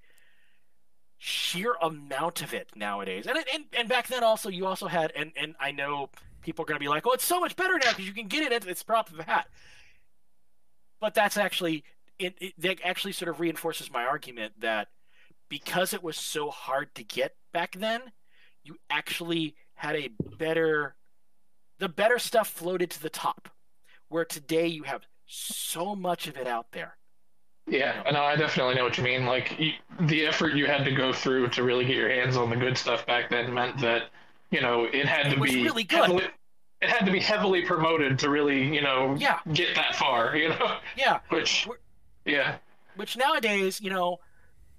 sheer 1.18 1.76
amount 1.82 2.42
of 2.42 2.54
it 2.54 2.70
nowadays. 2.76 3.28
And 3.28 3.38
and, 3.54 3.66
and 3.78 3.88
back 3.88 4.08
then 4.08 4.24
also 4.24 4.50
you 4.50 4.66
also 4.66 4.88
had 4.88 5.12
and 5.16 5.32
and 5.38 5.56
I 5.60 5.72
know 5.72 6.10
people 6.42 6.64
are 6.64 6.68
going 6.68 6.80
to 6.80 6.84
be 6.84 6.90
like, 6.90 7.06
"Oh, 7.06 7.12
it's 7.12 7.24
so 7.24 7.40
much 7.40 7.56
better 7.56 7.78
now 7.78 7.92
because 7.92 8.08
you 8.08 8.14
can 8.14 8.28
get 8.28 8.44
it 8.44 8.52
at 8.52 8.68
its 8.68 8.84
drop 8.84 9.12
of 9.12 9.20
hat." 9.20 9.48
But 11.00 11.14
that's 11.14 11.38
actually 11.38 11.84
it, 12.18 12.36
it 12.40 12.54
that 12.58 12.80
actually 12.84 13.14
sort 13.14 13.30
of 13.30 13.40
reinforces 13.40 13.92
my 13.92 14.06
argument 14.06 14.54
that 14.62 14.88
because 15.50 15.94
it 15.94 16.04
was 16.04 16.18
so 16.18 16.50
hard 16.50 16.96
to 16.96 17.04
get 17.04 17.36
back 17.54 17.76
then, 17.78 18.02
you 18.64 18.78
actually 18.90 19.56
had 19.76 19.96
a 19.96 20.10
better 20.38 20.96
the 21.78 21.90
better 21.90 22.18
stuff 22.20 22.48
floated 22.50 22.90
to 22.92 23.02
the 23.02 23.10
top. 23.10 23.50
Where 24.10 24.24
today 24.26 24.68
you 24.68 24.84
have 24.84 25.02
so 25.26 25.96
much 25.96 26.28
of 26.28 26.38
it 26.38 26.48
out 26.48 26.72
there. 26.72 26.96
Yeah, 27.68 28.04
no, 28.12 28.22
I 28.22 28.36
definitely 28.36 28.76
know 28.76 28.84
what 28.84 28.98
you 28.98 29.04
mean. 29.04 29.26
Like 29.26 29.60
you, 29.60 29.72
the 30.02 30.26
effort 30.28 30.54
you 30.54 30.68
had 30.68 30.86
to 30.86 30.92
go 30.92 31.12
through 31.12 31.50
to 31.50 31.64
really 31.64 31.84
get 31.86 31.96
your 31.96 32.10
hands 32.10 32.38
on 32.38 32.50
the 32.52 32.56
good 32.56 32.78
stuff 32.78 33.06
back 33.08 33.30
then 33.32 33.52
meant 33.54 33.80
that 33.82 34.04
you 34.52 34.62
know 34.62 34.86
it 34.86 35.06
had 35.08 35.32
to 35.34 35.40
be 35.40 35.64
really 35.64 35.84
good. 35.84 36.02
Heavily, 36.02 36.24
it 36.82 36.90
had 36.90 37.06
to 37.06 37.12
be 37.12 37.20
heavily 37.20 37.64
promoted 37.64 38.20
to 38.20 38.30
really 38.30 38.64
you 38.74 38.82
know 38.82 39.16
Yeah. 39.20 39.40
get 39.54 39.76
that 39.76 39.96
far. 39.96 40.36
You 40.38 40.50
know, 40.50 40.78
Yeah, 40.96 41.20
which 41.30 41.66
We're- 41.68 41.80
yeah, 42.26 42.58
which 42.96 43.18
nowadays, 43.18 43.82
you 43.82 43.90
know, 43.90 44.20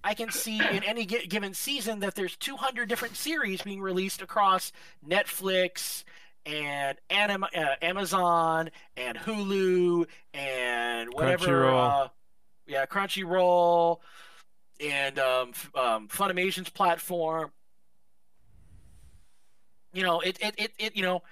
I 0.05 0.15
can 0.15 0.31
see 0.31 0.59
in 0.59 0.85
any 0.85 1.05
given 1.05 1.53
season 1.55 2.01
that 2.01 2.15
there's 2.15 2.37
200 2.37 2.89
different 2.89 3.17
series 3.17 3.63
being 3.63 3.81
released 3.81 4.23
across 4.23 4.73
Netflix 5.07 6.05
and 6.45 6.97
anim- 7.11 7.43
uh, 7.45 7.75
Amazon 7.83 8.71
and 8.97 9.19
Hulu 9.19 10.07
and 10.33 11.13
whatever. 11.13 11.47
Crunchyroll. 11.47 12.05
Uh, 12.05 12.09
yeah, 12.67 12.87
Crunchyroll 12.87 13.99
and 14.81 15.19
um, 15.19 15.49
f- 15.51 15.71
um, 15.75 16.09
Funimation's 16.09 16.69
platform. 16.69 17.51
You 19.93 20.03
know, 20.03 20.21
it, 20.21 20.39
it, 20.41 20.55
it, 20.59 20.73
it, 20.79 20.97
you 20.97 21.03
know, 21.03 21.23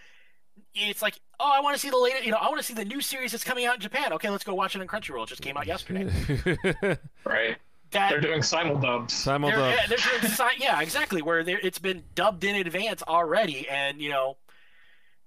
it's 0.74 1.02
like, 1.02 1.20
oh, 1.38 1.50
I 1.52 1.60
want 1.60 1.76
to 1.76 1.80
see 1.80 1.90
the 1.90 1.98
latest. 1.98 2.24
You 2.24 2.32
know, 2.32 2.38
I 2.38 2.48
want 2.48 2.58
to 2.58 2.64
see 2.64 2.74
the 2.74 2.84
new 2.84 3.00
series 3.00 3.32
that's 3.32 3.44
coming 3.44 3.66
out 3.66 3.74
in 3.76 3.80
Japan. 3.80 4.12
Okay, 4.14 4.30
let's 4.30 4.44
go 4.44 4.54
watch 4.54 4.74
it 4.74 4.80
on 4.80 4.86
Crunchyroll. 4.88 5.24
It 5.24 5.28
just 5.28 5.42
came 5.42 5.56
out 5.56 5.66
yesterday. 5.66 6.10
Right. 7.24 7.56
That 7.94 8.10
They're 8.10 8.20
doing 8.20 8.40
simuldubs. 8.40 9.12
they're, 9.50 9.70
yeah, 9.70 9.86
they're 9.88 9.98
doing 10.20 10.32
si- 10.32 10.44
yeah, 10.62 10.80
exactly. 10.80 11.22
Where 11.22 11.38
it's 11.40 11.78
been 11.78 12.02
dubbed 12.14 12.44
in 12.44 12.56
advance 12.56 13.02
already, 13.06 13.68
and 13.68 14.00
you 14.00 14.10
know, 14.10 14.36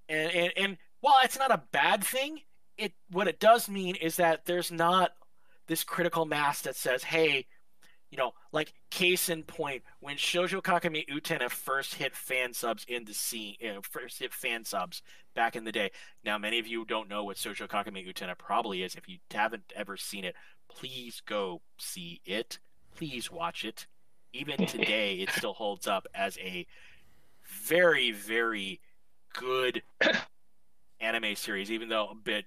and 0.07 0.31
and 0.31 0.53
and 0.55 0.77
while 1.01 1.15
it's 1.23 1.37
not 1.39 1.51
a 1.51 1.63
bad 1.71 2.03
thing, 2.03 2.41
it 2.77 2.93
what 3.09 3.27
it 3.27 3.39
does 3.39 3.69
mean 3.69 3.95
is 3.95 4.17
that 4.17 4.45
there's 4.45 4.71
not 4.71 5.11
this 5.67 5.83
critical 5.83 6.25
mass 6.25 6.61
that 6.61 6.75
says, 6.75 7.03
hey, 7.03 7.45
you 8.09 8.17
know, 8.17 8.31
like 8.53 8.73
case 8.89 9.29
in 9.29 9.43
point, 9.43 9.83
when 9.99 10.15
Shoujo 10.15 10.61
Kakumei 10.61 11.05
Utena 11.09 11.49
first 11.49 11.95
hit 11.95 12.15
fan 12.15 12.53
subs 12.53 12.85
in 12.87 13.03
the 13.05 13.13
scene, 13.13 13.55
you 13.59 13.73
know, 13.73 13.81
first 13.81 14.19
hit 14.19 14.33
fan 14.33 14.63
subs 14.63 15.01
back 15.35 15.55
in 15.55 15.65
the 15.65 15.71
day. 15.71 15.91
Now, 16.23 16.37
many 16.37 16.59
of 16.59 16.67
you 16.67 16.85
don't 16.85 17.09
know 17.09 17.25
what 17.25 17.37
Shoujo 17.37 17.67
Kakumei 17.67 18.07
Utena 18.07 18.37
probably 18.37 18.81
is. 18.83 18.95
If 18.95 19.09
you 19.09 19.17
haven't 19.31 19.73
ever 19.75 19.97
seen 19.97 20.23
it, 20.23 20.35
please 20.77 21.21
go 21.25 21.61
see 21.77 22.21
it. 22.25 22.59
Please 22.95 23.31
watch 23.31 23.65
it. 23.65 23.87
Even 24.33 24.57
today, 24.67 25.15
it 25.15 25.29
still 25.31 25.53
holds 25.53 25.87
up 25.87 26.07
as 26.13 26.37
a 26.39 26.65
very, 27.65 28.11
very 28.11 28.79
good 29.33 29.81
anime 30.99 31.35
series, 31.35 31.71
even 31.71 31.89
though 31.89 32.07
a 32.07 32.15
bit 32.15 32.45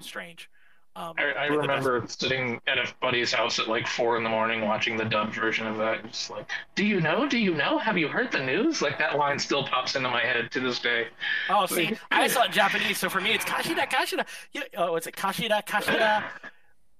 strange. 0.00 0.50
Um, 0.96 1.14
I, 1.18 1.46
I 1.46 1.48
but 1.48 1.62
the 1.62 1.66
best- 1.66 1.86
remember 1.86 2.04
sitting 2.06 2.60
at 2.68 2.78
a 2.78 2.86
buddy's 3.00 3.32
house 3.32 3.58
at 3.58 3.66
like 3.68 3.88
four 3.88 4.16
in 4.16 4.22
the 4.22 4.30
morning 4.30 4.60
watching 4.60 4.96
the 4.96 5.04
dubbed 5.04 5.34
version 5.34 5.66
of 5.66 5.76
that. 5.78 6.06
Just 6.06 6.30
like, 6.30 6.48
do 6.76 6.84
you 6.86 7.00
know? 7.00 7.28
Do 7.28 7.36
you 7.36 7.52
know? 7.52 7.78
Have 7.78 7.98
you 7.98 8.06
heard 8.06 8.30
the 8.30 8.38
news? 8.38 8.80
Like 8.80 8.96
that 9.00 9.16
line 9.18 9.40
still 9.40 9.66
pops 9.66 9.96
into 9.96 10.08
my 10.08 10.20
head 10.20 10.52
to 10.52 10.60
this 10.60 10.78
day. 10.78 11.08
Oh, 11.50 11.66
see, 11.66 11.96
I 12.12 12.28
saw 12.28 12.44
it 12.44 12.46
in 12.46 12.52
Japanese, 12.52 12.98
so 12.98 13.08
for 13.08 13.20
me 13.20 13.32
it's 13.32 13.44
Kashida 13.44 13.90
Kashida. 13.90 14.24
Yeah, 14.52 14.62
oh, 14.76 14.92
what's 14.92 15.08
it? 15.08 15.16
Kashida 15.16 15.66
Kashida. 15.66 16.22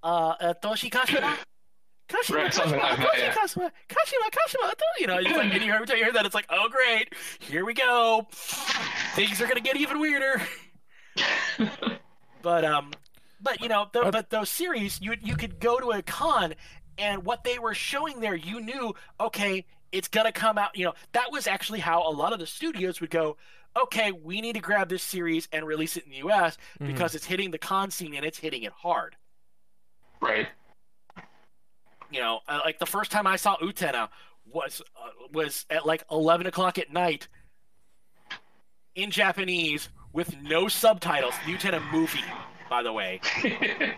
Uh, 0.05 0.35
uh 0.41 0.55
Toshi 0.63 0.91
Kashida. 0.91 1.35
Kashima, 2.09 2.35
Right, 2.35 2.55
something 2.55 2.79
Kashima, 2.79 2.83
like 2.83 2.99
that, 2.99 3.07
Toshi 3.07 3.19
yeah. 3.19 3.33
Kashima, 3.35 3.71
Kashima, 3.89 4.31
Kashima. 4.31 4.71
You 4.99 5.07
know, 5.07 5.19
it's 5.19 5.31
like, 5.37 5.55
and 5.55 5.65
you 5.65 5.73
every 5.73 5.87
time 5.87 5.97
you 5.97 6.05
hear 6.05 6.13
that, 6.13 6.27
it's 6.27 6.35
like, 6.35 6.47
oh 6.51 6.69
great, 6.69 7.15
here 7.41 7.65
we 7.65 7.73
go. 7.73 8.27
Things 9.15 9.41
are 9.41 9.47
gonna 9.47 9.61
get 9.61 9.77
even 9.77 9.99
weirder. 9.99 10.43
but 12.43 12.65
um, 12.65 12.93
but 13.41 13.61
you 13.63 13.69
know, 13.69 13.87
the, 13.93 14.11
but 14.11 14.31
those 14.31 14.51
series, 14.51 15.01
you 15.01 15.15
you 15.23 15.37
could 15.37 15.59
go 15.59 15.79
to 15.81 15.93
a 15.93 16.03
con, 16.03 16.55
and 16.99 17.25
what 17.25 17.43
they 17.45 17.59
were 17.59 17.75
showing 17.75 18.21
there, 18.21 18.35
you 18.35 18.61
knew, 18.61 18.95
okay, 19.19 19.65
it's 19.93 20.09
gonna 20.09 20.33
come 20.33 20.59
out. 20.59 20.77
You 20.77 20.85
know, 20.87 20.95
that 21.13 21.33
was 21.33 21.47
actually 21.47 21.81
how 21.81 22.07
a 22.07 22.13
lot 22.13 22.33
of 22.33 22.39
the 22.39 22.47
studios 22.47 23.01
would 23.01 23.11
go. 23.11 23.37
Okay, 23.77 24.13
we 24.13 24.41
need 24.41 24.53
to 24.53 24.61
grab 24.61 24.89
this 24.89 25.03
series 25.03 25.49
and 25.51 25.67
release 25.67 25.97
it 25.97 26.05
in 26.05 26.11
the 26.11 26.19
U.S. 26.19 26.59
Mhm. 26.81 26.87
because 26.87 27.15
it's 27.17 27.25
hitting 27.25 27.51
the 27.51 27.59
con 27.59 27.91
scene 27.91 28.15
and 28.15 28.25
it's 28.25 28.39
hitting 28.39 28.63
it 28.63 28.73
hard. 28.73 29.17
Right. 30.25 30.49
You 32.11 32.21
know, 32.21 32.41
uh, 32.49 32.61
like 32.65 32.79
the 32.79 32.87
first 32.87 33.11
time 33.11 33.27
I 33.27 33.37
saw 33.37 33.57
Utena 33.59 34.09
was 34.51 34.81
uh, 34.97 35.09
was 35.33 35.67
at 35.69 35.85
like 35.85 36.05
eleven 36.11 36.47
o'clock 36.47 36.79
at 36.79 36.93
night 36.93 37.29
in 38.95 39.11
Japanese 39.11 39.89
with 40.13 40.35
no 40.43 40.69
subtitles. 40.69 41.35
Utena 41.45 41.83
movie, 41.93 42.25
by 42.71 42.83
the 42.83 42.93
way. 42.93 43.21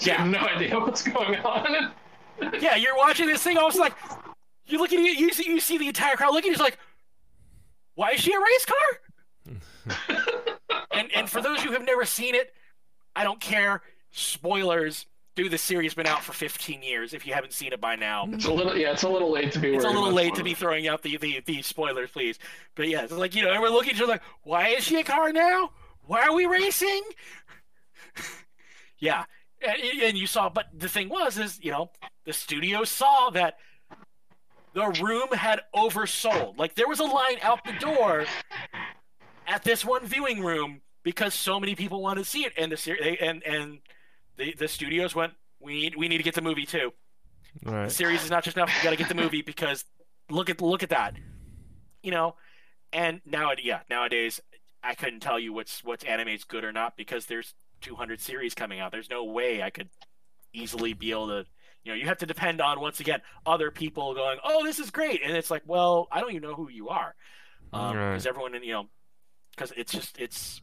You 0.00 0.08
Yeah. 0.10 0.22
have 0.22 0.30
no 0.32 0.38
idea 0.40 0.80
what's 0.80 1.02
going 1.02 1.38
on. 1.40 1.92
Yeah, 2.60 2.74
you're 2.74 2.96
watching 2.96 3.26
this 3.28 3.40
thing. 3.42 3.56
I 3.56 3.62
was 3.62 3.76
like, 3.76 3.92
you 4.66 4.78
look 4.78 4.92
at 4.92 4.98
it, 4.98 5.18
you 5.20 5.32
see, 5.32 5.48
you 5.48 5.60
see 5.60 5.78
the 5.78 5.86
entire 5.86 6.16
crowd 6.16 6.32
looking. 6.32 6.50
It's 6.50 6.60
like, 6.60 6.76
why 7.94 8.12
is 8.12 8.20
she 8.20 8.32
a 8.32 8.40
race 8.40 8.66
car? 8.66 10.16
and 10.90 11.08
and 11.14 11.30
for 11.30 11.40
those 11.40 11.62
who 11.62 11.70
have 11.72 11.84
never 11.84 12.04
seen 12.04 12.34
it, 12.34 12.52
I 13.14 13.22
don't 13.22 13.40
care. 13.40 13.82
Spoilers. 14.10 15.06
Dude, 15.34 15.50
the 15.50 15.58
series 15.58 15.94
been 15.94 16.06
out 16.06 16.22
for 16.22 16.32
15 16.34 16.82
years. 16.82 17.14
If 17.14 17.26
you 17.26 17.32
haven't 17.32 17.54
seen 17.54 17.72
it 17.72 17.80
by 17.80 17.96
now, 17.96 18.28
It's 18.32 18.44
a 18.44 18.52
little, 18.52 18.76
yeah, 18.76 18.92
it's 18.92 19.02
a 19.02 19.08
little 19.08 19.30
late 19.30 19.52
to 19.52 19.58
be. 19.60 19.74
it's 19.74 19.84
a 19.84 19.88
little 19.88 20.12
late 20.12 20.34
to 20.34 20.44
be 20.44 20.52
throwing 20.52 20.88
out 20.88 21.02
the, 21.02 21.16
the, 21.16 21.40
the 21.46 21.62
spoilers, 21.62 22.10
please. 22.10 22.38
But 22.74 22.88
yeah, 22.88 23.04
it's 23.04 23.12
like, 23.12 23.34
you 23.34 23.42
know, 23.42 23.50
and 23.50 23.62
we're 23.62 23.70
looking 23.70 23.90
at 23.90 23.96
each 23.96 24.02
other 24.02 24.12
like, 24.12 24.22
why 24.42 24.68
is 24.68 24.84
she 24.84 25.00
a 25.00 25.04
car 25.04 25.32
now? 25.32 25.70
Why 26.06 26.22
are 26.22 26.34
we 26.34 26.44
racing? 26.44 27.02
yeah. 28.98 29.24
And, 29.66 30.02
and 30.02 30.18
you 30.18 30.26
saw, 30.26 30.50
but 30.50 30.66
the 30.76 30.88
thing 30.88 31.08
was, 31.08 31.38
is, 31.38 31.58
you 31.62 31.70
know, 31.70 31.90
the 32.26 32.34
studio 32.34 32.84
saw 32.84 33.30
that 33.30 33.56
the 34.74 34.86
room 35.02 35.28
had 35.32 35.60
oversold. 35.74 36.58
Like, 36.58 36.74
there 36.74 36.88
was 36.88 37.00
a 37.00 37.04
line 37.04 37.36
out 37.40 37.64
the 37.64 37.72
door 37.74 38.26
at 39.46 39.64
this 39.64 39.82
one 39.82 40.04
viewing 40.04 40.42
room 40.42 40.82
because 41.02 41.32
so 41.32 41.58
many 41.58 41.74
people 41.74 42.02
wanted 42.02 42.24
to 42.24 42.28
see 42.28 42.44
it. 42.44 42.52
And 42.58 42.70
the 42.70 42.76
series 42.76 43.16
and, 43.20 43.42
and 43.44 43.78
the, 44.36 44.54
the 44.58 44.68
studios 44.68 45.14
went, 45.14 45.32
we 45.60 45.74
need, 45.74 45.96
we 45.96 46.08
need 46.08 46.18
to 46.18 46.22
get 46.22 46.34
the 46.34 46.42
movie 46.42 46.66
too. 46.66 46.92
Right. 47.64 47.88
The 47.88 47.94
series 47.94 48.24
is 48.24 48.30
not 48.30 48.44
just 48.44 48.56
enough. 48.56 48.70
We 48.74 48.82
got 48.82 48.90
to 48.90 48.96
get 48.96 49.08
the 49.08 49.14
movie 49.14 49.42
because 49.42 49.84
look 50.30 50.48
at 50.50 50.60
look 50.60 50.82
at 50.82 50.90
that, 50.90 51.14
you 52.02 52.10
know. 52.10 52.36
And 52.92 53.20
now, 53.24 53.52
yeah, 53.62 53.80
nowadays 53.90 54.40
I 54.82 54.94
couldn't 54.94 55.20
tell 55.20 55.38
you 55.38 55.52
what's 55.52 55.84
what's 55.84 56.04
anime's 56.04 56.44
good 56.44 56.64
or 56.64 56.72
not 56.72 56.96
because 56.96 57.26
there's 57.26 57.54
200 57.82 58.20
series 58.20 58.54
coming 58.54 58.80
out. 58.80 58.92
There's 58.92 59.10
no 59.10 59.24
way 59.24 59.62
I 59.62 59.70
could 59.70 59.90
easily 60.52 60.92
be 60.92 61.10
able 61.10 61.28
to. 61.28 61.46
You 61.84 61.92
know, 61.92 61.96
you 61.96 62.06
have 62.06 62.18
to 62.18 62.26
depend 62.26 62.60
on 62.60 62.80
once 62.80 63.00
again 63.00 63.22
other 63.44 63.70
people 63.70 64.14
going, 64.14 64.38
"Oh, 64.44 64.64
this 64.64 64.78
is 64.78 64.90
great," 64.90 65.20
and 65.22 65.36
it's 65.36 65.50
like, 65.50 65.62
well, 65.66 66.06
I 66.12 66.20
don't 66.20 66.30
even 66.30 66.42
know 66.42 66.54
who 66.54 66.68
you 66.68 66.90
are, 66.90 67.14
because 67.72 67.94
Right. 67.94 68.26
everyone, 68.26 68.54
in 68.54 68.62
you 68.62 68.72
know, 68.72 68.88
because 69.50 69.72
it's 69.76 69.92
just 69.92 70.16
it's 70.18 70.62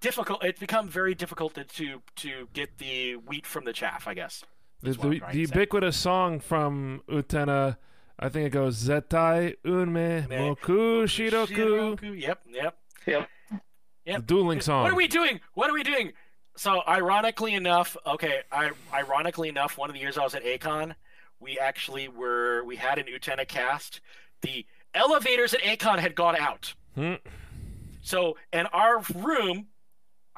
difficult. 0.00 0.44
It's 0.44 0.60
become 0.60 0.88
very 0.88 1.14
difficult 1.14 1.54
to, 1.54 1.64
to 1.64 2.02
to 2.16 2.48
get 2.52 2.78
the 2.78 3.16
wheat 3.16 3.46
from 3.46 3.64
the 3.64 3.72
chaff, 3.72 4.06
I 4.06 4.14
guess. 4.14 4.44
The, 4.80 4.90
is 4.90 4.98
what 4.98 5.06
I'm 5.06 5.12
the, 5.12 5.20
the 5.32 5.38
ubiquitous 5.40 5.96
song 5.96 6.40
from 6.40 7.02
Utena, 7.08 7.76
I 8.18 8.28
think 8.28 8.46
it 8.46 8.50
goes 8.50 8.76
Zetai 8.82 9.56
Unme 9.64 10.28
Moku 10.28 11.04
Shiroku. 11.04 11.98
Shiroku. 11.98 12.20
Yep, 12.20 12.42
yep. 12.50 12.78
Yep. 13.06 13.28
The 14.06 14.22
dueling 14.22 14.60
song. 14.60 14.84
What 14.84 14.92
are 14.92 14.96
we 14.96 15.08
doing? 15.08 15.40
What 15.54 15.68
are 15.68 15.74
we 15.74 15.82
doing? 15.82 16.12
So, 16.56 16.82
ironically 16.88 17.54
enough, 17.54 17.96
okay, 18.06 18.40
I, 18.50 18.70
ironically 18.92 19.48
enough, 19.48 19.78
one 19.78 19.90
of 19.90 19.94
the 19.94 20.00
years 20.00 20.18
I 20.18 20.24
was 20.24 20.34
at 20.34 20.44
A-Kon, 20.44 20.96
we 21.38 21.58
actually 21.58 22.08
were 22.08 22.64
we 22.64 22.74
had 22.76 22.98
an 22.98 23.04
Utena 23.06 23.46
cast. 23.46 24.00
The 24.42 24.66
elevators 24.94 25.54
at 25.54 25.60
A-Kon 25.64 25.98
had 25.98 26.14
gone 26.14 26.34
out. 26.34 26.74
Hmm. 26.94 27.14
So, 28.00 28.36
and 28.52 28.66
our 28.72 29.02
room, 29.14 29.66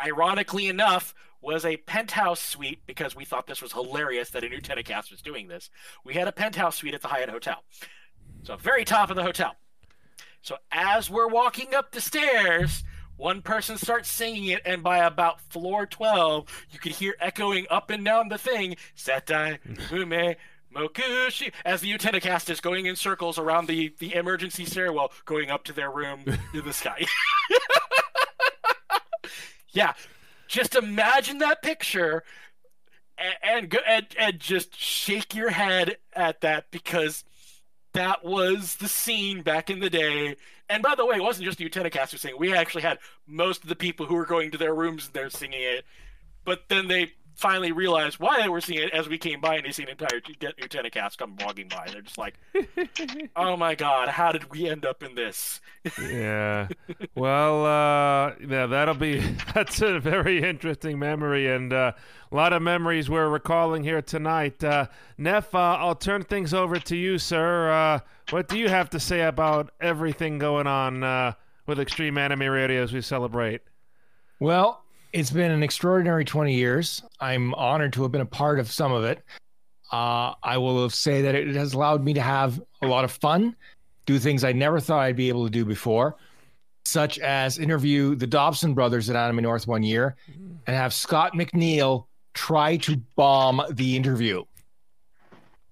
ironically 0.04 0.68
enough, 0.68 1.14
was 1.42 1.64
a 1.64 1.76
penthouse 1.78 2.40
suite 2.40 2.80
because 2.86 3.16
we 3.16 3.24
thought 3.24 3.46
this 3.46 3.62
was 3.62 3.72
hilarious 3.72 4.30
that 4.30 4.44
a 4.44 4.48
new 4.48 4.60
cast 4.60 5.10
was 5.10 5.22
doing 5.22 5.48
this. 5.48 5.70
We 6.04 6.14
had 6.14 6.28
a 6.28 6.32
penthouse 6.32 6.76
suite 6.76 6.94
at 6.94 7.02
the 7.02 7.08
Hyatt 7.08 7.30
Hotel. 7.30 7.62
So, 8.42 8.56
very 8.56 8.84
top 8.84 9.10
of 9.10 9.16
the 9.16 9.22
hotel. 9.22 9.56
So, 10.42 10.56
as 10.72 11.10
we're 11.10 11.28
walking 11.28 11.74
up 11.74 11.92
the 11.92 12.00
stairs, 12.00 12.84
one 13.16 13.42
person 13.42 13.76
starts 13.76 14.08
singing 14.08 14.46
it, 14.46 14.62
and 14.64 14.82
by 14.82 14.98
about 14.98 15.40
floor 15.42 15.84
12, 15.84 16.66
you 16.70 16.78
could 16.78 16.92
hear 16.92 17.14
echoing 17.20 17.66
up 17.70 17.90
and 17.90 18.04
down 18.04 18.28
the 18.28 18.38
thing, 18.38 18.76
Setai, 18.96 19.58
Ume, 19.90 20.36
Mokushi, 20.74 21.52
as 21.64 21.82
the 21.82 21.92
Utena 21.92 22.20
cast 22.22 22.48
is 22.48 22.60
going 22.60 22.86
in 22.86 22.96
circles 22.96 23.38
around 23.38 23.66
the, 23.66 23.94
the 23.98 24.14
emergency 24.14 24.64
stairwell, 24.64 25.12
going 25.26 25.50
up 25.50 25.64
to 25.64 25.72
their 25.72 25.90
room 25.90 26.24
in 26.54 26.64
the 26.64 26.72
sky. 26.72 27.04
yeah, 29.72 29.94
just 30.48 30.74
imagine 30.74 31.38
that 31.38 31.62
picture 31.62 32.24
and, 33.42 33.68
go 33.68 33.78
and, 33.86 34.06
and 34.18 34.40
just 34.40 34.78
shake 34.78 35.34
your 35.34 35.50
head 35.50 35.96
at 36.14 36.40
that 36.40 36.70
because 36.70 37.24
that 37.92 38.24
was 38.24 38.76
the 38.76 38.88
scene 38.88 39.42
back 39.42 39.70
in 39.70 39.80
the 39.80 39.90
day. 39.90 40.36
And 40.68 40.82
by 40.82 40.94
the 40.94 41.04
way, 41.04 41.16
it 41.16 41.22
wasn't 41.22 41.46
just 41.46 41.58
the 41.58 41.68
Utena 41.68 41.90
cast 41.90 42.12
who 42.12 42.18
singing. 42.18 42.38
We 42.38 42.54
actually 42.54 42.82
had 42.82 42.98
most 43.26 43.62
of 43.62 43.68
the 43.68 43.76
people 43.76 44.06
who 44.06 44.14
were 44.14 44.26
going 44.26 44.50
to 44.52 44.58
their 44.58 44.74
rooms 44.74 45.06
and 45.06 45.14
they're 45.14 45.30
singing 45.30 45.60
it. 45.62 45.84
But 46.44 46.68
then 46.68 46.88
they 46.88 47.12
finally 47.40 47.72
realized 47.72 48.18
why 48.20 48.42
they 48.42 48.48
were 48.48 48.60
seeing 48.60 48.82
it 48.82 48.92
as 48.92 49.08
we 49.08 49.16
came 49.16 49.40
by 49.40 49.56
and 49.56 49.64
they 49.64 49.72
see 49.72 49.82
an 49.82 49.88
entire 49.88 50.20
Utena 50.20 50.92
cast 50.92 51.18
come 51.18 51.36
walking 51.40 51.68
by. 51.68 51.88
They're 51.90 52.02
just 52.02 52.18
like, 52.18 52.34
oh 53.36 53.56
my 53.56 53.74
god, 53.74 54.08
how 54.08 54.30
did 54.30 54.50
we 54.50 54.68
end 54.68 54.84
up 54.84 55.02
in 55.02 55.14
this? 55.14 55.60
yeah. 56.02 56.68
Well, 57.14 57.64
uh, 57.64 58.34
yeah, 58.46 58.66
that'll 58.66 58.94
be 58.94 59.20
that's 59.54 59.80
a 59.80 59.98
very 59.98 60.42
interesting 60.42 60.98
memory 60.98 61.50
and 61.50 61.72
uh, 61.72 61.92
a 62.30 62.36
lot 62.36 62.52
of 62.52 62.60
memories 62.60 63.08
we're 63.08 63.28
recalling 63.28 63.84
here 63.84 64.02
tonight. 64.02 64.62
Uh, 64.62 64.86
Neff, 65.16 65.54
uh, 65.54 65.78
I'll 65.80 65.94
turn 65.94 66.22
things 66.24 66.52
over 66.52 66.78
to 66.78 66.96
you, 66.96 67.18
sir. 67.18 67.70
Uh, 67.70 68.00
what 68.30 68.48
do 68.48 68.58
you 68.58 68.68
have 68.68 68.90
to 68.90 69.00
say 69.00 69.22
about 69.22 69.72
everything 69.80 70.38
going 70.38 70.66
on 70.66 71.02
uh, 71.02 71.32
with 71.66 71.80
Extreme 71.80 72.18
Anime 72.18 72.50
Radio 72.50 72.82
as 72.82 72.92
we 72.92 73.00
celebrate? 73.00 73.62
Well, 74.38 74.84
it's 75.12 75.30
been 75.30 75.50
an 75.50 75.62
extraordinary 75.62 76.24
20 76.24 76.54
years. 76.54 77.02
I'm 77.20 77.54
honored 77.54 77.92
to 77.94 78.02
have 78.02 78.12
been 78.12 78.20
a 78.20 78.26
part 78.26 78.58
of 78.60 78.70
some 78.70 78.92
of 78.92 79.04
it. 79.04 79.22
Uh, 79.92 80.34
I 80.42 80.56
will 80.58 80.88
say 80.90 81.22
that 81.22 81.34
it 81.34 81.54
has 81.56 81.74
allowed 81.74 82.04
me 82.04 82.14
to 82.14 82.20
have 82.20 82.60
a 82.82 82.86
lot 82.86 83.04
of 83.04 83.10
fun, 83.10 83.56
do 84.06 84.18
things 84.18 84.44
I 84.44 84.52
never 84.52 84.78
thought 84.78 85.00
I'd 85.00 85.16
be 85.16 85.28
able 85.28 85.44
to 85.44 85.50
do 85.50 85.64
before. 85.64 86.16
such 86.86 87.18
as 87.18 87.58
interview 87.58 88.14
the 88.14 88.26
Dobson 88.26 88.72
brothers 88.74 89.10
at 89.10 89.16
Anime 89.16 89.42
North 89.42 89.66
one 89.66 89.82
year 89.82 90.16
and 90.66 90.74
have 90.76 90.92
Scott 90.94 91.34
McNeil 91.34 92.06
try 92.34 92.76
to 92.78 92.96
bomb 93.16 93.60
the 93.70 93.94
interview. 93.96 94.44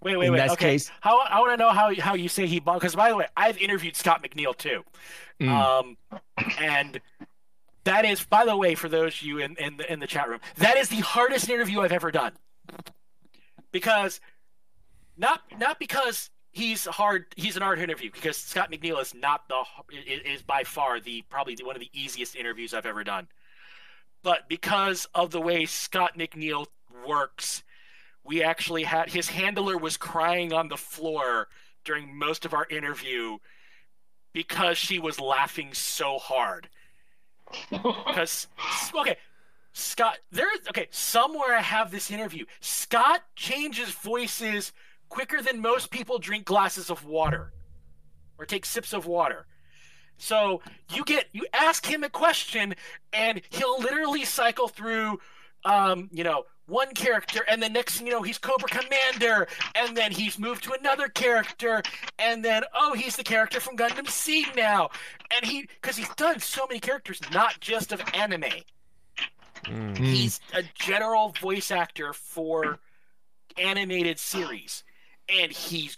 Wait, 0.02 0.16
wait, 0.16 0.26
In 0.26 0.32
wait. 0.34 0.50
okay. 0.50 0.72
case- 0.72 0.90
how 1.00 1.20
I 1.26 1.40
want 1.40 1.52
to 1.52 1.56
know 1.56 1.70
how 1.70 1.92
how 2.00 2.14
you 2.14 2.28
say 2.28 2.46
he 2.46 2.60
bombed. 2.60 2.80
Because 2.80 2.94
by 2.94 3.08
the 3.08 3.16
way, 3.16 3.26
I've 3.36 3.58
interviewed 3.58 3.96
Scott 3.96 4.22
McNeil 4.22 4.56
too. 4.56 4.84
Mm. 5.40 5.48
Um, 5.48 5.96
and 6.60 7.00
that 7.88 8.04
is, 8.04 8.22
by 8.24 8.44
the 8.44 8.56
way, 8.56 8.74
for 8.74 8.88
those 8.88 9.14
of 9.14 9.22
you 9.22 9.38
in 9.38 9.56
in 9.56 9.78
the, 9.78 9.92
in 9.92 9.98
the 9.98 10.06
chat 10.06 10.28
room, 10.28 10.40
that 10.58 10.76
is 10.76 10.88
the 10.88 11.00
hardest 11.00 11.48
interview 11.48 11.80
I've 11.80 11.92
ever 11.92 12.10
done. 12.10 12.32
Because 13.72 14.20
not 15.16 15.40
not 15.58 15.78
because 15.78 16.30
he's 16.52 16.84
hard 16.84 17.26
he's 17.36 17.56
an 17.56 17.62
hard 17.62 17.78
interview 17.78 18.10
because 18.12 18.36
Scott 18.36 18.70
McNeil 18.70 19.00
is 19.00 19.14
not 19.14 19.48
the 19.48 19.64
is 20.06 20.42
by 20.42 20.64
far 20.64 21.00
the 21.00 21.22
probably 21.30 21.54
the, 21.54 21.64
one 21.64 21.76
of 21.76 21.80
the 21.80 21.90
easiest 21.92 22.36
interviews 22.36 22.74
I've 22.74 22.86
ever 22.86 23.04
done. 23.04 23.26
But 24.22 24.48
because 24.48 25.06
of 25.14 25.30
the 25.30 25.40
way 25.40 25.64
Scott 25.64 26.18
McNeil 26.18 26.66
works, 27.06 27.62
we 28.22 28.42
actually 28.42 28.84
had 28.84 29.08
his 29.08 29.28
handler 29.28 29.78
was 29.78 29.96
crying 29.96 30.52
on 30.52 30.68
the 30.68 30.76
floor 30.76 31.48
during 31.84 32.18
most 32.18 32.44
of 32.44 32.52
our 32.52 32.66
interview 32.68 33.38
because 34.34 34.76
she 34.76 34.98
was 34.98 35.18
laughing 35.18 35.72
so 35.72 36.18
hard. 36.18 36.68
Because 37.70 38.48
okay, 38.94 39.16
Scott, 39.72 40.18
there's 40.30 40.60
okay. 40.68 40.88
Somewhere 40.90 41.54
I 41.54 41.62
have 41.62 41.90
this 41.90 42.10
interview. 42.10 42.44
Scott 42.60 43.22
changes 43.36 43.90
voices 43.90 44.72
quicker 45.08 45.40
than 45.40 45.60
most 45.60 45.90
people 45.90 46.18
drink 46.18 46.44
glasses 46.44 46.90
of 46.90 47.04
water 47.04 47.52
or 48.38 48.44
take 48.44 48.64
sips 48.64 48.92
of 48.92 49.06
water. 49.06 49.46
So 50.18 50.62
you 50.92 51.04
get 51.04 51.26
you 51.32 51.46
ask 51.52 51.86
him 51.86 52.02
a 52.02 52.10
question, 52.10 52.74
and 53.12 53.40
he'll 53.50 53.78
literally 53.78 54.24
cycle 54.24 54.68
through, 54.68 55.20
um, 55.68 56.08
you 56.10 56.24
know, 56.24 56.44
one 56.66 56.92
character, 56.94 57.44
and 57.48 57.62
then 57.62 57.72
next 57.72 57.98
thing 57.98 58.06
you 58.06 58.12
know, 58.12 58.22
he's 58.22 58.38
Cobra 58.38 58.68
Commander, 58.68 59.46
and 59.74 59.96
then 59.96 60.10
he's 60.10 60.38
moved 60.38 60.64
to 60.64 60.72
another 60.78 61.08
character, 61.08 61.82
and 62.18 62.44
then 62.44 62.62
oh, 62.74 62.94
he's 62.94 63.16
the 63.16 63.24
character 63.24 63.60
from 63.60 63.76
Gundam 63.76 64.08
Seed 64.08 64.48
now, 64.56 64.90
and 65.34 65.48
he 65.48 65.68
because 65.80 65.96
he's 65.96 66.12
done 66.14 66.40
so 66.40 66.66
many 66.66 66.80
characters, 66.80 67.20
not 67.32 67.60
just 67.60 67.92
of 67.92 68.02
anime. 68.14 68.44
Mm. 69.64 69.96
He's 69.98 70.40
a 70.54 70.62
general 70.74 71.34
voice 71.40 71.70
actor 71.70 72.12
for 72.12 72.78
animated 73.56 74.18
series, 74.18 74.84
and 75.28 75.52
he's 75.52 75.96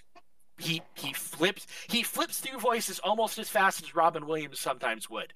he 0.58 0.82
he 0.94 1.12
flips 1.12 1.66
he 1.88 2.02
flips 2.02 2.38
through 2.38 2.58
voices 2.58 2.98
almost 3.00 3.38
as 3.38 3.48
fast 3.48 3.82
as 3.82 3.94
Robin 3.94 4.26
Williams 4.26 4.60
sometimes 4.60 5.08
would, 5.10 5.32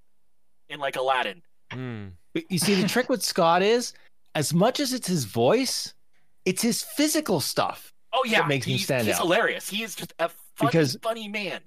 in 0.69 0.81
like 0.81 0.97
Aladdin. 0.97 1.43
Mm. 1.73 2.13
You 2.49 2.59
see, 2.59 2.81
the 2.81 2.89
trick 2.89 3.09
with 3.09 3.23
Scott 3.23 3.63
is, 3.63 3.95
as 4.35 4.53
much 4.55 4.81
as 4.81 4.93
it's 4.93 5.07
his 5.09 5.25
voice, 5.25 5.95
it's 6.45 6.63
his 6.63 6.83
physical 6.83 7.41
stuff. 7.41 7.93
Oh 8.13 8.23
yeah, 8.27 8.41
That 8.41 8.49
makes 8.49 8.67
him 8.67 8.73
he's, 8.73 8.85
stand 8.85 9.07
he's 9.07 9.17
out. 9.17 9.23
hilarious. 9.23 9.69
He 9.69 9.83
is 9.83 9.95
just 9.95 10.13
a 10.19 10.29
funny, 10.57 10.69
Because- 10.71 10.97
funny 11.03 11.29
man. 11.29 11.61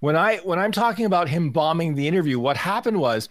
When 0.00 0.16
I 0.16 0.36
when 0.38 0.58
I'm 0.58 0.72
talking 0.72 1.06
about 1.06 1.28
him 1.30 1.50
bombing 1.50 1.94
the 1.94 2.06
interview, 2.06 2.38
what 2.38 2.58
happened 2.58 2.98
was, 3.00 3.28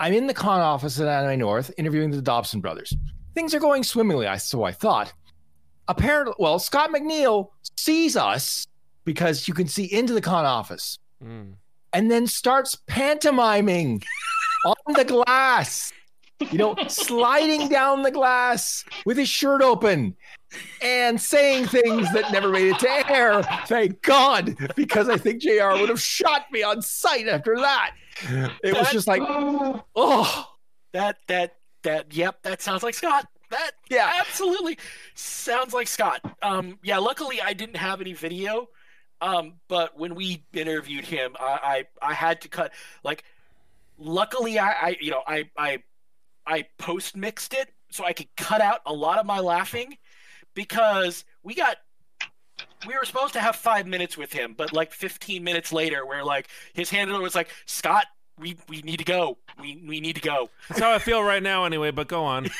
I'm 0.00 0.12
in 0.12 0.26
the 0.26 0.34
con 0.34 0.60
office 0.60 0.98
at 0.98 1.06
Anime 1.06 1.38
North 1.38 1.70
interviewing 1.78 2.10
the 2.10 2.20
Dobson 2.22 2.60
brothers. 2.60 2.92
Things 3.34 3.54
are 3.54 3.60
going 3.60 3.84
swimmingly, 3.84 4.26
I 4.26 4.36
so 4.38 4.64
I 4.64 4.72
thought. 4.72 5.12
Apparently, 5.86 6.34
well, 6.38 6.58
Scott 6.58 6.90
McNeil 6.90 7.50
sees 7.76 8.16
us 8.16 8.66
because 9.04 9.46
you 9.46 9.54
can 9.54 9.68
see 9.68 9.84
into 9.84 10.12
the 10.12 10.20
con 10.20 10.44
office, 10.44 10.98
Mm. 11.24 11.54
and 11.92 12.10
then 12.10 12.26
starts 12.26 12.76
pantomiming 12.86 14.02
on 14.66 14.74
the 14.94 15.04
glass. 15.04 15.92
You 16.40 16.58
know, 16.58 16.76
sliding 16.88 17.68
down 17.68 18.02
the 18.02 18.10
glass 18.10 18.84
with 19.04 19.16
his 19.16 19.28
shirt 19.28 19.60
open 19.60 20.16
and 20.80 21.20
saying 21.20 21.66
things 21.66 22.10
that 22.12 22.32
never 22.32 22.48
made 22.48 22.68
it 22.68 22.78
to 22.78 23.12
air. 23.12 23.42
Thank 23.66 24.02
God, 24.02 24.56
because 24.76 25.08
I 25.08 25.16
think 25.16 25.42
JR 25.42 25.72
would 25.72 25.88
have 25.88 26.00
shot 26.00 26.46
me 26.52 26.62
on 26.62 26.80
sight 26.80 27.26
after 27.28 27.56
that. 27.56 27.92
It 28.62 28.74
was 28.74 28.90
just 28.90 29.06
like, 29.06 29.22
oh, 29.96 30.52
That 30.92 31.18
that 31.26 31.56
that 31.82 32.14
yep, 32.14 32.42
that 32.42 32.62
sounds 32.62 32.82
like 32.82 32.94
Scott. 32.94 33.26
That 33.50 33.72
yeah. 33.88 34.12
absolutely 34.20 34.78
sounds 35.14 35.72
like 35.72 35.88
Scott. 35.88 36.20
Um, 36.42 36.78
yeah, 36.82 36.98
luckily 36.98 37.40
I 37.40 37.52
didn't 37.52 37.76
have 37.76 38.00
any 38.00 38.12
video. 38.12 38.68
Um, 39.20 39.54
but 39.68 39.98
when 39.98 40.14
we 40.14 40.44
interviewed 40.52 41.04
him, 41.04 41.34
I 41.40 41.84
I, 42.02 42.10
I 42.10 42.14
had 42.14 42.40
to 42.42 42.48
cut 42.48 42.72
like. 43.02 43.24
Luckily, 44.00 44.60
I, 44.60 44.70
I 44.70 44.96
you 45.00 45.10
know 45.10 45.22
I 45.26 45.50
I 45.56 45.82
I 46.48 46.64
post 46.78 47.16
mixed 47.16 47.52
it 47.52 47.70
so 47.90 48.04
I 48.04 48.12
could 48.12 48.34
cut 48.36 48.60
out 48.60 48.80
a 48.86 48.92
lot 48.92 49.18
of 49.18 49.26
my 49.26 49.38
laughing 49.38 49.96
because 50.54 51.24
we 51.42 51.54
got 51.54 51.76
we 52.86 52.96
were 52.96 53.04
supposed 53.04 53.34
to 53.34 53.40
have 53.40 53.54
five 53.54 53.86
minutes 53.86 54.16
with 54.16 54.32
him, 54.32 54.54
but 54.56 54.72
like 54.72 54.92
15 54.92 55.44
minutes 55.44 55.72
later, 55.72 56.06
where 56.06 56.24
like 56.24 56.48
his 56.72 56.90
handler 56.90 57.20
was 57.20 57.34
like, 57.34 57.50
Scott, 57.66 58.06
we 58.38 58.56
we 58.68 58.82
need 58.82 58.98
to 58.98 59.04
go. 59.04 59.38
We 59.60 59.82
we 59.86 60.00
need 60.00 60.14
to 60.16 60.22
go. 60.22 60.50
That's 60.68 60.80
how 60.80 60.92
I 60.92 60.98
feel 60.98 61.22
right 61.22 61.42
now, 61.42 61.64
anyway. 61.64 61.90
But 61.90 62.08
go 62.08 62.24
on. 62.24 62.48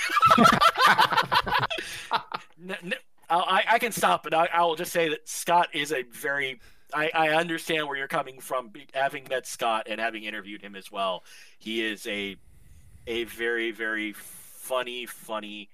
I 3.78 3.78
can 3.80 3.93
stop, 3.93 4.22
but 4.24 4.34
I, 4.34 4.49
I 4.53 4.64
will 4.64 4.76
just 4.76 4.93
say 4.93 5.09
that 5.11 5.28
Scott 5.28 5.68
is 5.72 5.93
a 5.93 6.03
very. 6.03 6.61
I, 6.93 7.11
I 7.12 7.28
understand 7.30 7.86
where 7.86 7.99
you're 7.99 8.09
coming 8.09 8.41
from, 8.41 8.72
having 8.95 9.26
met 9.28 9.47
Scott 9.47 9.89
and 9.91 10.01
having 10.01 10.24
interviewed 10.24 10.62
him 10.62 10.74
as 10.74 10.91
well. 10.91 11.22
He 11.59 11.84
is 11.84 12.07
a 12.07 12.36
a 13.09 13.24
very 13.24 13.72
very 13.72 14.12
funny, 14.12 15.06
funny, 15.06 15.68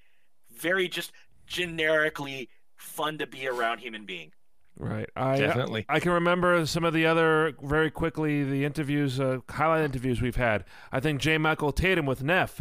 very 0.57 0.89
just 0.89 1.13
generically 1.47 2.49
fun 2.77 3.19
to 3.19 3.27
be 3.27 3.47
around 3.47 3.79
human 3.79 4.07
being. 4.07 4.33
Right. 4.77 5.09
I 5.15 5.39
Definitely. 5.39 5.87
I 5.89 6.01
can 6.01 6.13
remember 6.13 6.67
some 6.67 6.85
of 6.85 6.93
the 6.93 7.07
other 7.07 7.55
very 7.63 7.91
quickly 7.91 8.43
the 8.43 8.65
interviews, 8.65 9.21
uh, 9.21 9.39
highlight 9.49 9.85
interviews 9.85 10.21
we've 10.21 10.37
had. 10.37 10.65
I 10.91 11.01
think 11.01 11.21
J. 11.21 11.39
Michael 11.39 11.71
Tatum 11.71 12.07
with 12.07 12.23
Neff, 12.25 12.61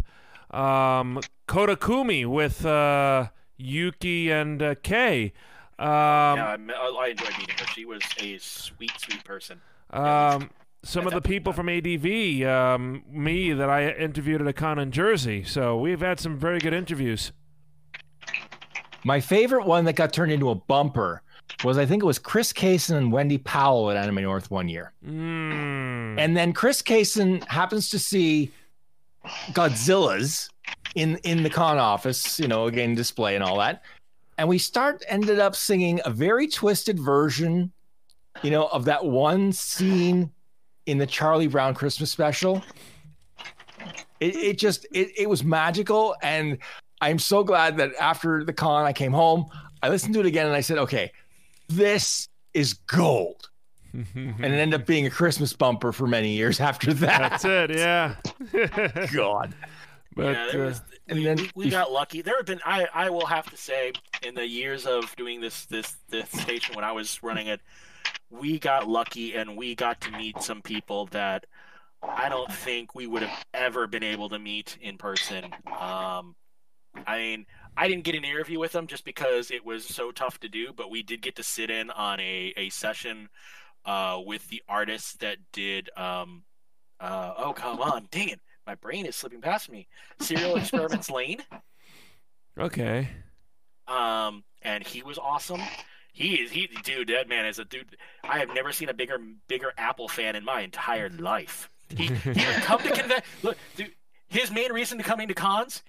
um, 0.51 1.19
Koda 1.47 1.75
Kumi 1.75 2.25
with 2.25 2.65
uh, 2.65 3.29
Yuki 3.57 4.31
and 4.31 4.61
uh, 4.61 4.75
Kay. 4.75 5.33
Um, 5.79 5.87
yeah, 5.87 6.55
I, 6.75 6.97
I 6.99 7.07
enjoyed 7.09 7.37
meeting 7.39 7.55
her. 7.57 7.65
She 7.73 7.85
was 7.85 8.03
a 8.19 8.37
sweet, 8.37 8.93
sweet 8.97 9.23
person. 9.23 9.59
Um, 9.89 10.51
some 10.83 11.07
of 11.07 11.13
the 11.13 11.21
That's 11.21 11.27
people 11.27 11.53
from 11.53 11.69
ADV, 11.69 12.43
um, 12.45 13.03
me 13.09 13.53
that 13.53 13.69
I 13.69 13.91
interviewed 13.91 14.41
at 14.41 14.47
a 14.47 14.53
con 14.53 14.79
in 14.79 14.91
Jersey. 14.91 15.43
So 15.43 15.77
we've 15.77 16.01
had 16.01 16.19
some 16.19 16.37
very 16.37 16.59
good 16.59 16.73
interviews. 16.73 17.31
My 19.05 19.19
favorite 19.19 19.65
one 19.65 19.85
that 19.85 19.93
got 19.93 20.13
turned 20.13 20.31
into 20.31 20.49
a 20.49 20.55
bumper 20.55 21.21
was 21.63 21.77
I 21.77 21.85
think 21.85 22.03
it 22.03 22.05
was 22.05 22.19
Chris 22.19 22.51
Cason 22.51 22.97
and 22.97 23.11
Wendy 23.11 23.37
Powell 23.37 23.91
at 23.91 23.97
Anime 23.97 24.23
North 24.23 24.51
one 24.51 24.67
year. 24.67 24.93
Mm. 25.05 26.19
And 26.19 26.35
then 26.35 26.51
Chris 26.51 26.81
Cason 26.81 27.43
happens 27.45 27.89
to 27.89 27.99
see 27.99 28.51
Godzilla's 29.51 30.49
in 30.95 31.17
in 31.23 31.43
the 31.43 31.49
con 31.49 31.77
office, 31.77 32.39
you 32.39 32.47
know, 32.47 32.67
again 32.67 32.95
display 32.95 33.35
and 33.35 33.43
all 33.43 33.57
that. 33.59 33.83
And 34.37 34.49
we 34.49 34.57
start 34.57 35.03
ended 35.07 35.39
up 35.39 35.55
singing 35.55 36.01
a 36.05 36.09
very 36.09 36.47
twisted 36.47 36.99
version, 36.99 37.71
you 38.41 38.51
know, 38.51 38.67
of 38.67 38.85
that 38.85 39.05
one 39.05 39.53
scene 39.53 40.31
in 40.85 40.97
the 40.97 41.07
Charlie 41.07 41.47
Brown 41.47 41.73
Christmas 41.73 42.11
special. 42.11 42.63
It, 44.19 44.35
it 44.35 44.57
just 44.57 44.85
it, 44.93 45.09
it 45.17 45.29
was 45.29 45.43
magical 45.43 46.15
and 46.21 46.57
I'm 47.01 47.19
so 47.19 47.43
glad 47.43 47.77
that 47.77 47.91
after 47.99 48.45
the 48.45 48.53
con 48.53 48.85
I 48.85 48.93
came 48.93 49.11
home, 49.11 49.45
I 49.81 49.89
listened 49.89 50.13
to 50.13 50.21
it 50.21 50.25
again 50.25 50.47
and 50.47 50.55
I 50.55 50.61
said, 50.61 50.77
okay, 50.77 51.11
this 51.67 52.29
is 52.53 52.73
gold. 52.73 53.49
And 53.93 54.45
it 54.45 54.57
ended 54.57 54.81
up 54.81 54.87
being 54.87 55.05
a 55.05 55.09
Christmas 55.09 55.53
bumper 55.53 55.91
for 55.91 56.07
many 56.07 56.31
years 56.31 56.59
after 56.69 56.93
that. 56.93 57.41
That's 57.43 57.45
it, 57.45 57.77
yeah. 57.77 58.15
God. 59.13 59.53
but 60.15 60.23
yeah, 60.23 60.47
there 60.51 60.63
uh, 60.63 60.69
was, 60.69 60.81
and 61.07 61.19
we, 61.19 61.25
then 61.25 61.37
we, 61.37 61.51
we 61.55 61.69
got 61.69 61.91
lucky. 61.91 62.21
There 62.21 62.35
have 62.37 62.45
been 62.45 62.61
I 62.65 62.87
I 62.93 63.09
will 63.09 63.25
have 63.25 63.49
to 63.51 63.57
say 63.57 63.91
in 64.25 64.33
the 64.33 64.47
years 64.47 64.85
of 64.85 65.15
doing 65.15 65.41
this 65.41 65.65
this 65.65 65.95
this 66.09 66.29
station 66.31 66.75
when 66.75 66.85
I 66.85 66.91
was 66.91 67.21
running 67.21 67.47
it, 67.47 67.61
we 68.39 68.59
got 68.59 68.87
lucky 68.87 69.35
and 69.35 69.55
we 69.55 69.75
got 69.75 70.01
to 70.01 70.11
meet 70.11 70.41
some 70.41 70.61
people 70.61 71.05
that 71.07 71.45
I 72.01 72.29
don't 72.29 72.51
think 72.51 72.95
we 72.95 73.07
would 73.07 73.23
have 73.23 73.45
ever 73.53 73.87
been 73.87 74.03
able 74.03 74.29
to 74.29 74.39
meet 74.39 74.77
in 74.81 74.97
person. 74.97 75.45
Um, 75.79 76.35
I 77.07 77.17
mean, 77.17 77.45
I 77.77 77.87
didn't 77.87 78.03
get 78.03 78.15
an 78.15 78.25
interview 78.25 78.59
with 78.59 78.71
them 78.71 78.87
just 78.87 79.05
because 79.05 79.51
it 79.51 79.65
was 79.65 79.85
so 79.85 80.11
tough 80.11 80.39
to 80.41 80.49
do, 80.49 80.73
but 80.75 80.89
we 80.91 81.03
did 81.03 81.21
get 81.21 81.35
to 81.37 81.43
sit 81.43 81.69
in 81.69 81.89
on 81.91 82.19
a 82.19 82.53
a 82.57 82.69
session 82.69 83.29
uh, 83.85 84.19
with 84.25 84.47
the 84.49 84.61
artists 84.67 85.13
that 85.17 85.37
did. 85.51 85.89
Um, 85.97 86.43
uh, 86.99 87.33
oh 87.37 87.53
come 87.53 87.79
on, 87.81 88.07
dang 88.11 88.29
it! 88.29 88.39
My 88.67 88.75
brain 88.75 89.05
is 89.05 89.15
slipping 89.15 89.41
past 89.41 89.71
me. 89.71 89.87
Serial 90.19 90.57
Experiments 90.57 91.09
Lain. 91.09 91.41
okay. 92.59 93.09
Um, 93.87 94.43
and 94.61 94.85
he 94.85 95.03
was 95.03 95.17
awesome. 95.17 95.61
He 96.13 96.35
is 96.35 96.51
he 96.51 96.67
dude. 96.83 97.09
That 97.09 97.27
man 97.27 97.45
is 97.45 97.59
a 97.59 97.65
dude. 97.65 97.97
I 98.23 98.37
have 98.37 98.49
never 98.53 98.71
seen 98.71 98.87
a 98.87 98.93
bigger 98.93 99.17
bigger 99.47 99.73
Apple 99.77 100.07
fan 100.07 100.35
in 100.35 100.45
my 100.45 100.61
entire 100.61 101.09
life. 101.09 101.69
He, 101.89 102.05
he 102.05 102.29
would 102.29 102.63
come 102.63 102.79
to 102.81 102.89
convention. 102.91 103.23
Look, 103.41 103.57
dude, 103.75 103.91
his 104.27 104.51
main 104.51 104.71
reason 104.71 104.99
to 104.99 105.03
coming 105.03 105.27
to 105.27 105.33
cons, 105.33 105.83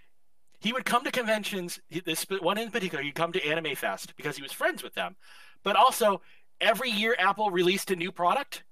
he 0.60 0.72
would 0.72 0.86
come 0.86 1.04
to 1.04 1.10
conventions. 1.10 1.78
This 2.04 2.26
one 2.40 2.56
in 2.56 2.70
particular, 2.70 3.04
he'd 3.04 3.14
come 3.14 3.32
to 3.32 3.46
Anime 3.46 3.74
Fest 3.74 4.16
because 4.16 4.36
he 4.36 4.42
was 4.42 4.50
friends 4.50 4.82
with 4.82 4.94
them. 4.94 5.16
But 5.62 5.76
also, 5.76 6.22
every 6.60 6.90
year 6.90 7.14
Apple 7.18 7.50
released 7.50 7.90
a 7.90 7.96
new 7.96 8.10
product 8.10 8.64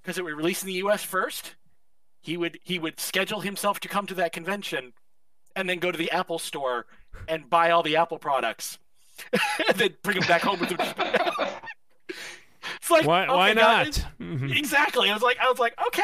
because 0.00 0.18
it 0.18 0.24
would 0.24 0.34
release 0.34 0.62
in 0.62 0.68
the 0.68 0.74
U.S. 0.74 1.02
first. 1.02 1.56
He 2.20 2.36
would 2.36 2.60
he 2.62 2.78
would 2.78 3.00
schedule 3.00 3.40
himself 3.40 3.80
to 3.80 3.88
come 3.88 4.06
to 4.06 4.14
that 4.14 4.32
convention, 4.32 4.92
and 5.56 5.68
then 5.68 5.78
go 5.80 5.90
to 5.90 5.98
the 5.98 6.12
Apple 6.12 6.38
store 6.38 6.86
and 7.28 7.50
buy 7.50 7.70
all 7.70 7.82
the 7.82 7.96
Apple 7.96 8.18
products, 8.18 8.78
and 9.68 9.76
then 9.78 9.94
bring 10.02 10.16
him 10.16 10.26
back 10.28 10.42
home 10.42 10.60
with 10.60 10.70
him. 10.70 10.78
it's 12.76 12.90
like 12.90 13.06
Why? 13.06 13.24
okay, 13.24 13.34
why 13.34 13.54
guys, 13.54 13.98
not? 13.98 14.06
Mhm. 14.20 14.56
exactly. 14.56 15.10
I 15.10 15.14
was 15.14 15.22
like, 15.22 15.38
I 15.40 15.48
was 15.48 15.58
like, 15.58 15.74
okay, 15.86 16.02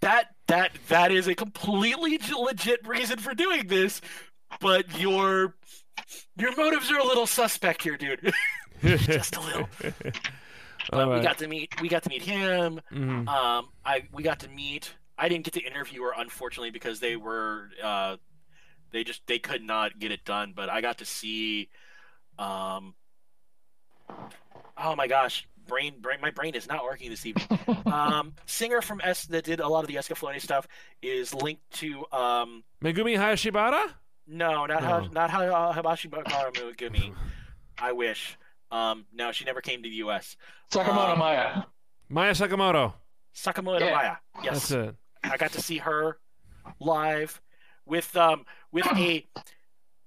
that 0.00 0.28
that 0.48 0.72
that 0.88 1.12
is 1.12 1.28
a 1.28 1.34
completely 1.34 2.18
legit 2.38 2.86
reason 2.86 3.18
for 3.18 3.34
doing 3.34 3.66
this, 3.66 4.00
but 4.60 4.98
your 5.00 5.54
your 6.36 6.54
motives 6.56 6.90
are 6.90 6.98
a 6.98 7.04
little 7.04 7.26
suspect 7.26 7.82
here, 7.82 7.96
dude. 7.96 8.32
Just 8.82 9.36
a 9.36 9.40
little. 9.40 9.68
But 10.90 11.08
we 11.08 11.20
got 11.20 11.38
to 11.38 11.46
meet. 11.46 11.80
We 11.80 11.88
got 11.88 12.02
to 12.02 12.08
meet 12.08 12.22
him. 12.22 12.80
Mhm. 12.90 13.28
Um, 13.28 13.68
I 13.84 14.02
we 14.12 14.24
got 14.24 14.40
to 14.40 14.48
meet. 14.48 14.92
I 15.16 15.28
didn't 15.28 15.44
get 15.44 15.54
to 15.54 15.60
interview 15.62 16.02
her 16.02 16.12
unfortunately 16.16 16.72
because 16.72 16.98
they 16.98 17.14
were 17.14 17.68
uh, 17.82 18.16
they 18.90 19.04
just 19.04 19.24
they 19.28 19.38
could 19.38 19.62
not 19.62 20.00
get 20.00 20.10
it 20.10 20.24
done. 20.24 20.54
But 20.56 20.68
I 20.70 20.80
got 20.80 20.98
to 20.98 21.04
see. 21.04 21.68
Um, 22.38 22.94
oh 24.76 24.96
my 24.96 25.06
gosh, 25.06 25.46
brain 25.66 25.94
brain 26.00 26.18
my 26.20 26.30
brain 26.30 26.54
is 26.54 26.66
not 26.68 26.84
working 26.84 27.10
this 27.10 27.24
evening. 27.26 27.46
um, 27.86 28.34
singer 28.46 28.80
from 28.80 29.00
S 29.02 29.26
that 29.26 29.44
did 29.44 29.60
a 29.60 29.68
lot 29.68 29.80
of 29.80 29.88
the 29.88 29.94
Escaflowne 29.96 30.40
stuff 30.40 30.66
is 31.02 31.34
linked 31.34 31.62
to 31.80 32.04
um. 32.12 32.64
Megumi 32.82 33.16
Hayashibara? 33.16 33.88
No, 34.26 34.66
not 34.66 34.82
how 34.82 35.00
not 35.12 35.30
how 35.30 35.42
uh, 35.42 35.72
Habashi 35.74 36.08
Megumi. 36.10 37.14
I 37.78 37.92
wish. 37.92 38.36
Um, 38.70 39.04
no, 39.12 39.32
she 39.32 39.44
never 39.44 39.60
came 39.60 39.82
to 39.82 39.88
the 39.88 39.96
U.S. 39.96 40.36
Sakamoto 40.72 41.12
Um, 41.12 41.18
Maya. 41.18 41.62
Maya 42.08 42.32
Sakamoto. 42.32 42.94
Sakamoto 43.34 43.80
Yeah. 43.80 43.94
Maya. 43.94 44.16
Yes. 44.42 44.68
That's 44.68 44.70
it. 44.70 44.94
I 45.24 45.36
got 45.36 45.52
to 45.52 45.60
see 45.60 45.78
her 45.78 46.18
live 46.80 47.40
with 47.84 48.16
um 48.16 48.44
with 48.70 48.86
a 48.96 49.26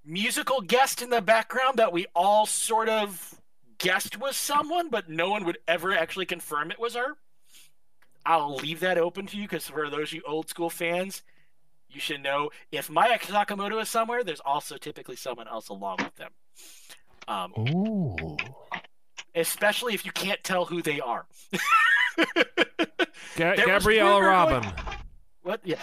musical 0.05 0.61
guest 0.61 1.01
in 1.01 1.09
the 1.09 1.21
background 1.21 1.77
that 1.77 1.91
we 1.93 2.05
all 2.15 2.45
sort 2.45 2.89
of 2.89 3.39
guessed 3.77 4.19
was 4.19 4.35
someone, 4.37 4.89
but 4.89 5.09
no 5.09 5.29
one 5.29 5.45
would 5.45 5.57
ever 5.67 5.93
actually 5.93 6.25
confirm 6.25 6.71
it 6.71 6.79
was 6.79 6.95
her. 6.95 7.15
I'll 8.25 8.55
leave 8.55 8.79
that 8.79 8.97
open 8.97 9.27
to 9.27 9.37
you 9.37 9.43
because 9.43 9.67
for 9.67 9.89
those 9.89 10.09
of 10.09 10.13
you 10.13 10.21
old 10.25 10.49
school 10.49 10.69
fans, 10.69 11.21
you 11.89 11.99
should 11.99 12.23
know 12.23 12.49
if 12.71 12.89
Maya 12.89 13.19
Sakamoto 13.19 13.81
is 13.81 13.89
somewhere, 13.89 14.23
there's 14.23 14.39
also 14.39 14.77
typically 14.77 15.15
someone 15.15 15.47
else 15.47 15.69
along 15.69 15.97
with 15.99 16.15
them. 16.15 16.31
Um, 17.27 17.53
Ooh. 17.57 18.37
especially 19.35 19.93
if 19.93 20.05
you 20.05 20.11
can't 20.11 20.43
tell 20.43 20.65
who 20.65 20.81
they 20.81 20.99
are. 20.99 21.25
Ga- 23.35 23.55
There 23.55 23.55
was 23.55 23.65
Gabriela 23.83 24.11
going- 24.11 24.23
Robin. 24.23 24.71
What? 25.43 25.61
Yeah, 25.63 25.77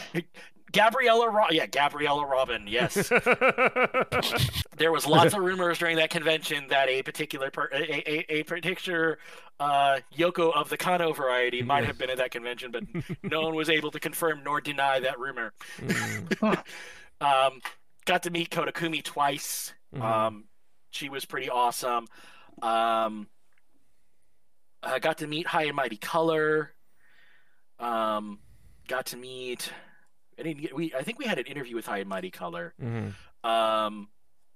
Gabriela. 0.72 1.30
Ro- 1.30 1.50
yeah, 1.50 1.66
Gabriela 1.66 2.26
Robin. 2.26 2.64
Yes. 2.66 2.94
there 4.76 4.90
was 4.90 5.06
lots 5.06 5.34
of 5.34 5.40
rumors 5.40 5.78
during 5.78 5.96
that 5.96 6.10
convention 6.10 6.66
that 6.68 6.88
a 6.88 7.02
particular 7.02 7.50
per- 7.50 7.68
a, 7.72 8.10
a, 8.10 8.26
a 8.40 8.42
particular 8.44 9.18
uh, 9.60 10.00
Yoko 10.16 10.52
of 10.54 10.68
the 10.70 10.76
Kano 10.76 11.12
variety 11.12 11.62
might 11.62 11.84
have 11.84 11.98
been 11.98 12.10
at 12.10 12.16
that 12.18 12.30
convention, 12.30 12.70
but 12.72 12.82
no 13.22 13.42
one 13.42 13.54
was 13.54 13.68
able 13.70 13.90
to 13.90 14.00
confirm 14.00 14.42
nor 14.44 14.60
deny 14.60 14.98
that 15.00 15.18
rumor. 15.18 15.52
Mm. 15.80 16.62
Um, 17.20 17.60
got 18.04 18.24
to 18.24 18.30
meet 18.30 18.50
Koda 18.50 18.72
Kumi 18.72 19.00
twice. 19.00 19.72
Mhm. 19.94 20.02
Um, 20.02 20.44
she 20.90 21.08
was 21.08 21.24
pretty 21.24 21.48
awesome. 21.48 22.08
Um, 22.60 23.28
I 24.82 24.98
got 24.98 25.18
to 25.18 25.28
meet 25.28 25.46
High 25.46 25.66
and 25.66 25.76
Mighty 25.76 25.98
Color. 25.98 26.72
Um, 27.78 28.40
got 28.88 29.06
to 29.06 29.16
meet. 29.16 29.70
I 30.38 30.42
didn't 30.42 30.62
get. 30.62 30.74
We 30.74 30.92
I 30.94 31.02
think 31.02 31.18
we 31.18 31.26
had 31.26 31.38
an 31.38 31.46
interview 31.46 31.76
with 31.76 31.86
High 31.86 31.98
and 31.98 32.08
Mighty 32.08 32.30
Color. 32.30 32.74
Mhm. 32.82 33.14
Um, 33.44 34.08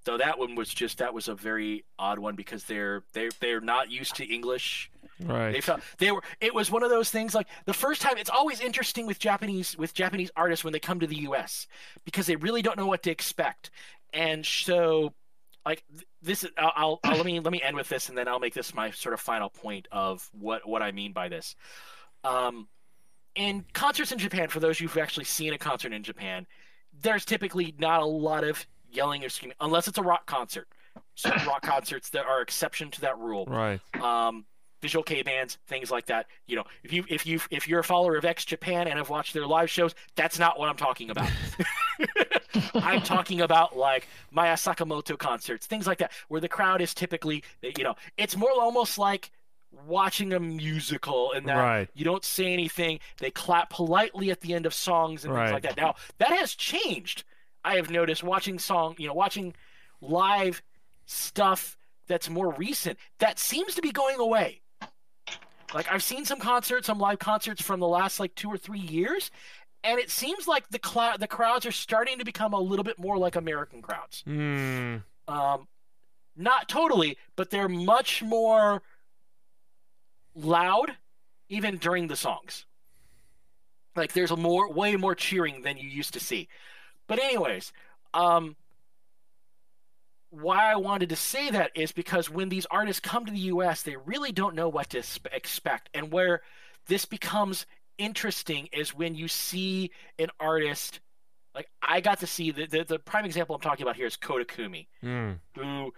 though 0.05 0.17
that 0.19 0.39
one 0.39 0.55
was 0.55 0.73
just 0.73 0.99
that 0.99 1.13
was 1.13 1.29
a 1.29 1.35
very 1.35 1.85
odd 1.99 2.19
one 2.19 2.37
because 2.37 2.65
they're 2.65 3.03
they're 3.13 3.31
they're 3.41 3.61
not 3.61 3.91
used 3.91 4.17
to 4.17 4.25
English. 4.25 4.91
Right. 5.21 5.53
They 5.53 5.61
felt 5.61 5.81
they 5.99 6.13
were. 6.13 6.23
It 6.41 6.55
was 6.55 6.71
one 6.71 6.83
of 6.83 6.91
those 6.91 7.11
things 7.11 7.35
like 7.35 7.49
the 7.65 7.73
first 7.75 8.03
time. 8.03 8.19
It's 8.19 8.31
always 8.31 8.61
interesting 8.61 9.07
with 9.07 9.19
Japanese 9.19 9.77
with 9.77 9.95
Japanese 9.95 10.31
artists 10.37 10.65
when 10.65 10.73
they 10.73 10.81
come 10.81 11.01
to 11.01 11.07
the 11.07 11.17
U.S. 11.23 11.67
because 12.05 12.27
they 12.27 12.37
really 12.37 12.63
don't 12.63 12.77
know 12.77 12.87
what 12.87 13.03
to 13.05 13.11
expect, 13.11 13.71
and 14.13 14.45
so 14.45 15.15
like 15.65 15.83
this 16.23 16.45
is. 16.45 16.51
I'll, 16.59 16.73
I'll, 16.77 17.01
I'll 17.05 17.17
let 17.17 17.27
me 17.27 17.41
let 17.41 17.51
me 17.51 17.63
end 17.63 17.77
with 17.77 17.89
this, 17.89 18.09
and 18.09 18.17
then 18.19 18.29
I'll 18.29 18.39
make 18.41 18.55
this 18.55 18.75
my 18.75 18.91
sort 18.91 19.15
of 19.15 19.21
final 19.21 19.49
point 19.49 19.89
of 19.91 20.29
what 20.33 20.69
what 20.69 20.83
I 20.83 20.93
mean 20.93 21.13
by 21.13 21.29
this. 21.29 21.57
Um, 22.23 22.69
in 23.37 23.65
concerts 23.75 24.11
in 24.13 24.19
Japan, 24.19 24.49
for 24.49 24.61
those 24.61 24.79
who've 24.79 24.97
actually 24.99 25.25
seen 25.25 25.53
a 25.53 25.59
concert 25.59 25.93
in 25.93 26.03
Japan, 26.03 26.47
there's 27.03 27.25
typically 27.25 27.75
not 27.79 28.01
a 28.03 28.07
lot 28.07 28.43
of 28.45 28.67
yelling 28.91 29.25
or 29.25 29.29
screaming 29.29 29.57
unless 29.61 29.87
it's 29.89 29.99
a 29.99 30.03
rock 30.03 30.27
concert. 30.27 30.67
Certain 31.15 31.47
rock 31.47 31.63
concerts 31.63 32.11
that 32.11 32.25
are 32.27 32.41
exception 32.43 32.91
to 32.93 33.01
that 33.03 33.19
rule 33.19 33.45
Right. 33.47 33.81
um, 34.03 34.45
visual 34.83 35.03
K 35.03 35.23
bands, 35.23 35.59
things 35.67 35.91
like 35.91 36.07
that. 36.07 36.27
You 36.47 36.57
know, 36.57 36.65
if 36.83 36.93
you 36.93 37.05
if 37.09 37.27
you 37.27 37.41
if 37.51 37.69
you're 37.69 37.81
a 37.81 37.85
follower 37.85 38.17
of 38.17 38.25
X 38.25 38.45
Japan 38.45 38.89
and 38.89 38.99
have 38.99 39.11
watched 39.11 39.35
their 39.35 39.47
live 39.47 39.69
shows, 39.71 39.95
that's 40.15 40.39
not 40.39 40.59
what 40.59 40.69
I'm 40.69 40.77
talking 40.77 41.11
about. 41.11 41.29
I'm 42.75 43.03
talking 43.03 43.41
about 43.43 43.77
like 43.77 44.09
Maya 44.31 44.55
Sakamoto 44.55 45.19
concerts, 45.19 45.67
things 45.67 45.87
like 45.87 45.99
that, 45.99 46.13
where 46.29 46.41
the 46.41 46.49
crowd 46.49 46.81
is 46.81 46.95
typically, 46.95 47.43
you 47.63 47.85
know, 47.85 47.95
it's 48.17 48.37
more 48.37 48.51
almost 48.53 48.99
like 48.99 49.31
watching 49.71 50.33
a 50.33 50.41
musical 50.41 51.33
and 51.33 51.47
that 51.49 51.57
Right. 51.57 51.89
you 51.95 52.05
don't 52.05 52.25
say 52.25 52.53
anything. 52.53 52.99
They 53.19 53.31
clap 53.31 53.71
politely 53.71 54.31
at 54.31 54.41
the 54.41 54.55
end 54.55 54.67
of 54.67 54.73
songs 54.75 55.25
and 55.25 55.33
Right. 55.35 55.45
things 55.51 55.53
like 55.53 55.63
that. 55.65 55.77
Now 55.77 55.95
that 56.19 56.31
has 56.31 56.55
changed. 56.55 57.25
I 57.65 57.77
have 57.77 57.91
noticed 57.91 58.23
watching 58.23 58.59
song, 58.59 58.95
you 58.99 59.07
know, 59.09 59.15
watching 59.15 59.55
live 60.01 60.63
stuff 61.05 61.77
that's 62.07 62.29
more 62.31 62.53
recent. 62.53 62.99
That 63.19 63.39
seems 63.39 63.75
to 63.75 63.83
be 63.83 63.91
going 63.93 64.19
away. 64.21 64.63
Like 65.75 65.91
I've 65.91 66.03
seen 66.03 66.25
some 66.25 66.39
concerts, 66.39 66.87
some 66.87 66.99
live 66.99 67.19
concerts 67.19 67.61
from 67.61 67.81
the 67.81 67.89
last 67.89 68.21
like 68.21 68.35
two 68.37 68.49
or 68.49 68.57
three 68.57 68.79
years, 68.81 69.31
and 69.83 69.99
it 69.99 70.11
seems 70.11 70.47
like 70.47 70.69
the 70.69 70.81
cl- 70.83 71.19
the 71.19 71.27
crowds 71.27 71.67
are 71.67 71.73
starting 71.73 72.19
to 72.19 72.25
become 72.25 72.53
a 72.55 72.61
little 72.61 72.85
bit 72.85 72.99
more 72.99 73.19
like 73.19 73.35
American 73.37 73.83
crowds. 73.83 74.23
Mm. 74.27 75.03
Um, 75.27 75.67
not 76.37 76.69
totally, 76.69 77.19
but 77.35 77.51
they're 77.51 77.69
much 77.69 78.23
more 78.23 78.83
loud, 80.37 80.93
even 81.49 81.79
during 81.79 82.07
the 82.07 82.17
songs. 82.17 82.67
Like 83.97 84.13
there's 84.13 84.31
a 84.31 84.37
more, 84.37 84.71
way 84.71 84.95
more 84.97 85.15
cheering 85.15 85.63
than 85.63 85.79
you 85.79 85.89
used 85.89 86.13
to 86.15 86.21
see. 86.21 86.49
But 87.09 87.19
anyways, 87.19 87.73
um, 88.15 88.57
why 90.31 90.71
I 90.71 90.77
wanted 90.77 91.09
to 91.11 91.17
say 91.17 91.51
that 91.51 91.71
is 91.75 91.93
because 91.93 92.29
when 92.29 92.49
these 92.49 92.67
artists 92.67 93.01
come 93.01 93.25
to 93.25 93.33
the 93.33 93.39
U.S., 93.39 93.83
they 93.83 93.97
really 93.97 94.33
don't 94.33 94.55
know 94.55 94.69
what 94.69 94.91
to 94.91 95.03
expect, 95.33 95.89
and 95.95 96.13
where 96.13 96.43
this 96.89 97.05
becomes 97.05 97.65
interesting 97.97 98.69
is 98.73 98.95
when 98.95 99.15
you 99.15 99.29
see 99.29 99.91
an 100.19 100.29
artist. 100.39 101.01
Like 101.55 101.69
I 101.81 102.01
got 102.03 102.21
to 102.21 102.27
see 102.27 102.51
the 102.51 102.67
the, 102.67 102.85
the 102.85 102.99
prime 102.99 103.25
example 103.25 103.55
I'm 103.55 103.63
talking 103.63 103.83
about 103.83 103.97
here 103.97 104.07
is 104.07 104.17
Koda 104.17 104.45
Kumi 104.45 104.89
Mm. 105.03 105.39
who 105.57 105.93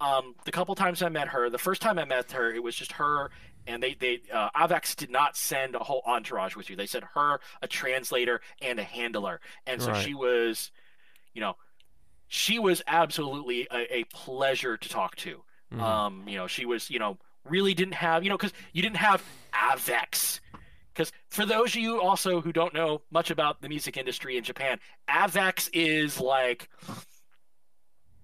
um 0.00 0.34
the 0.46 0.52
couple 0.52 0.74
times 0.74 1.02
I 1.02 1.10
met 1.10 1.28
her, 1.28 1.50
the 1.50 1.58
first 1.58 1.82
time 1.82 1.98
I 1.98 2.06
met 2.06 2.32
her, 2.32 2.50
it 2.50 2.62
was 2.62 2.74
just 2.74 2.92
her 2.92 3.30
and 3.66 3.82
they 3.82 3.94
they 3.94 4.20
uh, 4.32 4.50
Avex 4.56 4.94
did 4.96 5.10
not 5.10 5.36
send 5.36 5.74
a 5.74 5.80
whole 5.80 6.02
entourage 6.06 6.56
with 6.56 6.68
you. 6.70 6.76
They 6.76 6.86
said 6.86 7.04
her, 7.14 7.40
a 7.60 7.68
translator, 7.68 8.40
and 8.60 8.78
a 8.78 8.84
handler, 8.84 9.40
and 9.66 9.80
so 9.82 9.92
Right. 9.92 10.04
she 10.04 10.14
was, 10.14 10.70
you 11.34 11.40
know, 11.40 11.56
she 12.28 12.58
was 12.58 12.82
absolutely 12.86 13.68
a, 13.70 13.98
a 13.98 14.04
pleasure 14.04 14.76
to 14.76 14.88
talk 14.88 15.16
to. 15.16 15.42
Mhm. 15.72 15.80
Um, 15.80 16.28
you 16.28 16.36
know, 16.36 16.46
she 16.46 16.64
was, 16.66 16.90
you 16.90 16.98
know, 16.98 17.18
really 17.48 17.74
didn't 17.74 17.94
have, 17.94 18.22
you 18.24 18.30
know, 18.30 18.36
because 18.36 18.52
you 18.72 18.82
didn't 18.82 18.96
have 18.96 19.22
Avex. 19.52 20.40
Because 20.94 21.10
for 21.30 21.46
those 21.46 21.70
of 21.74 21.80
you 21.80 22.00
also 22.02 22.42
who 22.42 22.52
don't 22.52 22.74
know 22.74 23.00
much 23.10 23.30
about 23.30 23.62
the 23.62 23.68
music 23.68 23.96
industry 23.96 24.36
in 24.36 24.44
Japan, 24.44 24.78
Avex 25.08 25.70
is 25.72 26.20
like, 26.20 26.68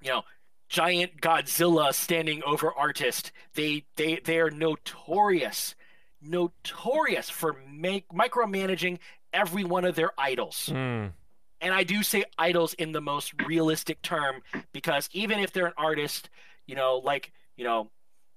you 0.03 0.11
know, 0.11 0.23
giant 0.69 1.21
Godzilla 1.21 1.95
standing 1.95 2.43
over 2.45 2.73
artist. 2.73 3.33
They 3.55 3.85
they 3.97 4.21
they 4.25 4.39
are 4.39 4.51
notorious, 4.51 5.75
notorious 6.21 7.31
for 7.31 7.57
make 7.71 8.09
micromanaging 8.09 8.99
every 9.33 9.65
one 9.65 9.85
of 9.85 9.95
their 9.95 10.11
idols 10.19 10.71
Mm. 10.73 11.13
and 11.61 11.75
I 11.75 11.83
do 11.85 12.03
say 12.03 12.25
idols 12.39 12.73
in 12.75 12.93
the 12.93 13.01
most 13.01 13.35
realistic 13.47 14.01
term 14.01 14.43
because 14.73 15.09
even 15.13 15.39
if 15.39 15.53
they're 15.53 15.67
an 15.67 15.75
artist, 15.77 16.31
you 16.67 16.75
know, 16.75 16.99
like 17.05 17.33
you 17.57 17.65
know, 17.65 17.91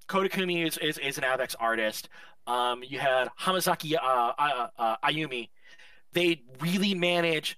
Koda 0.07 0.27
Kumi 0.29 0.63
is 0.63 0.77
is, 0.79 0.97
is 0.97 1.17
an 1.17 1.23
Avex 1.23 1.55
artist. 1.59 2.09
Um, 2.47 2.83
you 2.83 2.97
had 2.99 3.29
Hamasaki 3.39 3.95
uh, 3.95 4.33
uh, 4.37 4.67
uh, 4.77 4.95
Ayumi, 5.05 5.49
they 6.13 6.41
really 6.59 6.93
manage 6.95 7.57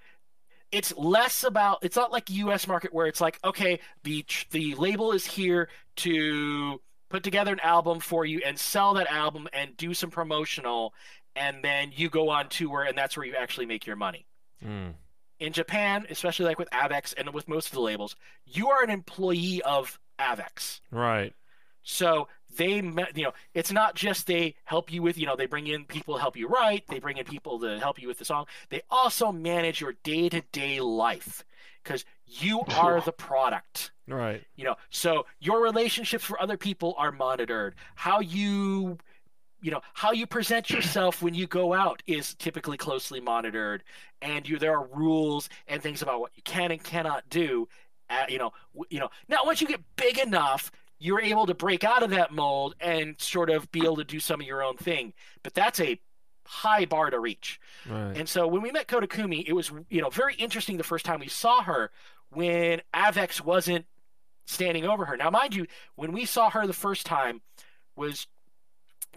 it's 0.74 0.94
less 0.98 1.44
about 1.44 1.80
it's 1.84 1.96
not 1.96 2.12
like 2.12 2.30
US 2.30 2.68
market 2.68 2.94
where 2.94 3.08
it's 3.08 3.22
like 3.22 3.40
okay 3.46 3.80
the 4.04 4.26
the 4.52 4.76
label 4.76 5.12
is 5.12 5.26
here 5.26 5.70
to 5.98 6.82
put 7.10 7.24
together 7.24 7.54
an 7.54 7.60
album 7.60 8.00
for 8.00 8.26
you 8.26 8.42
and 8.44 8.58
sell 8.58 8.96
that 8.96 9.08
album 9.08 9.48
and 9.54 9.78
do 9.78 9.94
some 9.94 10.10
promotional 10.10 10.94
and 11.36 11.64
then 11.64 11.92
you 11.96 12.10
go 12.10 12.30
on 12.30 12.50
tour 12.50 12.84
and 12.84 12.98
that's 12.98 13.16
where 13.16 13.26
you 13.26 13.36
actually 13.36 13.66
make 13.66 13.86
your 13.86 13.96
money. 13.96 14.26
Mm. 14.64 14.94
In 15.40 15.54
Japan, 15.54 16.06
especially 16.10 16.46
like 16.46 16.60
with 16.60 16.70
Avex 16.72 17.14
and 17.18 17.34
with 17.34 17.48
most 17.48 17.68
of 17.68 17.74
the 17.74 17.82
labels, 17.82 18.16
you 18.46 18.70
are 18.70 18.84
an 18.84 18.90
employee 18.90 19.62
of 19.64 20.00
Avex. 20.20 20.80
Right. 20.92 21.34
So 21.84 22.28
they, 22.58 22.76
you 22.76 23.24
know, 23.24 23.34
it's 23.54 23.72
not 23.72 23.96
just 23.96 24.28
they 24.28 24.56
help 24.64 24.92
you 24.92 25.02
with, 25.02 25.18
you 25.18 25.26
know, 25.26 25.36
they 25.36 25.46
bring 25.46 25.68
in 25.68 25.86
people 25.86 26.16
to 26.16 26.22
help 26.22 26.38
you 26.38 26.48
write, 26.48 26.88
they 26.88 27.00
bring 27.00 27.18
in 27.18 27.26
people 27.26 27.60
to 27.60 27.80
help 27.80 28.02
you 28.02 28.08
with 28.08 28.20
the 28.20 28.26
song. 28.26 28.46
They 28.70 28.82
also 28.90 29.32
manage 29.32 29.82
your 29.82 29.94
day 30.04 30.30
to 30.30 30.42
day 30.52 30.80
life 30.80 31.44
because 31.84 32.06
you 32.26 32.62
are 32.78 33.02
the 33.02 33.12
product. 33.12 33.92
Right. 34.08 34.44
You 34.56 34.66
know, 34.66 34.76
so 34.90 35.26
your 35.40 35.62
relationships 35.62 36.24
for 36.24 36.42
other 36.42 36.58
people 36.58 36.96
are 36.98 37.12
monitored. 37.12 37.76
How 37.96 38.20
you, 38.20 38.98
you 39.62 39.72
know, 39.72 39.82
how 39.94 40.12
you 40.12 40.28
present 40.28 40.70
yourself 40.70 41.22
when 41.22 41.34
you 41.34 41.48
go 41.48 41.74
out 41.74 42.04
is 42.06 42.34
typically 42.36 42.78
closely 42.78 43.22
monitored, 43.22 43.84
and 44.22 44.48
you 44.48 44.60
there 44.60 44.78
are 44.78 44.88
rules 44.88 45.50
and 45.68 45.82
things 45.82 46.02
about 46.02 46.20
what 46.20 46.32
you 46.36 46.44
can 46.44 46.72
and 46.72 46.84
cannot 46.84 47.30
do. 47.30 47.68
At, 48.10 48.30
you 48.30 48.38
know, 48.38 48.52
you 48.90 49.00
know. 49.00 49.10
Now, 49.30 49.40
once 49.46 49.62
you 49.62 49.68
get 49.68 49.80
big 49.96 50.20
enough, 50.20 50.70
you're 51.04 51.20
able 51.20 51.46
to 51.46 51.54
break 51.54 51.84
out 51.84 52.02
of 52.02 52.12
that 52.12 52.32
mold 52.32 52.76
and 52.80 53.20
sort 53.20 53.50
of 53.50 53.70
be 53.74 53.82
able 53.84 53.98
to 53.98 54.06
do 54.06 54.22
some 54.22 54.40
of 54.40 54.48
your 54.48 54.64
own 54.64 54.78
thing. 54.78 55.12
But 55.44 55.54
that's 55.54 55.82
a 55.82 56.00
high 56.46 56.86
bar 56.86 57.10
to 57.10 57.20
reach. 57.20 57.60
Right. 57.90 58.16
And 58.16 58.30
so 58.30 58.48
when 58.48 58.62
we 58.62 58.72
met 58.72 58.88
Koda 58.88 59.06
Kumi, 59.06 59.46
it 59.46 59.52
was 59.52 59.70
you 59.90 60.02
know 60.02 60.10
very 60.10 60.34
interesting 60.36 60.78
the 60.78 60.84
first 60.84 61.04
time 61.04 61.20
we 61.20 61.28
saw 61.28 61.62
her 61.64 61.92
when 62.30 62.82
Avex 62.94 63.42
wasn't 63.42 63.86
standing 64.46 64.86
over 64.86 65.04
her. 65.04 65.18
Now, 65.18 65.30
mind 65.30 65.54
you, 65.54 65.68
when 65.96 66.14
we 66.14 66.24
saw 66.24 66.50
her 66.50 66.66
the 66.66 66.72
first 66.72 67.06
time, 67.06 67.42
was 67.98 68.28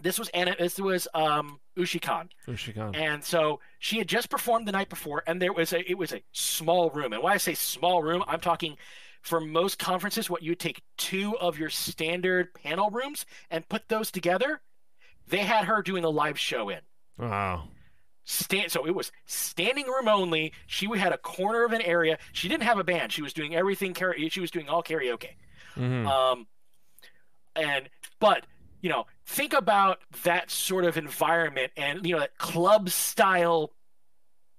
this 0.01 0.19
was 0.19 0.27
Anna, 0.29 0.57
this 0.59 0.77
was 0.79 1.07
um, 1.13 1.61
Ushicon, 1.77 2.27
Ushicon. 2.49 2.97
and 2.97 3.23
so 3.23 3.61
she 3.79 3.97
had 3.97 4.09
just 4.09 4.29
performed 4.29 4.67
the 4.67 4.73
night 4.73 4.89
before, 4.89 5.23
and 5.25 5.41
there 5.41 5.53
was 5.53 5.71
a 5.71 5.89
it 5.89 5.97
was 5.97 6.11
a 6.11 6.21
small 6.33 6.89
room. 6.89 7.13
And 7.13 7.23
when 7.23 7.31
I 7.31 7.37
say 7.37 7.53
small 7.53 8.03
room, 8.03 8.25
I'm 8.27 8.41
talking 8.41 8.75
for 9.27 9.39
most 9.39 9.77
conferences, 9.77 10.29
what 10.29 10.43
you 10.43 10.55
take 10.55 10.81
two 10.97 11.37
of 11.37 11.59
your 11.59 11.69
standard 11.69 12.53
panel 12.53 12.89
rooms 12.89 13.25
and 13.49 13.67
put 13.67 13.89
those 13.89 14.11
together. 14.11 14.61
They 15.27 15.39
had 15.39 15.65
her 15.65 15.81
doing 15.81 16.03
a 16.03 16.09
live 16.09 16.39
show 16.39 16.69
in. 16.69 16.79
Wow. 17.17 17.65
Stand, 18.23 18.71
so 18.71 18.85
it 18.85 18.95
was 18.95 19.11
standing 19.25 19.85
room 19.87 20.07
only. 20.07 20.53
She 20.65 20.87
had 20.97 21.13
a 21.13 21.17
corner 21.17 21.63
of 21.63 21.73
an 21.73 21.81
area. 21.81 22.17
She 22.33 22.47
didn't 22.47 22.63
have 22.63 22.79
a 22.79 22.83
band. 22.83 23.11
She 23.11 23.21
was 23.21 23.33
doing 23.33 23.55
everything. 23.55 23.95
She 24.29 24.39
was 24.41 24.51
doing 24.51 24.67
all 24.69 24.83
karaoke. 24.83 25.29
Mm-hmm. 25.75 26.07
Um, 26.07 26.47
and 27.55 27.89
but 28.19 28.45
you 28.81 28.89
know, 28.89 29.05
think 29.25 29.53
about 29.53 29.99
that 30.23 30.51
sort 30.51 30.85
of 30.85 30.97
environment 30.97 31.71
and 31.77 32.05
you 32.05 32.13
know 32.13 32.19
that 32.19 32.37
club 32.37 32.89
style 32.89 33.71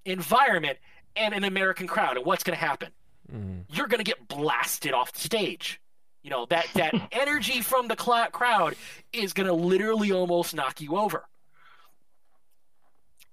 environment 0.04 0.78
and 1.16 1.34
an 1.34 1.44
American 1.44 1.86
crowd, 1.86 2.16
and 2.16 2.24
what's 2.24 2.44
going 2.44 2.58
to 2.58 2.64
happen? 2.64 2.88
Mm-hmm. 3.32 3.60
You're 3.74 3.86
going 3.88 3.98
to 3.98 4.04
get 4.04 4.26
blasted 4.28 4.92
off 4.92 5.12
the 5.12 5.20
stage. 5.20 5.80
You 6.22 6.30
know 6.30 6.46
that 6.46 6.66
that 6.74 6.94
energy 7.12 7.60
from 7.62 7.88
the 7.88 7.96
cl- 7.98 8.30
crowd 8.30 8.74
is 9.12 9.32
going 9.32 9.46
to 9.46 9.52
literally 9.52 10.12
almost 10.12 10.54
knock 10.54 10.80
you 10.80 10.96
over. 10.96 11.24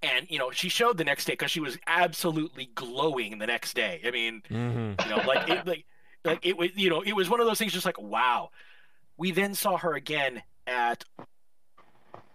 And 0.02 0.26
you 0.30 0.38
know, 0.38 0.50
she 0.50 0.68
showed 0.68 0.98
the 0.98 1.04
next 1.04 1.24
day 1.24 1.32
because 1.32 1.50
she 1.50 1.60
was 1.60 1.78
absolutely 1.86 2.70
glowing 2.74 3.38
the 3.38 3.46
next 3.46 3.74
day. 3.74 4.00
I 4.06 4.10
mean, 4.10 4.42
Mm-hmm. 4.50 5.08
you 5.08 5.16
know, 5.16 5.22
like 5.26 5.48
it, 5.48 5.66
like 5.66 5.84
like 6.24 6.44
it 6.46 6.56
was, 6.56 6.70
you 6.76 6.90
know, 6.90 7.00
it 7.02 7.14
was 7.14 7.28
one 7.28 7.40
of 7.40 7.46
those 7.46 7.58
things. 7.58 7.72
Just 7.72 7.86
like 7.86 8.00
wow. 8.00 8.50
We 9.18 9.30
then 9.30 9.54
saw 9.54 9.78
her 9.78 9.94
again 9.94 10.42
at 10.66 11.02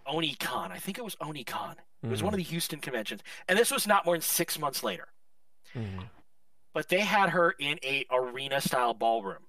OniCon. 0.06 0.70
I 0.72 0.78
think 0.78 0.98
it 0.98 1.04
was 1.04 1.14
OniCon. 1.16 1.76
It 2.02 2.08
was 2.10 2.20
one 2.24 2.34
of 2.34 2.38
the 2.38 2.42
Houston 2.42 2.80
conventions, 2.80 3.20
and 3.48 3.56
this 3.56 3.70
was 3.70 3.86
not 3.86 4.04
more 4.04 4.16
than 4.16 4.22
six 4.22 4.58
months 4.58 4.82
later. 4.82 5.06
Mm-hmm. 5.76 6.00
But 6.72 6.88
they 6.88 7.00
had 7.00 7.30
her 7.30 7.50
in 7.58 7.78
a 7.82 8.06
arena 8.10 8.60
style 8.60 8.94
ballroom 8.94 9.42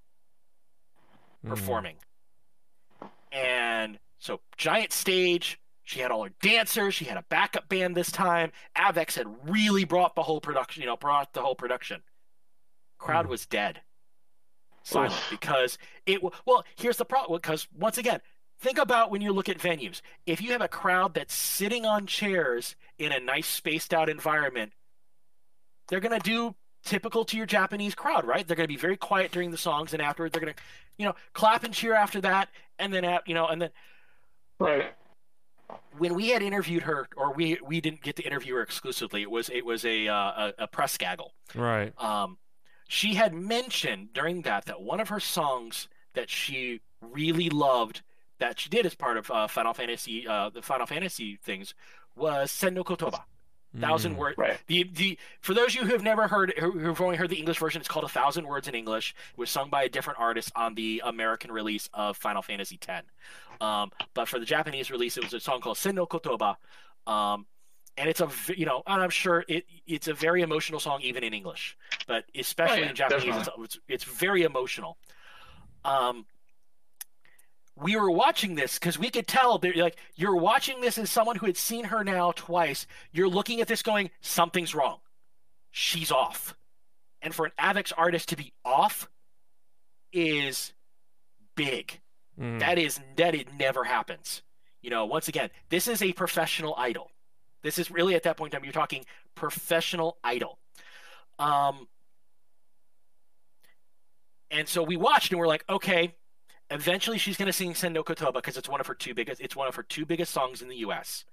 performing, 1.47 1.95
and 3.31 3.99
so 4.19 4.41
giant 4.57 4.91
stage. 4.91 5.59
She 5.85 5.99
had 5.99 6.11
all 6.11 6.23
her 6.23 6.31
dancers. 6.41 6.95
She 6.95 7.05
had 7.05 7.17
a 7.17 7.25
backup 7.27 7.67
band 7.67 7.95
this 7.95 8.11
time. 8.11 8.53
Avex 8.77 9.15
had 9.15 9.27
really 9.49 9.83
brought 9.83 10.15
the 10.15 10.23
whole 10.23 10.39
production. 10.39 10.81
You 10.81 10.87
know, 10.87 10.95
brought 10.97 11.33
the 11.33 11.41
whole 11.41 11.55
production. 11.55 12.03
Crowd 12.97 13.25
Mm. 13.25 13.29
was 13.29 13.45
dead, 13.45 13.81
silent 14.83 15.13
because 15.29 15.77
it. 16.05 16.21
Well, 16.45 16.63
here's 16.77 16.97
the 16.97 17.05
problem. 17.05 17.37
Because 17.37 17.67
once 17.77 17.97
again, 17.97 18.21
think 18.59 18.77
about 18.77 19.11
when 19.11 19.21
you 19.21 19.33
look 19.33 19.49
at 19.49 19.57
venues. 19.57 20.01
If 20.25 20.41
you 20.41 20.51
have 20.53 20.61
a 20.61 20.69
crowd 20.69 21.13
that's 21.13 21.33
sitting 21.33 21.85
on 21.85 22.07
chairs 22.07 22.77
in 22.97 23.11
a 23.11 23.19
nice 23.19 23.47
spaced 23.47 23.93
out 23.93 24.09
environment, 24.09 24.71
they're 25.89 25.99
gonna 25.99 26.19
do 26.19 26.55
typical 26.83 27.23
to 27.25 27.37
your 27.37 27.45
Japanese 27.45 27.95
crowd, 27.95 28.25
right? 28.25 28.47
They're 28.47 28.55
gonna 28.57 28.67
be 28.67 28.77
very 28.77 28.97
quiet 28.97 29.31
during 29.31 29.51
the 29.51 29.57
songs, 29.57 29.93
and 29.93 30.01
afterward 30.01 30.31
they're 30.33 30.41
gonna, 30.41 30.55
you 30.97 31.05
know, 31.05 31.15
clap 31.33 31.63
and 31.63 31.73
cheer 31.73 31.93
after 31.93 32.21
that, 32.21 32.49
and 32.79 32.93
then 32.93 33.05
at 33.05 33.27
you 33.27 33.33
know, 33.33 33.47
and 33.47 33.61
then 33.61 33.69
Right. 34.59 34.93
when 35.97 36.13
we 36.13 36.29
had 36.29 36.41
interviewed 36.41 36.83
her, 36.83 37.07
or 37.17 37.33
we 37.33 37.57
we 37.65 37.81
didn't 37.81 38.01
get 38.01 38.15
to 38.17 38.23
interview 38.23 38.55
her 38.55 38.61
exclusively. 38.61 39.21
It 39.21 39.31
was 39.31 39.49
it 39.49 39.65
was 39.65 39.85
a 39.85 40.07
uh, 40.07 40.15
a, 40.15 40.53
a 40.59 40.67
press 40.67 40.97
gaggle. 40.97 41.33
Right. 41.55 41.93
Um, 42.01 42.37
she 42.87 43.15
had 43.15 43.33
mentioned 43.33 44.13
during 44.13 44.41
that 44.43 44.65
that 44.65 44.81
one 44.81 44.99
of 44.99 45.09
her 45.09 45.19
songs 45.19 45.87
that 46.13 46.29
she 46.29 46.81
really 47.01 47.49
loved 47.49 48.01
that 48.39 48.59
she 48.59 48.69
did 48.69 48.85
as 48.85 48.93
part 48.93 49.17
of 49.17 49.29
uh, 49.31 49.47
Final 49.47 49.73
Fantasy 49.73 50.27
uh, 50.27 50.49
the 50.49 50.61
Final 50.61 50.85
Fantasy 50.85 51.37
things 51.43 51.73
was 52.15 52.51
Sen 52.51 52.73
no 52.73 52.83
Kotoba. 52.83 53.23
Thousand 53.79 54.13
Mm. 54.15 54.17
word. 54.17 54.35
Right. 54.37 54.59
The 54.67 54.83
the 54.83 55.17
for 55.41 55.53
those 55.55 55.69
of 55.69 55.75
you 55.75 55.81
who 55.85 55.93
have 55.93 56.03
never 56.03 56.27
heard 56.27 56.53
who 56.59 56.71
who've 56.71 57.01
only 57.01 57.17
heard 57.17 57.29
the 57.31 57.37
English 57.37 57.57
version, 57.57 57.79
it's 57.81 57.87
called 57.89 58.05
A 58.05 58.09
Thousand 58.09 58.45
Words 58.45 58.67
in 58.67 58.75
English. 58.75 59.15
It 59.31 59.37
was 59.37 59.49
sung 59.49 59.69
by 59.69 59.83
a 59.83 59.89
different 59.89 60.19
artist 60.19 60.51
on 60.55 60.75
the 60.75 61.01
American 61.03 61.51
release 61.51 61.89
of 61.93 62.15
Final 62.17 62.41
Fantasy 62.43 62.77
X. 62.87 63.07
Um, 63.61 63.91
but 64.13 64.27
for 64.27 64.37
the 64.39 64.45
Japanese 64.45 64.91
release, 64.91 65.17
it 65.17 65.23
was 65.23 65.33
a 65.33 65.39
song 65.39 65.59
called 65.61 65.77
Sen 65.77 65.95
no 65.95 66.05
Kotoba. 66.05 66.55
Um, 67.07 67.47
and 67.97 68.09
it's 68.09 68.21
a 68.21 68.29
you 68.55 68.65
know, 68.65 68.83
and 68.85 69.01
I'm 69.01 69.09
sure 69.09 69.43
it 69.47 69.65
it's 69.87 70.07
a 70.07 70.13
very 70.13 70.41
emotional 70.43 70.79
song 70.79 71.01
even 71.01 71.23
in 71.23 71.33
English, 71.33 71.75
but 72.05 72.25
especially 72.35 72.77
Oh, 72.77 72.83
yeah, 72.83 72.89
in 72.89 72.95
Japanese, 72.95 73.35
it's, 73.35 73.49
it's 73.57 73.79
it's 73.87 74.03
very 74.03 74.43
emotional. 74.43 74.97
Um, 75.85 76.25
we 77.75 77.95
were 77.95 78.11
watching 78.11 78.55
this 78.55 78.77
because 78.77 78.99
we 78.99 79.09
could 79.09 79.27
tell 79.27 79.57
they're 79.57 79.73
like 79.73 79.97
you're 80.15 80.35
watching 80.35 80.81
this 80.81 80.97
as 80.97 81.09
someone 81.09 81.35
who 81.35 81.45
had 81.45 81.57
seen 81.57 81.85
her 81.85 82.03
now 82.03 82.31
twice. 82.31 82.85
You're 83.11 83.29
looking 83.29 83.61
at 83.61 83.67
this 83.67 83.81
going, 83.81 84.11
something's 84.21 84.75
wrong. 84.75 84.99
She's 85.71 86.11
off. 86.11 86.55
And 87.21 87.33
for 87.33 87.45
an 87.45 87.51
Avex 87.59 87.91
artist 87.97 88.29
to 88.29 88.35
be 88.35 88.53
off 88.63 89.09
is 90.11 90.73
big. 91.55 91.99
Mm. 92.39 92.59
That 92.59 92.77
is 92.77 92.99
that 93.15 93.33
it 93.33 93.47
never 93.57 93.83
happens. 93.83 94.43
You 94.81 94.89
know, 94.89 95.05
once 95.05 95.27
again, 95.27 95.49
this 95.69 95.87
is 95.87 96.01
a 96.01 96.13
professional 96.13 96.75
idol. 96.77 97.09
This 97.63 97.79
is 97.79 97.89
really 97.89 98.15
at 98.15 98.23
that 98.23 98.37
point 98.37 98.53
in 98.53 98.59
time 98.59 98.65
you're 98.65 98.73
talking 98.73 99.05
professional 99.33 100.17
idol. 100.23 100.59
Um 101.39 101.87
and 104.51 104.67
so 104.67 104.83
we 104.83 104.95
watched 104.95 105.31
and 105.31 105.39
we're 105.39 105.47
like, 105.47 105.65
okay, 105.67 106.13
eventually 106.71 107.17
she's 107.17 107.37
going 107.37 107.47
to 107.47 107.53
sing 107.53 107.75
Sen 107.75 107.93
no 107.93 108.03
Kotoba 108.03 108.35
because 108.35 108.57
it's 108.57 108.69
one 108.69 108.79
of 108.81 108.87
her 108.87 108.95
two 108.95 109.13
biggest 109.13 109.41
it's 109.41 109.55
one 109.55 109.67
of 109.67 109.75
her 109.75 109.83
two 109.83 110.05
biggest 110.05 110.31
songs 110.33 110.61
in 110.61 110.67
the 110.69 110.77
US. 110.77 111.25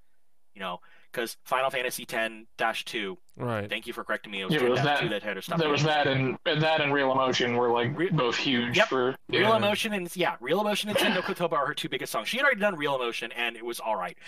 You 0.54 0.60
know, 0.60 0.80
cuz 1.12 1.36
Final 1.44 1.70
Fantasy 1.70 2.04
10-2. 2.04 3.16
Right. 3.36 3.68
Thank 3.70 3.86
you 3.86 3.92
for 3.92 4.02
correcting 4.02 4.32
me. 4.32 4.40
It 4.42 4.46
was 4.46 4.54
Yeah, 4.54 4.62
it 4.64 4.70
was 4.70 4.80
10-2 4.80 4.84
that- 4.84 5.10
that 5.10 5.22
had 5.22 5.36
her 5.36 5.42
stop. 5.42 5.58
There 5.60 5.68
was 5.68 5.84
that 5.84 6.06
and, 6.08 6.36
and 6.44 6.60
that 6.62 6.80
and 6.80 6.92
Real 6.92 7.12
Emotion 7.12 7.54
were 7.56 7.70
like 7.70 7.96
Re- 7.96 8.10
both 8.10 8.36
huge 8.36 8.76
Yep. 8.76 8.88
for 8.88 9.16
Real 9.28 9.42
yeah. 9.42 9.56
Emotion 9.56 9.92
and 9.92 10.14
yeah, 10.16 10.36
Real 10.40 10.60
Emotion 10.60 10.90
and 10.90 10.98
Sen 10.98 11.14
no 11.14 11.22
Kotoba 11.22 11.52
are 11.52 11.66
her 11.66 11.74
two 11.74 11.88
biggest 11.88 12.10
songs. 12.12 12.28
She 12.28 12.36
had 12.36 12.44
already 12.44 12.60
done 12.60 12.74
Real 12.76 12.96
Emotion 12.96 13.30
and 13.32 13.56
it 13.56 13.64
was 13.64 13.78
all 13.78 13.94
right. 13.96 14.18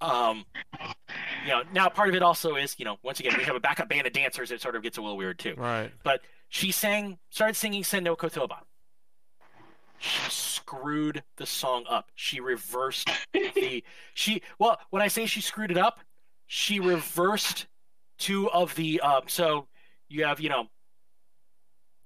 Um, 0.00 0.44
you 1.44 1.48
know, 1.50 1.62
now 1.72 1.88
part 1.88 2.08
of 2.08 2.14
it 2.14 2.22
also 2.22 2.56
is, 2.56 2.74
you 2.78 2.84
know, 2.84 2.98
once 3.02 3.20
again, 3.20 3.34
we 3.36 3.44
have 3.44 3.56
a 3.56 3.60
backup 3.60 3.88
band 3.88 4.06
of 4.06 4.12
dancers. 4.12 4.50
It 4.50 4.60
sort 4.60 4.76
of 4.76 4.82
gets 4.82 4.96
a 4.98 5.02
little 5.02 5.16
weird 5.16 5.38
too. 5.38 5.54
Right. 5.56 5.90
But 6.02 6.20
she 6.48 6.70
sang, 6.70 7.18
started 7.30 7.54
singing 7.54 7.84
Sen 7.84 8.02
no 8.04 8.16
Kotoba. 8.16 8.58
She 9.98 10.30
screwed 10.30 11.22
the 11.36 11.46
song 11.46 11.84
up. 11.88 12.10
She 12.14 12.40
reversed 12.40 13.08
the 13.32 13.82
she. 14.14 14.42
Well, 14.58 14.78
when 14.90 15.02
I 15.02 15.08
say 15.08 15.26
she 15.26 15.40
screwed 15.40 15.70
it 15.70 15.78
up, 15.78 16.00
she 16.46 16.80
reversed 16.80 17.66
two 18.18 18.50
of 18.50 18.74
the. 18.74 19.00
Um, 19.00 19.22
so 19.26 19.66
you 20.08 20.24
have, 20.24 20.40
you 20.40 20.48
know, 20.48 20.68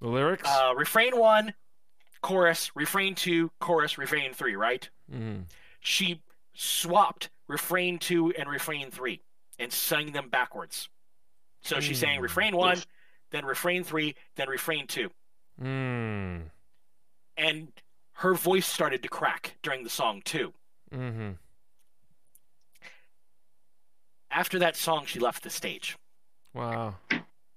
The 0.01 0.09
lyrics. 0.09 0.49
uh, 0.49 0.73
refrain 0.77 1.19
one, 1.19 1.55
chorus, 2.23 2.71
refrain 2.75 3.15
two, 3.15 3.51
chorus, 3.61 3.99
refrain 3.99 4.33
three, 4.33 4.57
right? 4.57 4.89
mm. 5.13 5.45
She 5.81 6.23
swapped 6.55 7.31
refrain 7.49 7.99
two 7.99 8.33
and 8.39 8.49
refrain 8.49 8.91
three 8.91 9.21
and 9.59 9.73
sang 9.73 10.13
them 10.13 10.29
backwards. 10.29 10.89
So 11.63 11.81
she 11.81 11.95
sang 11.95 12.21
refrain 12.21 12.57
one, 12.57 12.79
then 13.31 13.45
refrain 13.45 13.85
three, 13.85 14.15
then 14.37 14.49
refrain 14.49 14.87
two, 14.87 15.11
Mm. 15.61 16.45
And 17.41 17.73
her 18.13 18.35
voice 18.35 18.67
started 18.67 19.03
to 19.03 19.09
crack 19.09 19.57
during 19.63 19.83
the 19.83 19.91
song 19.91 20.21
too. 20.25 20.53
Mm-hmm. 20.95 21.31
After 24.31 24.59
that 24.59 24.77
song, 24.77 25.07
she 25.07 25.19
left 25.19 25.43
the 25.43 25.51
stage. 25.51 25.97
Wow. 26.55 26.97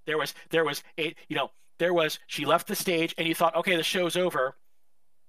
There 0.06 0.18
was 0.18 0.34
there 0.50 0.64
was 0.64 0.84
a 0.98 1.14
you 1.28 1.36
know 1.36 1.52
there 1.80 1.94
was 1.94 2.18
she 2.28 2.46
left 2.46 2.68
the 2.68 2.76
stage 2.76 3.14
and 3.18 3.28
you 3.28 3.36
thought 3.36 3.56
okay 3.56 3.76
the 3.76 3.84
show's 3.84 4.16
over, 4.16 4.56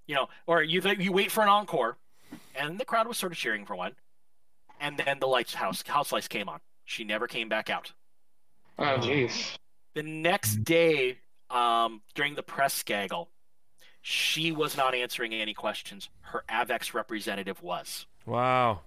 you 0.07 0.15
know, 0.15 0.29
or 0.47 0.63
you 0.63 0.81
th- 0.81 0.99
you 0.99 1.13
wait 1.13 1.31
for 1.31 1.43
an 1.43 1.49
encore, 1.49 1.99
and 2.55 2.79
the 2.79 2.85
crowd 2.85 3.09
was 3.09 3.19
sort 3.19 3.33
of 3.33 3.39
cheering 3.39 3.67
for 3.67 3.75
one, 3.75 3.95
and 4.81 4.97
then 4.99 5.19
the 5.19 5.27
lights 5.27 5.55
house 5.55 5.83
house 5.87 6.13
lights 6.13 6.29
came 6.29 6.49
on. 6.49 6.61
She 6.85 7.03
never 7.05 7.27
came 7.27 7.49
back 7.49 7.71
out. 7.71 7.93
Oh, 8.79 8.99
jeez. 8.99 9.57
The 9.95 10.03
next 10.03 10.65
day, 10.65 11.19
um, 11.51 12.03
during 12.15 12.35
the 12.35 12.43
press 12.43 12.83
gaggle, 12.83 13.31
she 14.07 14.53
was 14.53 14.77
not 14.77 14.95
answering 14.95 15.33
any 15.33 15.55
questions. 15.55 16.11
Her 16.21 16.45
Avex 16.47 16.93
representative 16.93 17.63
was. 17.63 18.05
Wow. 18.27 18.81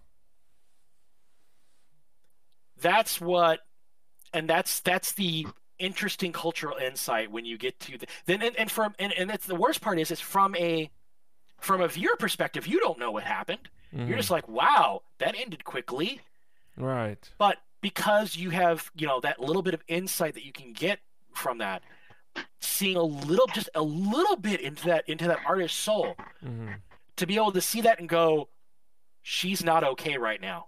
That's 2.80 3.20
what, 3.20 3.62
and 4.32 4.48
that's 4.48 4.80
that's 4.82 5.14
the 5.14 5.48
interesting 5.80 6.32
cultural 6.32 6.78
insight 6.78 7.32
when 7.32 7.46
you 7.46 7.58
get 7.58 7.80
to 7.80 7.98
the 7.98 8.06
then 8.26 8.42
and, 8.44 8.56
and 8.58 8.70
from 8.72 8.94
and, 9.00 9.12
and 9.14 9.28
that's 9.30 9.46
the 9.46 9.56
worst 9.56 9.80
part 9.82 10.00
is 10.00 10.10
it's 10.10 10.20
from 10.22 10.56
a 10.56 10.90
from 11.60 11.82
a 11.82 11.88
viewer 11.88 12.16
perspective 12.18 12.66
you 12.66 12.80
don't 12.80 12.98
know 12.98 13.12
what 13.12 13.22
happened 13.24 13.70
Mhm. 13.96 14.08
you're 14.08 14.18
just 14.18 14.32
like 14.32 14.48
wow 14.50 15.04
that 15.20 15.36
ended 15.38 15.64
quickly 15.66 16.20
Right. 16.76 17.30
but 17.38 17.58
because 17.82 18.36
you 18.36 18.50
have 18.50 18.90
you 18.96 19.06
know 19.06 19.20
that 19.20 19.40
little 19.40 19.62
bit 19.62 19.76
of 19.76 19.84
insight 19.88 20.34
that 20.34 20.44
you 20.44 20.52
can 20.52 20.74
get 20.74 20.98
from 21.36 21.60
that 21.60 21.84
seeing 22.62 22.98
a 22.98 23.04
little 23.04 23.48
just 23.48 23.70
a 23.76 23.82
little 23.82 24.36
bit 24.36 24.62
into 24.62 24.86
that 24.86 25.08
into 25.08 25.28
that 25.28 25.40
artist's 25.46 25.78
soul 25.78 26.16
Mm-hmm. 26.46 26.70
to 27.18 27.28
be 27.28 27.36
able 27.36 27.52
to 27.52 27.62
see 27.62 27.82
that 27.82 28.00
and 28.00 28.08
go 28.10 28.50
she's 29.22 29.64
not 29.64 29.84
okay 29.84 30.18
right 30.18 30.40
now 30.42 30.68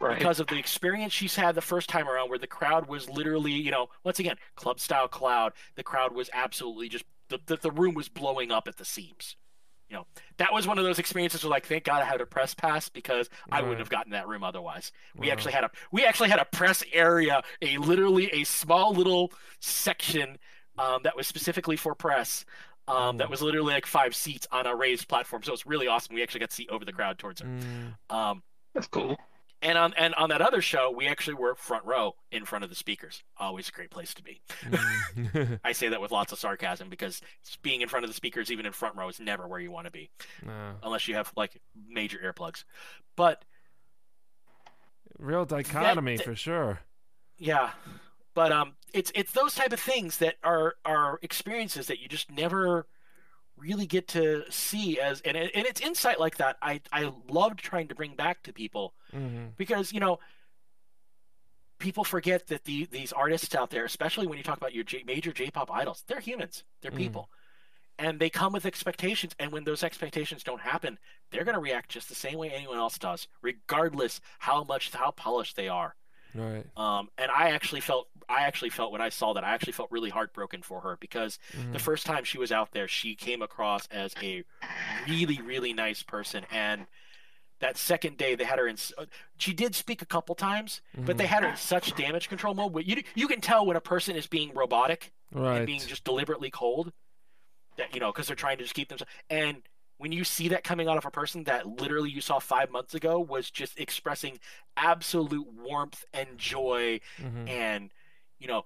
Right. 0.00 0.16
because 0.16 0.38
of 0.38 0.46
the 0.46 0.56
experience 0.56 1.12
she's 1.12 1.34
had 1.34 1.56
the 1.56 1.60
first 1.60 1.88
time 1.88 2.08
around 2.08 2.30
where 2.30 2.38
the 2.38 2.46
crowd 2.46 2.86
was 2.88 3.10
literally 3.10 3.50
you 3.52 3.72
know 3.72 3.88
once 4.04 4.20
again 4.20 4.36
club 4.54 4.78
style 4.78 5.08
cloud 5.08 5.52
the 5.74 5.82
crowd 5.82 6.14
was 6.14 6.30
absolutely 6.32 6.88
just 6.88 7.04
the, 7.30 7.40
the, 7.46 7.56
the 7.56 7.70
room 7.72 7.94
was 7.94 8.08
blowing 8.08 8.52
up 8.52 8.68
at 8.68 8.76
the 8.76 8.84
seams 8.84 9.34
you 9.90 9.96
know 9.96 10.06
that 10.36 10.52
was 10.52 10.68
one 10.68 10.78
of 10.78 10.84
those 10.84 11.00
experiences 11.00 11.42
where 11.42 11.50
like 11.50 11.66
thank 11.66 11.82
god 11.82 12.00
i 12.00 12.04
had 12.04 12.20
a 12.20 12.26
press 12.26 12.54
pass 12.54 12.88
because 12.88 13.28
i 13.50 13.60
wouldn't 13.60 13.80
have 13.80 13.88
gotten 13.90 14.12
that 14.12 14.28
room 14.28 14.44
otherwise 14.44 14.92
we 15.16 15.26
Wow. 15.26 15.32
actually 15.32 15.52
had 15.52 15.64
a 15.64 15.70
we 15.90 16.04
actually 16.04 16.28
had 16.28 16.38
a 16.38 16.44
press 16.44 16.84
area 16.92 17.42
a 17.60 17.76
literally 17.78 18.30
a 18.32 18.44
small 18.44 18.92
little 18.94 19.32
section 19.58 20.38
um, 20.78 21.02
that 21.04 21.16
was 21.16 21.26
specifically 21.26 21.76
for 21.76 21.94
press 21.94 22.44
um, 22.86 23.18
that 23.18 23.28
was 23.28 23.42
literally 23.42 23.72
like 23.74 23.84
five 23.86 24.14
seats 24.14 24.46
on 24.50 24.66
a 24.66 24.74
raised 24.74 25.08
platform 25.08 25.42
so 25.42 25.52
it's 25.52 25.66
really 25.66 25.86
awesome 25.88 26.14
we 26.14 26.22
actually 26.22 26.40
got 26.40 26.50
to 26.50 26.56
see 26.56 26.66
over 26.70 26.84
the 26.84 26.92
crowd 26.92 27.18
towards 27.18 27.40
her 27.40 27.46
Mm. 27.48 27.94
um, 28.14 28.42
That's 28.74 28.86
cool. 28.88 29.18
and 29.60 29.76
on 29.76 29.92
and 29.94 30.14
on 30.14 30.28
that 30.30 30.40
other 30.40 30.62
show, 30.62 30.90
we 30.96 31.08
actually 31.08 31.34
were 31.34 31.54
front 31.56 31.84
row 31.84 32.14
in 32.30 32.44
front 32.44 32.62
of 32.62 32.70
the 32.70 32.76
speakers. 32.76 33.24
Always 33.38 33.68
a 33.68 33.72
great 33.72 33.90
place 33.90 34.14
to 34.14 34.22
be. 34.22 34.40
Mm. 34.62 35.58
I 35.64 35.72
say 35.72 35.88
that 35.88 36.00
with 36.00 36.12
lots 36.12 36.32
of 36.32 36.38
sarcasm 36.38 36.88
because 36.88 37.20
being 37.62 37.80
in 37.80 37.88
front 37.88 38.04
of 38.04 38.10
the 38.10 38.14
speakers, 38.14 38.52
even 38.52 38.66
in 38.66 38.72
front 38.72 38.94
row, 38.94 39.08
is 39.08 39.18
never 39.18 39.48
where 39.48 39.58
you 39.58 39.72
want 39.72 39.86
to 39.86 39.90
be, 39.90 40.10
no. 40.46 40.52
unless 40.84 41.08
you 41.08 41.16
have 41.16 41.32
like 41.36 41.60
major 41.88 42.18
earplugs. 42.18 42.62
But 43.16 43.44
Real 45.18 45.44
dichotomy 45.44 46.16
that- 46.18 46.24
for 46.24 46.36
sure. 46.36 46.80
yeah, 47.36 47.70
but 48.38 48.52
um, 48.52 48.74
it's 48.94 49.10
it's 49.14 49.32
those 49.32 49.54
type 49.54 49.72
of 49.72 49.80
things 49.80 50.18
that 50.18 50.36
are 50.44 50.74
are 50.84 51.18
experiences 51.22 51.88
that 51.88 51.98
you 52.00 52.06
just 52.08 52.30
never 52.30 52.86
really 53.56 53.86
get 53.86 54.06
to 54.06 54.44
see 54.50 55.00
as 55.00 55.20
and 55.22 55.36
and 55.36 55.66
it's 55.66 55.80
insight 55.80 56.20
like 56.20 56.36
that. 56.36 56.56
I 56.62 56.80
I 56.92 57.12
loved 57.28 57.58
trying 57.58 57.88
to 57.88 57.94
bring 57.96 58.14
back 58.14 58.42
to 58.44 58.52
people 58.52 58.94
Mm-hmm. 59.14 59.46
because 59.56 59.92
you 59.92 60.00
know 60.00 60.20
people 61.78 62.04
forget 62.04 62.46
that 62.48 62.64
the 62.64 62.86
these 62.90 63.12
artists 63.12 63.54
out 63.54 63.70
there 63.70 63.84
especially 63.84 64.26
when 64.26 64.36
you 64.38 64.44
talk 64.44 64.56
about 64.58 64.74
your 64.74 64.84
J, 64.84 65.02
major 65.06 65.32
j-pop 65.32 65.70
idols 65.72 66.04
they're 66.06 66.20
humans 66.20 66.64
they're 66.82 66.90
Mm. 66.90 66.96
people 67.04 67.30
and 67.98 68.20
they 68.20 68.30
come 68.30 68.52
with 68.52 68.66
expectations 68.66 69.34
and 69.38 69.50
when 69.50 69.64
those 69.64 69.82
expectations 69.82 70.42
don't 70.44 70.60
happen 70.60 70.98
they're 71.30 71.44
going 71.44 71.54
to 71.54 71.60
react 71.60 71.88
just 71.90 72.08
the 72.08 72.14
same 72.14 72.36
way 72.38 72.50
anyone 72.50 72.78
else 72.78 72.98
does 72.98 73.28
regardless 73.42 74.20
how 74.40 74.62
much 74.64 74.92
how 74.92 75.10
polished 75.12 75.56
they 75.56 75.68
are 75.68 75.94
Right. 76.34 76.64
um, 76.76 77.08
and 77.18 77.30
i 77.30 77.50
actually 77.50 77.80
felt 77.80 78.08
i 78.28 78.42
actually 78.42 78.70
felt 78.70 78.92
when 78.92 79.00
i 79.00 79.08
saw 79.08 79.32
that 79.32 79.44
i 79.44 79.50
actually 79.54 79.72
felt 79.72 79.90
really 79.90 80.10
heartbroken 80.10 80.62
for 80.62 80.80
her 80.82 80.96
because 81.00 81.38
Mhm. 81.56 81.72
the 81.72 81.78
first 81.78 82.04
time 82.06 82.24
she 82.24 82.38
was 82.38 82.52
out 82.52 82.72
there, 82.72 82.86
she 82.88 83.14
came 83.14 83.40
across 83.42 83.86
as 83.88 84.14
a 84.22 84.44
really, 85.08 85.40
really 85.40 85.72
nice 85.72 86.02
person. 86.02 86.44
And 86.50 86.86
that 87.60 87.76
second 87.76 88.16
day, 88.18 88.34
they 88.36 88.44
had 88.44 88.58
her 88.58 88.68
in. 88.68 88.76
uh, 88.98 89.06
She 89.38 89.52
did 89.52 89.74
speak 89.74 90.00
a 90.02 90.06
couple 90.06 90.34
times, 90.36 90.80
but 90.96 91.18
they 91.18 91.26
had 91.26 91.42
her 91.42 91.48
in 91.50 91.56
such 91.56 91.94
damage 91.96 92.28
control 92.28 92.54
mode. 92.54 92.84
You 92.86 93.02
you 93.14 93.26
can 93.26 93.40
tell 93.40 93.66
when 93.66 93.76
a 93.76 93.80
person 93.80 94.14
is 94.14 94.26
being 94.28 94.52
robotic 94.54 95.12
right. 95.32 95.56
and 95.56 95.66
being 95.66 95.80
just 95.80 96.04
deliberately 96.04 96.50
cold. 96.50 96.92
That 97.76 97.94
you 97.94 98.00
know, 98.00 98.12
because 98.12 98.26
they're 98.28 98.36
trying 98.36 98.58
to 98.58 98.64
just 98.64 98.74
keep 98.74 98.88
themselves. 98.90 99.10
And 99.30 99.62
when 99.98 100.12
you 100.12 100.24
see 100.24 100.48
that 100.48 100.64
coming 100.64 100.88
out 100.88 100.96
of 100.96 101.04
a 101.04 101.10
person 101.10 101.44
that 101.44 101.66
literally 101.66 102.10
you 102.10 102.20
saw 102.20 102.38
five 102.38 102.70
months 102.70 102.94
ago 102.94 103.18
was 103.20 103.50
just 103.50 103.78
expressing 103.78 104.38
absolute 104.76 105.46
warmth 105.52 106.04
and 106.14 106.38
joy 106.38 107.00
Mhm. 107.20 107.48
and 107.48 107.90
you 108.38 108.46
know 108.48 108.64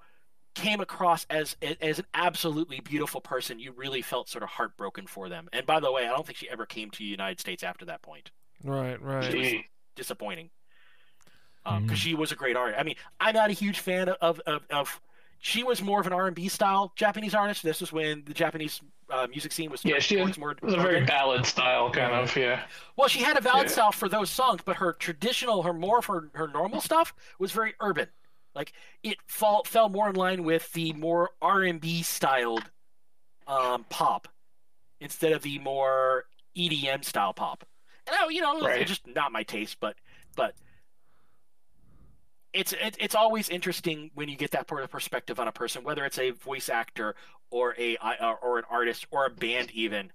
came 0.55 0.80
across 0.80 1.24
as 1.30 1.57
as 1.80 1.99
an 1.99 2.05
absolutely 2.12 2.80
beautiful 2.80 3.20
person 3.22 3.59
you 3.59 3.72
really 3.72 4.03
felt 4.03 4.28
sort 4.28 4.43
of 4.43 4.51
heartbroken 4.51 5.07
for 5.07 5.30
them 5.30 5.49
and 5.55 5.64
by 5.64 5.80
the 5.80 5.91
way 5.91 6.05
i 6.07 6.11
don't 6.11 6.26
think 6.26 6.37
she 6.37 6.49
ever 6.51 6.66
came 6.66 6.91
to 6.91 6.99
the 6.99 7.05
united 7.07 7.41
states 7.41 7.62
after 7.62 7.85
that 7.87 8.03
point 8.03 8.30
Right. 8.62 9.01
Right. 9.01 9.33
Gee. 9.33 9.66
disappointing 9.97 10.51
because 11.64 11.99
she 11.99 12.14
was 12.14 12.33
a 12.33 12.37
great 12.37 12.57
artist 12.57 12.78
i 12.78 12.83
mean 12.83 12.97
i'm 13.20 13.35
not 13.35 13.49
a 13.49 13.55
huge 13.55 13.78
fan 13.78 14.09
of 14.11 14.41
of, 14.41 14.62
of 14.70 15.01
she 15.45 15.64
was 15.64 15.82
more 15.82 16.01
of 16.01 16.07
an 16.07 16.12
r&b 16.12 16.49
style 16.49 16.93
japanese 16.97 17.34
artist 17.34 17.62
this 17.64 17.80
was 17.80 17.93
when 17.93 18.22
the 18.26 18.32
japanese 18.32 18.80
uh, 19.11 19.26
music 19.28 19.53
scene 19.53 19.70
was 19.70 19.84
Yeah, 19.84 19.99
she 19.99 20.16
had, 20.18 20.38
more 20.38 20.55
was 20.62 20.72
a 20.72 20.80
very 20.80 21.05
ballad 21.05 21.45
style 21.45 21.90
kind 21.90 22.12
of. 22.14 22.34
Yeah. 22.36 22.62
well 22.97 23.09
she 23.09 23.20
had 23.20 23.36
a 23.36 23.43
ballad 23.43 23.64
Yeah. 23.66 23.72
style 23.72 23.93
for 23.93 24.09
those 24.09 24.30
songs 24.30 24.61
but 24.64 24.76
her 24.76 24.93
traditional 24.95 25.62
her 25.64 25.72
more 25.74 25.99
of 25.99 26.07
her, 26.07 26.30
her 26.34 26.49
normal 26.49 26.80
stuff 26.80 27.12
was 27.38 27.51
very 27.53 27.74
urban 27.80 28.07
like 28.55 28.72
it 29.03 29.16
fall, 29.26 29.64
fell 29.64 29.88
more 29.88 30.09
in 30.09 30.14
line 30.16 30.45
with 30.45 30.72
the 30.72 30.93
more 30.95 31.30
r&b 31.43 32.03
styled 32.03 32.70
um, 33.49 33.84
pop 33.90 34.28
instead 35.01 35.32
of 35.32 35.43
the 35.43 35.59
more 35.59 36.24
edm 36.57 37.05
style 37.05 37.32
pop 37.34 37.64
and 38.07 38.14
I, 38.18 38.28
you 38.28 38.40
know 38.40 38.57
it's 38.59 38.64
Right. 38.64 38.86
just 38.86 39.07
not 39.09 39.32
my 39.32 39.43
taste 39.43 39.78
but 39.80 39.97
but 40.36 40.55
it's 42.53 42.72
it, 42.72 42.96
it's 43.00 43.14
always 43.14 43.48
interesting 43.48 44.11
when 44.14 44.28
you 44.28 44.36
get 44.36 44.50
that 44.53 44.68
sort 44.68 44.82
of 44.82 44.90
perspective 44.90 45.40
on 45.40 45.48
a 45.48 45.53
person 45.53 45.84
whether 45.84 46.05
it's 46.05 46.18
a 46.18 46.30
voice 46.30 46.68
actor 46.68 47.14
or 47.50 47.74
a 47.78 47.96
uh, 47.96 48.34
or 48.42 48.59
an 48.59 48.64
artist 48.70 49.07
or 49.11 49.26
a 49.26 49.30
band 49.30 49.70
even 49.72 50.12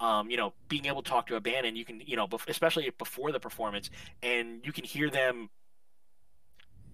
um, 0.00 0.30
you 0.30 0.36
know, 0.36 0.52
being 0.68 0.86
able 0.86 1.02
to 1.02 1.10
talk 1.10 1.26
to 1.28 1.36
a 1.36 1.40
band 1.40 1.66
and 1.66 1.76
you 1.76 1.84
can, 1.84 2.02
you 2.04 2.16
know, 2.16 2.26
bef- 2.26 2.48
especially 2.48 2.90
before 2.98 3.32
the 3.32 3.40
performance, 3.40 3.90
and 4.22 4.60
you 4.64 4.72
can 4.72 4.84
hear 4.84 5.10
them 5.10 5.48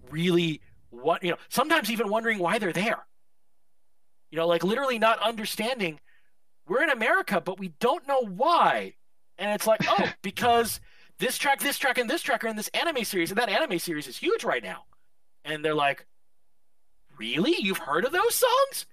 really 0.09 0.61
what, 0.89 1.23
you 1.23 1.31
know, 1.31 1.37
sometimes 1.49 1.91
even 1.91 2.09
wondering 2.09 2.39
why 2.39 2.59
they're 2.59 2.73
there. 2.73 3.05
You 4.31 4.37
know, 4.37 4.47
like 4.47 4.63
literally 4.63 4.99
not 4.99 5.19
understanding 5.19 5.99
we're 6.67 6.81
in 6.81 6.89
America, 6.89 7.41
but 7.41 7.59
we 7.59 7.73
don't 7.79 8.07
know 8.07 8.21
why. 8.21 8.95
And 9.37 9.51
it's 9.53 9.67
like, 9.67 9.81
oh, 9.87 10.11
because 10.21 10.79
this 11.23 11.37
track, 11.37 11.59
this 11.59 11.77
track, 11.77 11.97
and 11.97 12.09
this 12.09 12.21
track 12.21 12.43
are 12.43 12.47
in 12.47 12.55
this 12.55 12.69
anime 12.73 13.03
series, 13.03 13.31
and 13.31 13.37
that 13.37 13.49
anime 13.49 13.79
series 13.79 14.07
is 14.07 14.17
huge 14.17 14.43
right 14.43 14.61
now. 14.61 14.83
And 15.45 15.63
they're 15.63 15.73
like, 15.73 16.05
really? 17.17 17.55
You've 17.59 17.77
heard 17.77 18.05
of 18.05 18.11
those 18.11 18.35
songs? 18.35 18.85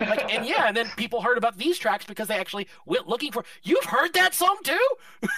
Like, 0.00 0.32
and 0.32 0.46
yeah, 0.46 0.66
and 0.66 0.76
then 0.76 0.90
people 0.96 1.20
heard 1.20 1.38
about 1.38 1.56
these 1.58 1.78
tracks 1.78 2.04
because 2.04 2.28
they 2.28 2.36
actually 2.36 2.68
went 2.86 3.06
looking 3.06 3.32
for. 3.32 3.44
You've 3.62 3.84
heard 3.84 4.14
that 4.14 4.34
song 4.34 4.56
too? 4.64 4.88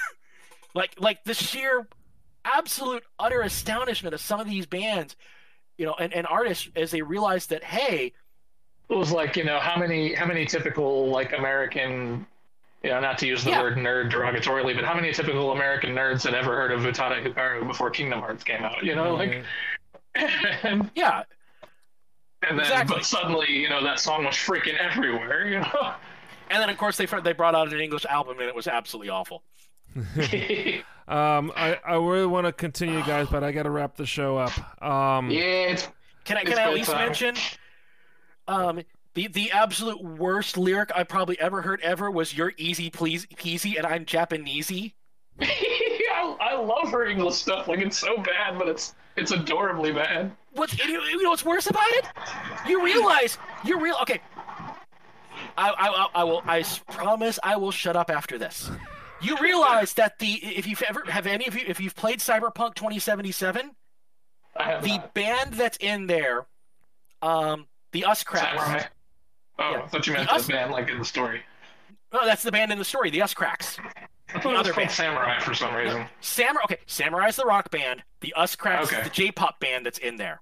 like, 0.75 0.95
like 0.99 1.25
the 1.25 1.35
sheer, 1.35 1.87
absolute, 2.45 3.03
utter 3.19 3.43
astonishment 3.43 4.15
of 4.15 4.21
some 4.21 4.41
of 4.41 4.47
these 4.47 4.67
bands, 4.67 5.17
you 5.79 5.85
know, 5.85 5.95
and, 5.99 6.13
and 6.13 6.27
artists 6.27 6.69
as 6.77 6.91
they 6.91 7.03
realize 7.03 7.47
that 7.47 7.65
hey, 7.65 8.13
It 8.89 8.95
was 8.95 9.13
like 9.13 9.37
you 9.37 9.45
know 9.45 9.59
how 9.59 9.77
many 9.77 10.15
how 10.15 10.27
many 10.27 10.47
typical 10.47 11.09
like 11.09 11.33
American. 11.37 12.27
You 12.87 12.93
know, 12.93 13.01
not 13.01 13.19
to 13.19 13.27
use 13.27 13.43
the 13.43 13.51
Yeah. 13.51 13.63
word 13.63 13.77
nerd 13.79 14.13
derogatorily, 14.13 14.73
but 14.77 14.85
how 14.85 14.95
many 14.95 15.13
typical 15.13 15.51
American 15.51 15.93
nerds 15.93 16.23
had 16.23 16.35
ever 16.35 16.55
heard 16.55 16.71
of 16.71 16.83
Utada 16.83 17.21
Hikaru 17.21 17.67
before 17.67 17.91
Kingdom 17.91 18.21
Hearts 18.21 18.45
came 18.45 18.63
out? 18.63 18.81
You 18.85 18.95
know, 18.95 19.13
like, 19.13 19.43
and, 20.15 20.89
yeah, 20.95 21.25
and 22.49 22.57
then 22.57 22.61
Exactly. 22.61 22.95
but 22.99 23.05
suddenly, 23.05 23.51
you 23.51 23.69
know, 23.69 23.83
that 23.83 23.99
song 23.99 24.25
was 24.25 24.37
freaking 24.37 24.77
everywhere. 24.79 25.49
You 25.49 25.59
know, 25.59 25.95
and 26.51 26.63
then 26.63 26.71
of 26.71 26.79
course 26.79 26.97
they 26.97 27.07
they 27.07 27.33
brought 27.33 27.57
out 27.57 27.73
an 27.73 27.81
English 27.81 28.05
album 28.07 28.39
and 28.39 28.49
it 28.49 28.55
was 28.55 28.69
absolutely 28.69 29.11
awful. 29.11 29.43
Um, 31.09 31.53
I, 31.55 31.79
I 31.87 31.95
really 31.95 32.27
want 32.27 32.47
to 32.47 32.53
continue, 32.53 33.01
guys, 33.05 33.29
but 33.31 33.45
I 33.45 33.53
got 33.53 33.63
to 33.63 33.71
wrap 33.71 33.95
the 33.97 34.05
show 34.07 34.37
up. 34.37 34.83
Um, 34.83 35.31
yeah, 35.31 35.41
it's 35.71 35.89
Can 36.25 36.37
I 36.37 36.41
It's 36.41 36.51
can 36.51 36.59
I 36.59 36.63
at 36.63 36.75
least 36.75 36.91
time. 36.91 37.07
mention 37.07 37.37
um 38.49 38.81
the 39.17 39.27
the 39.29 39.51
absolute 39.51 40.05
worst 40.05 40.57
lyric 40.59 40.91
I 40.95 41.03
probably 41.03 41.41
ever 41.41 41.63
heard 41.63 41.81
ever 41.81 42.11
was 42.11 42.37
"You're 42.37 42.53
easy, 42.59 42.91
please, 42.91 43.27
peasy, 43.27 43.77
and 43.79 43.87
I'm 43.87 44.05
Japanesey." 44.05 44.93
I, 45.41 46.37
I 46.41 46.55
love 46.55 46.91
her 46.91 47.07
English 47.07 47.37
stuff. 47.37 47.67
Like 47.67 47.81
it's 47.81 47.99
so 47.99 48.19
bad, 48.19 48.59
but 48.59 48.69
it's 48.69 48.95
it's 49.17 49.31
adorably 49.31 49.91
bad. 49.93 50.31
What's 50.53 50.79
you 50.79 50.93
know, 50.93 51.05
you 51.05 51.23
know 51.23 51.31
what's 51.31 51.45
worse 51.45 51.67
about 51.67 51.89
it? 51.89 52.07
You 52.69 52.85
realize 52.85 53.39
you're 53.65 53.81
real 53.81 53.97
okay. 54.03 54.21
I, 55.57 55.71
I 55.71 56.09
I- 56.15 56.25
will 56.25 56.43
I 56.47 56.63
promise 56.93 57.39
I 57.43 57.57
will 57.57 57.71
shut 57.73 57.97
up 57.97 58.11
after 58.11 58.37
this. 58.39 58.71
You 59.23 59.39
realize 59.39 59.95
that 59.95 60.19
the 60.19 60.33
if 60.45 60.67
you've 60.67 60.83
ever 60.83 61.03
have 61.09 61.27
any 61.27 61.47
of 61.47 61.55
you 61.55 61.65
if 61.67 61.81
you've 61.81 61.97
played 61.97 62.19
Cyberpunk 62.19 62.75
2077, 62.75 63.71
I 64.57 64.63
have 64.63 64.83
the 64.83 64.99
not. 64.99 65.15
band 65.15 65.55
that's 65.55 65.79
in 65.79 66.07
there, 66.07 66.47
um, 67.23 67.67
the 67.93 68.05
Us. 68.05 68.23
Oh, 69.59 69.71
Yeah. 69.73 69.83
I 69.83 69.87
thought 69.89 70.07
you 70.07 70.13
meant 70.13 70.29
The 70.31 70.39
the 70.39 70.53
band 70.53 70.73
like 70.73 70.89
in 70.89 70.99
the 70.99 71.05
story. 71.05 71.43
Oh, 72.13 72.25
that's 72.25 72.43
the 72.43 72.53
band 72.53 72.73
in 72.73 72.79
the 72.79 72.85
story, 72.85 73.11
the 73.11 73.23
Us 73.23 73.35
Cracks. 73.35 73.79
I 74.35 74.41
thought 74.41 74.57
other 74.57 74.73
band. 74.75 74.91
Samurai 74.91 75.39
for 75.41 75.55
some 75.55 75.75
reason. 75.75 76.07
Samurai. 76.21 76.63
Okay, 76.65 76.79
Samurai's 76.87 77.37
the 77.37 77.45
rock 77.45 77.71
band. 77.71 78.03
The 78.21 78.33
Us 78.35 78.55
Cracks 78.57 78.89
Okay. 78.89 78.99
is 78.99 79.05
the 79.05 79.11
J-pop 79.15 79.61
band 79.61 79.87
that's 79.87 79.99
in 79.99 80.17
there. 80.17 80.41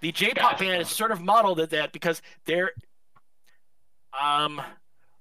The 0.00 0.12
J-pop 0.12 0.52
Gotcha. 0.52 0.64
band 0.64 0.82
is 0.82 0.88
sort 0.88 1.10
of 1.10 1.20
modeled 1.20 1.60
at 1.60 1.70
that 1.70 1.92
because 1.92 2.20
they're. 2.44 2.72
Um, 4.18 4.60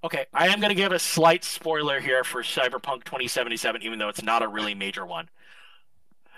okay, 0.03 0.26
I 0.34 0.47
am 0.47 0.59
going 0.59 0.70
to 0.70 0.76
give 0.76 0.91
a 0.91 0.99
slight 0.99 1.43
spoiler 1.43 1.99
here 1.99 2.24
for 2.24 2.41
Cyberpunk 2.43 3.03
2077, 3.03 3.82
even 3.84 3.99
though 3.99 4.09
it's 4.09 4.24
not 4.24 4.41
a 4.43 4.47
really 4.47 4.74
major 4.76 5.05
one. 5.05 5.30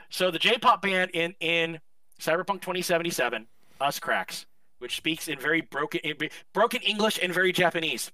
So 0.09 0.31
the 0.31 0.39
J-pop 0.39 0.81
band 0.81 1.11
in 1.13 1.35
in 1.39 1.79
Cyberpunk 2.19 2.61
2077, 2.61 3.45
Us 3.81 3.99
Cracks, 3.99 4.45
which 4.79 4.95
speaks 4.97 5.27
in 5.27 5.39
very 5.39 5.61
broken 5.61 6.01
in 6.03 6.15
broken 6.53 6.81
English 6.81 7.19
and 7.21 7.33
very 7.33 7.51
Japanese. 7.51 8.11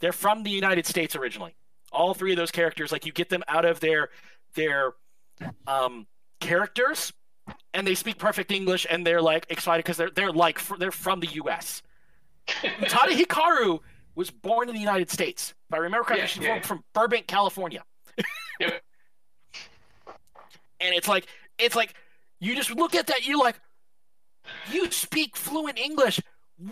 They're 0.00 0.12
from 0.12 0.42
the 0.42 0.50
United 0.50 0.86
States 0.86 1.16
originally. 1.16 1.54
All 1.92 2.14
three 2.14 2.32
of 2.32 2.36
those 2.36 2.50
characters, 2.50 2.92
like 2.92 3.06
you 3.06 3.12
get 3.12 3.28
them 3.30 3.42
out 3.48 3.64
of 3.64 3.80
their 3.80 4.10
their 4.54 4.92
um, 5.66 6.06
characters, 6.40 7.12
and 7.74 7.86
they 7.86 7.94
speak 7.94 8.18
perfect 8.18 8.50
English, 8.52 8.86
and 8.88 9.06
they're 9.06 9.22
like 9.22 9.46
excited 9.48 9.84
because 9.84 9.96
they're 9.96 10.10
they're 10.10 10.32
like 10.32 10.58
fr- 10.58 10.76
they're 10.76 10.90
from 10.92 11.20
the 11.20 11.28
U.S. 11.28 11.82
Utada 12.48 13.10
Hikaru 13.12 13.80
was 14.14 14.30
born 14.30 14.68
in 14.68 14.74
the 14.74 14.80
United 14.80 15.10
States. 15.10 15.54
If 15.70 15.74
I 15.74 15.78
remember 15.78 16.04
correctly, 16.04 16.22
Yeah, 16.22 16.26
she's 16.26 16.42
yeah. 16.42 16.54
from, 16.60 16.78
from 16.78 16.84
Burbank, 16.94 17.26
California. 17.26 17.82
Yep. 18.60 18.82
And 20.80 20.94
it's 20.94 21.08
like 21.08 21.26
it's 21.58 21.74
like 21.76 21.94
you 22.40 22.54
just 22.54 22.70
look 22.70 22.94
at 22.94 23.06
that, 23.08 23.26
you're 23.26 23.38
like, 23.38 23.58
you 24.72 24.90
speak 24.90 25.36
fluent 25.36 25.78
English. 25.78 26.20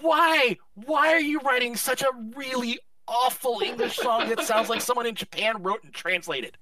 Why? 0.01 0.57
Why 0.75 1.13
are 1.13 1.21
you 1.21 1.41
writing 1.41 1.77
such 1.77 2.03
a 2.03 2.11
really 2.35 2.81
awful 3.07 3.61
English 3.65 3.97
song 3.97 4.29
that 4.29 4.41
sounds 4.41 4.69
like 4.69 4.81
someone 4.81 5.07
in 5.07 5.15
Japan 5.15 5.63
wrote 5.63 5.85
and 5.85 5.93
translated? 5.93 6.57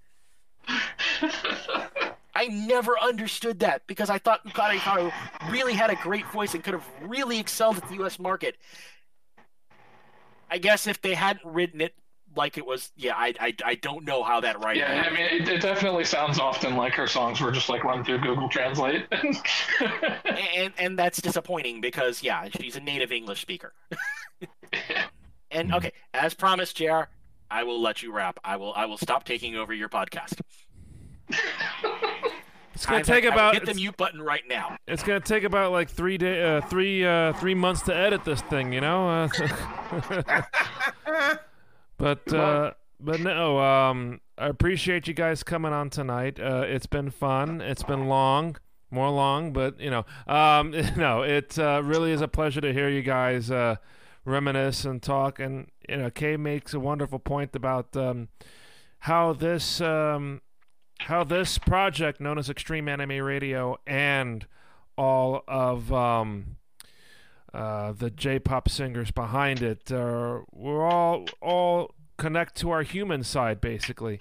I 2.37 2.47
never 2.49 2.99
understood 2.99 3.61
that 3.61 3.87
because 3.87 4.11
I 4.11 4.19
thought 4.19 4.45
Utada 4.45 4.77
Hikaru 4.77 5.13
really 5.51 5.75
had 5.75 5.91
a 5.91 5.97
great 5.97 6.27
voice 6.33 6.55
and 6.55 6.65
could 6.65 6.75
have 6.75 6.87
really 7.03 7.39
excelled 7.39 7.77
at 7.77 7.89
the 7.89 7.95
U.S. 7.97 8.19
market. 8.19 8.57
I 10.51 10.59
guess 10.59 10.87
if 10.87 11.01
they 11.01 11.15
hadn't 11.15 11.45
written 11.45 11.81
it 11.81 11.95
like 12.37 12.59
it 12.59 12.67
was, 12.67 12.93
yeah, 12.97 13.15
I 13.17 13.35
I, 13.41 13.55
I 13.65 13.75
don't 13.77 14.05
know 14.05 14.23
how 14.23 14.41
that 14.41 14.61
writing. 14.61 14.83
Yeah, 14.83 15.05
I 15.07 15.11
mean, 15.13 15.43
it, 15.43 15.49
it 15.49 15.61
definitely 15.61 16.05
sounds 16.05 16.39
often 16.39 16.77
like 16.77 16.93
her 16.95 17.07
songs 17.07 17.41
were 17.41 17.53
just 17.53 17.69
like 17.69 17.85
run 17.85 18.05
through 18.05 18.19
Google 18.19 18.49
Translate. 18.49 19.07
and 19.13 20.73
and 20.79 20.99
that's 20.99 21.21
disappointing 21.21 21.81
because 21.81 22.23
yeah, 22.23 22.49
she's 22.61 22.77
a 22.77 22.81
native 22.81 23.13
English 23.13 23.41
speaker. 23.41 23.73
and 25.51 25.75
okay, 25.75 25.93
as 26.13 26.35
promised, 26.35 26.77
Jr. 26.77 27.03
I 27.51 27.63
will 27.65 27.81
let 27.81 28.03
you 28.03 28.13
rap. 28.13 28.41
I 28.45 28.57
will 28.57 28.73
I 28.75 28.87
will 28.87 28.99
stop 28.99 29.25
taking 29.25 29.57
over 29.57 29.73
your 29.73 29.89
podcast. 29.89 30.41
It's 32.75 32.87
gonna 32.87 32.99
I- 32.99 33.03
take 33.03 33.25
I 33.25 33.29
will 33.29 33.35
about 33.35 33.55
hit 33.55 33.67
the 33.67 33.75
mute 33.75 33.97
button 33.97 34.21
right 34.21 34.43
now. 34.49 34.77
it's 34.89 35.05
gonna 35.05 35.21
take 35.21 35.45
about 35.45 35.71
like 35.71 35.89
three 35.89 36.19
day 36.19 36.57
uh, 36.57 36.61
three 36.63 37.05
uh, 37.05 37.33
three 37.35 37.55
months 37.55 37.83
to 37.83 37.95
edit 37.95 38.25
this 38.25 38.41
thing, 38.43 38.73
you 38.73 38.81
know. 38.81 39.29
But 42.05 42.35
uh, 42.35 42.73
but 43.01 43.21
no, 43.21 43.59
um, 43.61 44.21
I 44.37 44.49
appreciate 44.49 45.09
you 45.09 45.15
guys 45.15 45.43
coming 45.43 45.73
on 45.73 45.89
tonight. 45.89 46.39
Uh, 46.39 46.65
it's 46.67 46.85
been 46.85 47.11
fun. 47.11 47.63
It's 47.63 47.83
been 47.83 48.09
long, 48.09 48.59
more 48.91 49.09
long, 49.09 49.55
but 49.55 49.81
you 49.81 49.89
know, 49.89 50.05
um, 50.27 50.73
no, 50.99 51.23
it 51.23 51.59
uh, 51.59 51.81
really 51.83 52.13
is 52.13 52.21
a 52.21 52.29
pleasure 52.29 52.61
to 52.61 52.75
hear 52.75 52.91
you 52.91 53.01
guys 53.01 53.51
uh, 53.51 53.77
reminisce 54.27 54.85
and 54.85 55.03
talk. 55.03 55.41
And 55.41 55.71
you 55.89 55.97
know, 55.97 56.11
Kay 56.11 56.37
makes 56.37 56.75
a 56.75 56.79
wonderful 56.79 57.21
point 57.21 57.57
about 57.57 57.97
um, 57.97 58.29
how 58.99 59.33
this 59.33 59.81
um, 59.81 60.43
how 60.99 61.25
this 61.25 61.57
project 61.57 62.21
known 62.21 62.37
as 62.37 62.51
Extreme 62.51 62.87
Anime 62.87 63.23
Radio 63.23 63.79
and 63.87 64.47
all 64.99 65.43
of 65.49 65.91
um, 65.91 66.59
uh, 67.55 67.93
the 67.93 68.11
J-pop 68.11 68.69
singers 68.69 69.11
behind 69.11 69.63
it, 69.63 69.91
uh, 69.93 70.41
we're 70.53 70.85
all 70.87 71.25
all 71.41 71.95
connect 72.19 72.57
to 72.57 72.71
our 72.71 72.83
human 72.83 73.23
side 73.23 73.61
basically, 73.61 74.19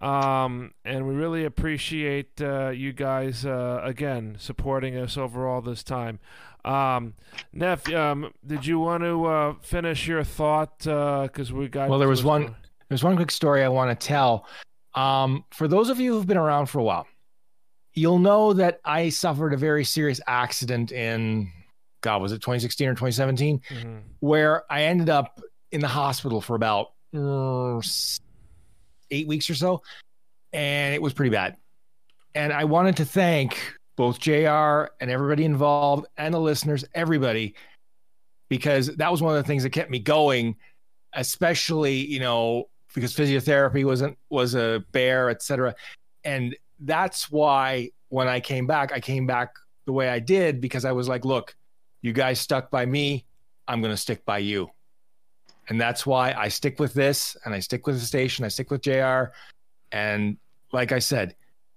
um, 0.00 0.72
and 0.84 1.06
we 1.08 1.14
really 1.14 1.44
appreciate 1.44 2.40
uh, 2.42 2.68
you 2.70 2.92
guys 2.92 3.46
uh, 3.46 3.80
again 3.82 4.36
supporting 4.38 4.96
us 4.96 5.16
over 5.16 5.46
all 5.48 5.62
this 5.62 5.82
time. 5.82 6.18
Um, 6.64 7.14
Neff, 7.52 7.88
um, 7.94 8.32
did 8.44 8.66
you 8.66 8.80
want 8.80 9.04
to 9.04 9.24
uh, 9.24 9.54
finish 9.62 10.06
your 10.08 10.24
thought? 10.24 10.78
Because 10.80 11.52
we 11.52 11.68
got 11.68 11.88
Well, 11.88 11.98
there 12.00 12.08
was 12.08 12.24
one- 12.24 12.56
There's 12.88 13.02
one 13.04 13.16
quick 13.16 13.30
story 13.30 13.62
I 13.64 13.68
want 13.68 13.98
to 13.98 14.06
tell. 14.06 14.46
Um, 14.94 15.44
for 15.52 15.68
those 15.68 15.90
of 15.90 15.98
you 16.00 16.12
who've 16.14 16.26
been 16.26 16.36
around 16.36 16.66
for 16.66 16.78
a 16.78 16.84
while, 16.84 17.06
you'll 17.94 18.18
know 18.20 18.52
that 18.52 18.80
I 18.84 19.08
suffered 19.10 19.52
a 19.52 19.56
very 19.56 19.84
serious 19.84 20.20
accident 20.26 20.92
in, 20.92 21.50
God, 22.06 22.22
was 22.22 22.30
it 22.30 22.36
2016 22.36 22.86
or 22.88 22.92
2017, 22.94 23.60
Mhm. 23.68 24.02
where 24.20 24.62
I 24.72 24.84
ended 24.84 25.10
up 25.10 25.40
in 25.72 25.80
the 25.80 25.88
hospital 25.88 26.40
for 26.40 26.54
about 26.54 26.92
uh, 27.12 27.80
eight 29.10 29.26
weeks 29.26 29.50
or 29.50 29.54
so, 29.56 29.82
and 30.52 30.94
it 30.94 31.02
was 31.02 31.12
pretty 31.12 31.30
bad. 31.30 31.56
And 32.36 32.52
I 32.52 32.62
wanted 32.64 32.96
to 32.98 33.04
thank 33.04 33.58
both 33.96 34.20
JR 34.20 34.90
and 35.00 35.10
everybody 35.10 35.44
involved 35.44 36.06
and 36.16 36.32
the 36.32 36.38
listeners, 36.38 36.84
everybody, 36.94 37.54
because 38.48 38.94
that 38.96 39.10
was 39.10 39.20
one 39.20 39.36
of 39.36 39.42
the 39.42 39.46
things 39.48 39.64
that 39.64 39.70
kept 39.70 39.90
me 39.90 39.98
going, 39.98 40.54
especially, 41.14 41.96
you 41.96 42.20
know, 42.20 42.68
because 42.94 43.12
physiotherapy 43.14 43.84
wasn't 43.84 44.16
was 44.30 44.54
a 44.54 44.84
bear, 44.92 45.28
et 45.30 45.42
cetera. 45.42 45.74
And 46.24 46.54
that's 46.78 47.30
why 47.32 47.90
when 48.10 48.28
I 48.28 48.38
came 48.38 48.66
back, 48.68 48.92
I 48.92 49.00
came 49.00 49.26
back 49.26 49.54
the 49.86 49.92
way 49.92 50.08
I 50.08 50.18
did 50.20 50.60
because 50.60 50.84
I 50.84 50.92
was 50.92 51.08
like, 51.08 51.24
look, 51.24 51.56
you 52.02 52.12
guys 52.12 52.40
stuck 52.40 52.70
by 52.70 52.86
me, 52.86 53.24
I'm 53.68 53.82
gonna 53.82 53.96
stick 53.96 54.24
by 54.24 54.38
you. 54.38 54.70
And 55.68 55.80
that's 55.80 56.06
why 56.06 56.32
I 56.32 56.48
stick 56.48 56.78
with 56.78 56.94
this 56.94 57.36
and 57.44 57.52
I 57.54 57.58
stick 57.60 57.86
with 57.86 57.98
the 57.98 58.06
station, 58.06 58.44
I 58.44 58.48
stick 58.48 58.70
with 58.70 58.82
JR. 58.82 59.32
And 59.92 60.36
like 60.72 60.92
I 60.92 60.98
said, 61.00 61.34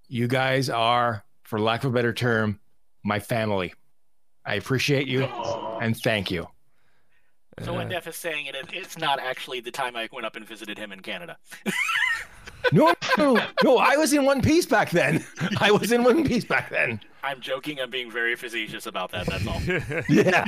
you 0.07 0.28
guys 0.28 0.70
are, 0.70 1.24
for 1.43 1.59
lack 1.59 1.84
of 1.84 1.91
a 1.91 1.93
better 1.93 2.13
term, 2.13 2.59
my 3.03 3.20
family. 3.20 3.74
I 4.45 4.55
appreciate 4.55 5.07
you 5.07 5.24
and 5.24 5.95
thank 5.97 6.30
you. 6.32 6.47
So 7.61 7.74
when 7.74 7.89
Def 7.89 8.07
is 8.07 8.15
saying 8.15 8.45
it- 8.45 8.55
it's 8.74 8.97
not 8.97 9.20
actually 9.20 9.59
the 9.59 9.72
time 9.72 9.95
I 9.95 10.07
went 10.11 10.26
up 10.26 10.36
and 10.36 10.47
visited 10.47 10.78
him 10.78 10.91
in 10.91 11.01
Canada. 11.01 11.38
No, 12.72 12.93
no, 13.18 13.41
no, 13.64 13.78
I 13.78 13.95
was 13.97 14.14
in 14.14 14.26
one 14.26 14.41
piece 14.41 14.66
back 14.66 14.91
then. 14.91 15.26
I 15.60 15.72
was 15.72 15.91
in 15.91 16.03
one 16.03 16.24
piece 16.26 16.45
back 16.45 16.70
then. 16.70 16.99
I'm 17.24 17.41
joking. 17.41 17.80
I'm 17.80 17.89
being 17.89 18.12
very 18.12 18.36
facetious 18.36 18.86
about 18.86 19.12
that. 19.12 19.26
That's 19.26 19.47
all. 19.47 20.03
Yeah. 20.10 20.45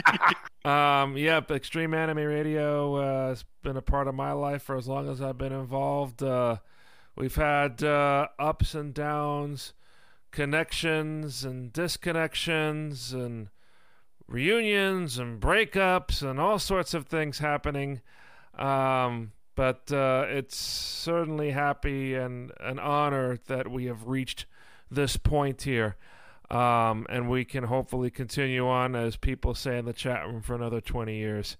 Um, 0.63 1.17
yep, 1.17 1.49
Extreme 1.51 1.93
Anime 1.93 2.17
Radio 2.17 2.95
uh, 2.95 3.29
has 3.29 3.43
been 3.63 3.77
a 3.77 3.81
part 3.81 4.07
of 4.07 4.15
my 4.15 4.31
life 4.31 4.61
for 4.63 4.77
as 4.77 4.87
long 4.87 5.09
as 5.09 5.21
I've 5.21 5.37
been 5.37 5.51
involved. 5.53 6.21
Uh, 6.21 6.57
we've 7.15 7.35
had 7.35 7.83
uh, 7.83 8.27
ups 8.39 8.75
and 8.75 8.93
downs, 8.93 9.73
connections 10.31 11.43
and 11.43 11.73
disconnections, 11.73 13.13
and 13.13 13.49
reunions 14.27 15.17
and 15.17 15.41
breakups, 15.41 16.21
and 16.21 16.39
all 16.39 16.59
sorts 16.59 16.93
of 16.93 17.07
things 17.07 17.39
happening. 17.39 18.01
Um, 18.57 19.31
but 19.55 19.91
uh, 19.91 20.25
it's 20.27 20.55
certainly 20.55 21.51
happy 21.51 22.15
and 22.15 22.51
an 22.59 22.79
honor 22.79 23.39
that 23.47 23.69
we 23.69 23.85
have 23.85 24.07
reached 24.07 24.45
this 24.89 25.17
point 25.17 25.63
here 25.63 25.95
um, 26.51 27.05
and 27.09 27.29
we 27.29 27.45
can 27.45 27.63
hopefully 27.63 28.11
continue 28.11 28.67
on, 28.67 28.93
as 28.93 29.15
people 29.15 29.55
say 29.55 29.77
in 29.77 29.85
the 29.85 29.93
chat 29.93 30.27
room, 30.27 30.41
for 30.41 30.53
another 30.53 30.81
20 30.81 31.15
years. 31.15 31.55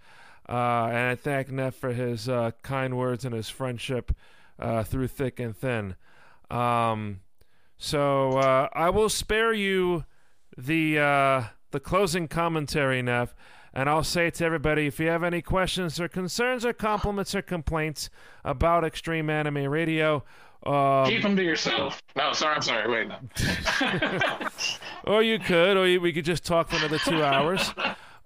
Uh, 0.49 0.87
and 0.91 0.97
I 0.97 1.15
thank 1.15 1.49
Neff 1.49 1.75
for 1.75 1.93
his 1.93 2.27
uh, 2.27 2.51
kind 2.61 2.97
words 2.97 3.23
and 3.23 3.33
his 3.33 3.47
friendship 3.47 4.11
uh, 4.59 4.83
through 4.83 5.07
thick 5.07 5.39
and 5.39 5.55
thin. 5.55 5.95
Um, 6.49 7.21
so 7.77 8.37
uh, 8.37 8.67
I 8.73 8.89
will 8.89 9.07
spare 9.07 9.53
you 9.53 10.03
the 10.57 10.99
uh, 10.99 11.43
the 11.71 11.79
closing 11.79 12.27
commentary, 12.27 13.01
Neff. 13.01 13.33
And 13.73 13.89
I'll 13.89 14.03
say 14.03 14.29
to 14.29 14.45
everybody 14.45 14.87
if 14.87 14.99
you 14.99 15.07
have 15.07 15.23
any 15.23 15.41
questions 15.41 15.99
or 15.99 16.07
concerns 16.07 16.65
or 16.65 16.73
compliments 16.73 17.33
or 17.33 17.41
complaints 17.41 18.09
about 18.43 18.83
Extreme 18.83 19.29
Anime 19.29 19.67
Radio, 19.67 20.23
um, 20.65 21.05
Keep 21.07 21.23
them 21.23 21.35
to 21.37 21.43
yourself. 21.43 22.03
No, 22.15 22.33
sorry, 22.33 22.55
I'm 22.55 22.61
sorry. 22.61 22.87
Wait, 22.91 23.07
no. 23.07 23.17
or 25.11 25.23
you 25.23 25.39
could, 25.39 25.75
or 25.75 25.87
you, 25.87 25.99
we 25.99 26.13
could 26.13 26.25
just 26.25 26.45
talk 26.45 26.69
for 26.69 26.75
another 26.75 26.99
two 26.99 27.23
hours, 27.23 27.73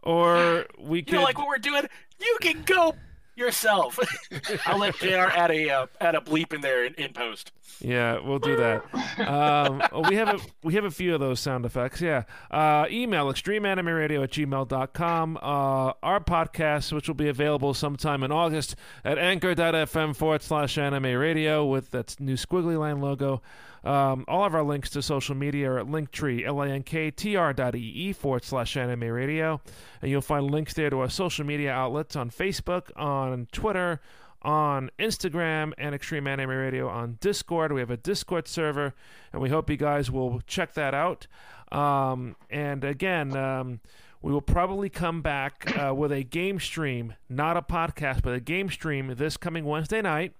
or 0.01 0.65
we 0.77 1.01
could. 1.01 1.13
You 1.13 1.19
know, 1.19 1.23
like 1.23 1.37
what 1.37 1.47
we're 1.47 1.57
doing. 1.59 1.83
You 2.19 2.37
can 2.41 2.63
go 2.63 2.93
yourself. 3.35 3.97
I'll 4.65 4.79
let 4.79 4.95
Jr. 4.95 5.29
add 5.33 5.51
a 5.51 5.69
uh, 5.69 5.87
add 6.01 6.15
a 6.15 6.19
bleep 6.19 6.51
in 6.53 6.59
there 6.59 6.83
in, 6.83 6.93
in 6.95 7.13
post. 7.13 7.53
Yeah, 7.79 8.19
we'll 8.19 8.39
do 8.39 8.55
that. 8.55 8.83
Um, 9.27 9.81
oh, 9.91 10.07
we 10.09 10.15
have 10.15 10.29
a 10.29 10.39
we 10.63 10.75
have 10.75 10.85
a 10.85 10.91
few 10.91 11.13
of 11.13 11.19
those 11.19 11.39
sound 11.39 11.65
effects. 11.65 12.01
Yeah. 12.01 12.23
Uh, 12.49 12.85
email 12.89 13.25
extremeanimeradio 13.31 14.23
at 14.23 14.31
gmail.com. 14.31 15.37
Uh, 15.37 15.93
our 16.03 16.19
podcast, 16.19 16.93
which 16.93 17.07
will 17.07 17.15
be 17.15 17.27
available 17.27 17.73
sometime 17.73 18.23
in 18.23 18.31
August 18.31 18.75
at 19.03 19.17
anchor.fm 19.17 20.15
forward 20.15 20.41
slash 20.41 20.77
anime 20.77 21.03
radio 21.03 21.65
with 21.65 21.91
that 21.91 22.19
new 22.19 22.35
squiggly 22.35 22.77
line 22.77 23.01
logo. 23.01 23.41
Um, 23.83 24.25
all 24.27 24.43
of 24.43 24.55
our 24.55 24.63
links 24.63 24.89
to 24.91 25.01
social 25.03 25.35
media 25.35 25.71
are 25.71 25.79
at 25.79 25.85
linktree, 25.85 26.43
L-A-N-K-T-R 26.45 27.53
dot 27.53 27.75
E-E 27.75 28.13
forward 28.13 28.43
slash 28.43 28.75
anime 28.75 29.03
radio. 29.03 29.61
And 30.01 30.09
you'll 30.09 30.21
find 30.21 30.49
links 30.49 30.73
there 30.73 30.89
to 30.89 30.99
our 31.01 31.09
social 31.09 31.45
media 31.45 31.71
outlets 31.71 32.15
on 32.15 32.31
Facebook, 32.31 32.89
on 32.95 33.47
Twitter, 33.51 34.01
on 34.45 34.91
Instagram 34.99 35.73
and 35.77 35.95
Extreme 35.95 36.27
Anime 36.27 36.51
Radio 36.51 36.87
on 36.87 37.17
Discord. 37.19 37.73
We 37.73 37.81
have 37.81 37.89
a 37.89 37.97
Discord 37.97 38.47
server, 38.47 38.93
and 39.33 39.41
we 39.41 39.49
hope 39.49 39.69
you 39.69 39.75
guys 39.75 40.11
will 40.11 40.39
check 40.47 40.75
that 40.75 40.93
out. 40.93 41.27
Um, 41.71 42.35
and 42.49 42.83
again, 42.83 43.35
um, 43.35 43.79
we 44.21 44.31
will 44.31 44.41
probably 44.41 44.89
come 44.89 45.21
back 45.21 45.75
uh, 45.77 45.93
with 45.93 46.11
a 46.11 46.23
game 46.23 46.59
stream, 46.59 47.15
not 47.27 47.57
a 47.57 47.61
podcast, 47.61 48.21
but 48.21 48.33
a 48.33 48.39
game 48.39 48.69
stream 48.69 49.15
this 49.17 49.35
coming 49.35 49.65
Wednesday 49.65 50.01
night. 50.01 50.33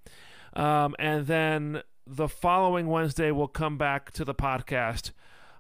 Um, 0.54 0.96
and 1.00 1.26
then 1.26 1.82
the 2.06 2.30
following 2.30 2.88
Wednesday, 2.88 3.32
we'll 3.32 3.48
come 3.48 3.78
back 3.78 4.12
to 4.12 4.24
the 4.24 4.36
podcast 4.36 5.12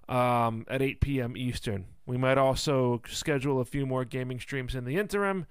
um, 0.07 0.65
at 0.69 0.83
8 0.83 1.01
p.m. 1.01 1.35
Eastern. 1.35 1.85
We 2.05 2.17
might 2.17 2.37
also 2.37 3.01
schedule 3.07 3.59
a 3.59 3.65
few 3.65 3.87
more 3.87 4.05
gaming 4.05 4.39
streams 4.39 4.75
in 4.75 4.85
the 4.85 4.97
interim. 4.97 5.47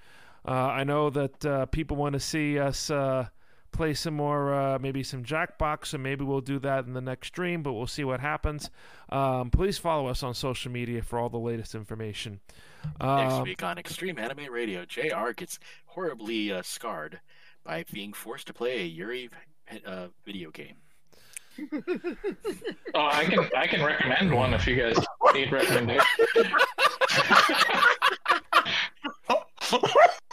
Uh, 0.46 0.50
I 0.50 0.84
know 0.84 1.08
that 1.10 1.44
uh, 1.46 1.66
people 1.66 1.96
want 1.96 2.12
to 2.14 2.20
see 2.20 2.58
us 2.58 2.90
uh, 2.90 3.26
play 3.72 3.94
some 3.94 4.14
more, 4.14 4.54
uh, 4.54 4.78
maybe 4.78 5.02
some 5.02 5.24
Jackbox, 5.24 5.86
so 5.86 5.98
maybe 5.98 6.22
we'll 6.24 6.42
do 6.42 6.58
that 6.60 6.84
in 6.86 6.92
the 6.92 7.00
next 7.00 7.28
stream, 7.28 7.62
but 7.62 7.72
we'll 7.72 7.86
see 7.86 8.04
what 8.04 8.20
happens. 8.20 8.70
Um, 9.08 9.50
please 9.50 9.78
follow 9.78 10.06
us 10.08 10.22
on 10.22 10.34
social 10.34 10.70
media 10.70 11.02
for 11.02 11.18
all 11.18 11.30
the 11.30 11.38
latest 11.38 11.74
information. 11.74 12.40
Next 13.00 13.34
Um, 13.34 13.42
week 13.44 13.62
on 13.62 13.78
Extreme 13.78 14.18
Anime 14.18 14.52
Radio, 14.52 14.84
Jr. 14.84 15.32
gets 15.34 15.58
horribly 15.86 16.52
uh, 16.52 16.60
scarred 16.62 17.20
by 17.64 17.84
being 17.90 18.12
forced 18.12 18.46
to 18.48 18.52
play 18.52 18.80
a 18.80 18.84
Yuri 18.84 19.30
uh, 19.86 20.08
video 20.24 20.50
game. 20.50 20.76
Oh, 22.96 23.08
I 23.12 23.24
can 23.24 23.48
I 23.56 23.66
can 23.66 23.84
recommend 23.84 24.32
one 24.32 24.54
if 24.54 24.68
you 24.68 24.76
guys 24.76 24.96
need 25.34 25.50
recommendations. 25.58 26.06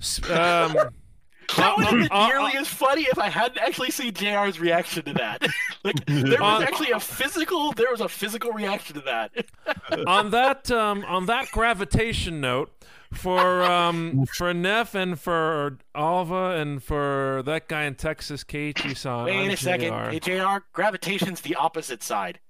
s- 0.00 0.20
um, 0.30 0.76
That 1.56 1.76
would 1.78 1.86
have 1.86 1.94
been 1.98 2.08
uh, 2.10 2.26
nearly 2.28 2.56
uh, 2.56 2.60
as 2.60 2.68
funny 2.68 3.04
if 3.04 3.18
I 3.18 3.30
hadn't 3.30 3.56
actually 3.58 3.90
seen 3.90 4.12
JR's 4.12 4.60
reaction 4.60 5.02
to 5.04 5.14
that. 5.14 5.42
like 5.82 6.04
there 6.04 6.24
was 6.32 6.40
On- 6.40 6.62
actually 6.62 6.90
a 6.90 7.00
physical 7.00 7.72
there 7.72 7.90
was 7.90 8.02
a 8.02 8.08
physical 8.08 8.52
reaction 8.52 8.96
to 8.96 9.00
that. 9.02 9.32
on 10.06 10.30
that 10.30 10.70
um, 10.70 11.04
on 11.06 11.24
that 11.26 11.50
gravitation 11.50 12.42
note, 12.42 12.70
for 13.14 13.64
um, 13.64 14.26
for 14.36 14.52
Neff 14.52 14.94
and 14.94 15.18
for 15.18 15.78
Alva 15.94 16.50
and 16.60 16.82
for 16.82 17.42
that 17.46 17.66
guy 17.66 17.84
in 17.84 17.94
Texas, 17.94 18.44
Keiichi-san. 18.44 19.24
Wait 19.24 19.44
I'm 19.44 19.50
a 19.50 19.56
second. 19.56 19.94
Hey 20.12 20.20
JR, 20.20 20.58
gravitation's 20.74 21.40
the 21.40 21.54
opposite 21.54 22.02
side. 22.02 22.40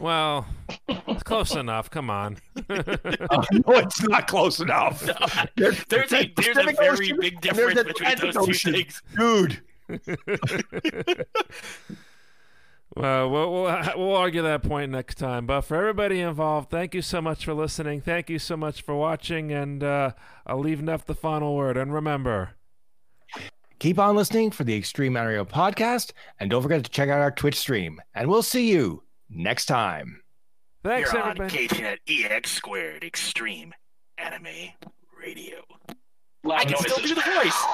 Well, 0.00 0.46
it's 0.88 1.22
close 1.24 1.54
enough. 1.54 1.90
Come 1.90 2.10
on. 2.10 2.38
no, 2.68 2.84
it's 3.68 4.02
not 4.02 4.26
close 4.26 4.60
enough. 4.60 5.08
There's, 5.56 5.84
There's 5.84 6.12
a 6.12 6.32
there's 6.36 6.56
a 6.56 6.72
very 6.72 6.88
Ocean, 6.88 7.20
big 7.20 7.40
difference 7.40 7.82
between 7.82 8.08
Atlantic 8.10 8.34
those 8.34 8.60
two 8.60 8.72
things. 8.72 9.02
Dude, 9.16 9.60
Well, 12.96 13.28
we'll, 13.28 13.52
we'll 13.52 13.92
we'll 13.96 14.16
argue 14.16 14.42
that 14.42 14.62
point 14.62 14.92
next 14.92 15.16
time. 15.16 15.46
But 15.46 15.62
for 15.62 15.76
everybody 15.76 16.20
involved, 16.20 16.70
thank 16.70 16.94
you 16.94 17.02
so 17.02 17.20
much 17.20 17.44
for 17.44 17.52
listening. 17.52 18.00
Thank 18.00 18.30
you 18.30 18.38
so 18.38 18.56
much 18.56 18.82
for 18.82 18.94
watching, 18.94 19.50
and 19.52 19.82
uh, 19.82 20.12
I'll 20.46 20.60
leave 20.60 20.80
Neff 20.80 21.04
the 21.04 21.14
final 21.14 21.56
word. 21.56 21.76
And 21.76 21.92
remember, 21.92 22.50
keep 23.80 23.98
on 23.98 24.14
listening 24.14 24.52
for 24.52 24.62
the 24.62 24.76
Extreme 24.76 25.14
Mario 25.14 25.44
podcast, 25.44 26.12
and 26.38 26.48
don't 26.50 26.62
forget 26.62 26.84
to 26.84 26.90
check 26.90 27.08
out 27.08 27.20
our 27.20 27.32
Twitch 27.32 27.58
stream. 27.58 28.00
And 28.14 28.28
we'll 28.28 28.42
see 28.42 28.70
you 28.70 29.02
next 29.34 29.66
time. 29.66 30.22
thanks 30.82 31.12
You're 31.12 31.22
on 31.22 31.30
everybody. 31.40 31.68
KTNet 31.68 31.98
EX 32.08 32.50
squared 32.50 33.04
Extreme 33.04 33.72
Anime 34.18 34.46
Radio. 35.18 35.56
Loud 36.44 36.60
I 36.60 36.64
can 36.64 36.76
still 36.78 36.98
do 36.98 37.14
the 37.14 37.20
voice. 37.20 37.64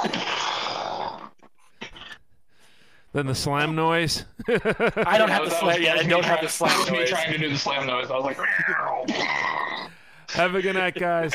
Then 3.12 3.26
the 3.26 3.34
slam 3.34 3.74
noise. 3.74 4.24
I 4.48 5.18
don't 5.18 5.28
have 5.30 5.42
That 5.44 5.44
the 5.44 5.50
slam. 5.58 5.66
that 5.66 5.80
Yeah, 5.82 5.94
I 5.94 6.02
don't 6.04 6.24
have 6.24 6.38
trying- 6.38 6.42
the 6.42 6.48
slam 6.48 6.70
That 6.70 6.78
was 6.78 6.90
me 6.92 6.98
noise. 6.98 7.08
trying 7.10 7.32
to 7.32 7.38
do 7.38 7.48
the 7.50 7.58
slam 7.58 7.86
noise. 7.86 8.10
I 8.10 8.16
was 8.16 8.24
like, 8.24 8.38
Have 10.30 10.54
a 10.54 10.62
good 10.62 10.76
night, 10.76 10.94
guys. 10.94 11.34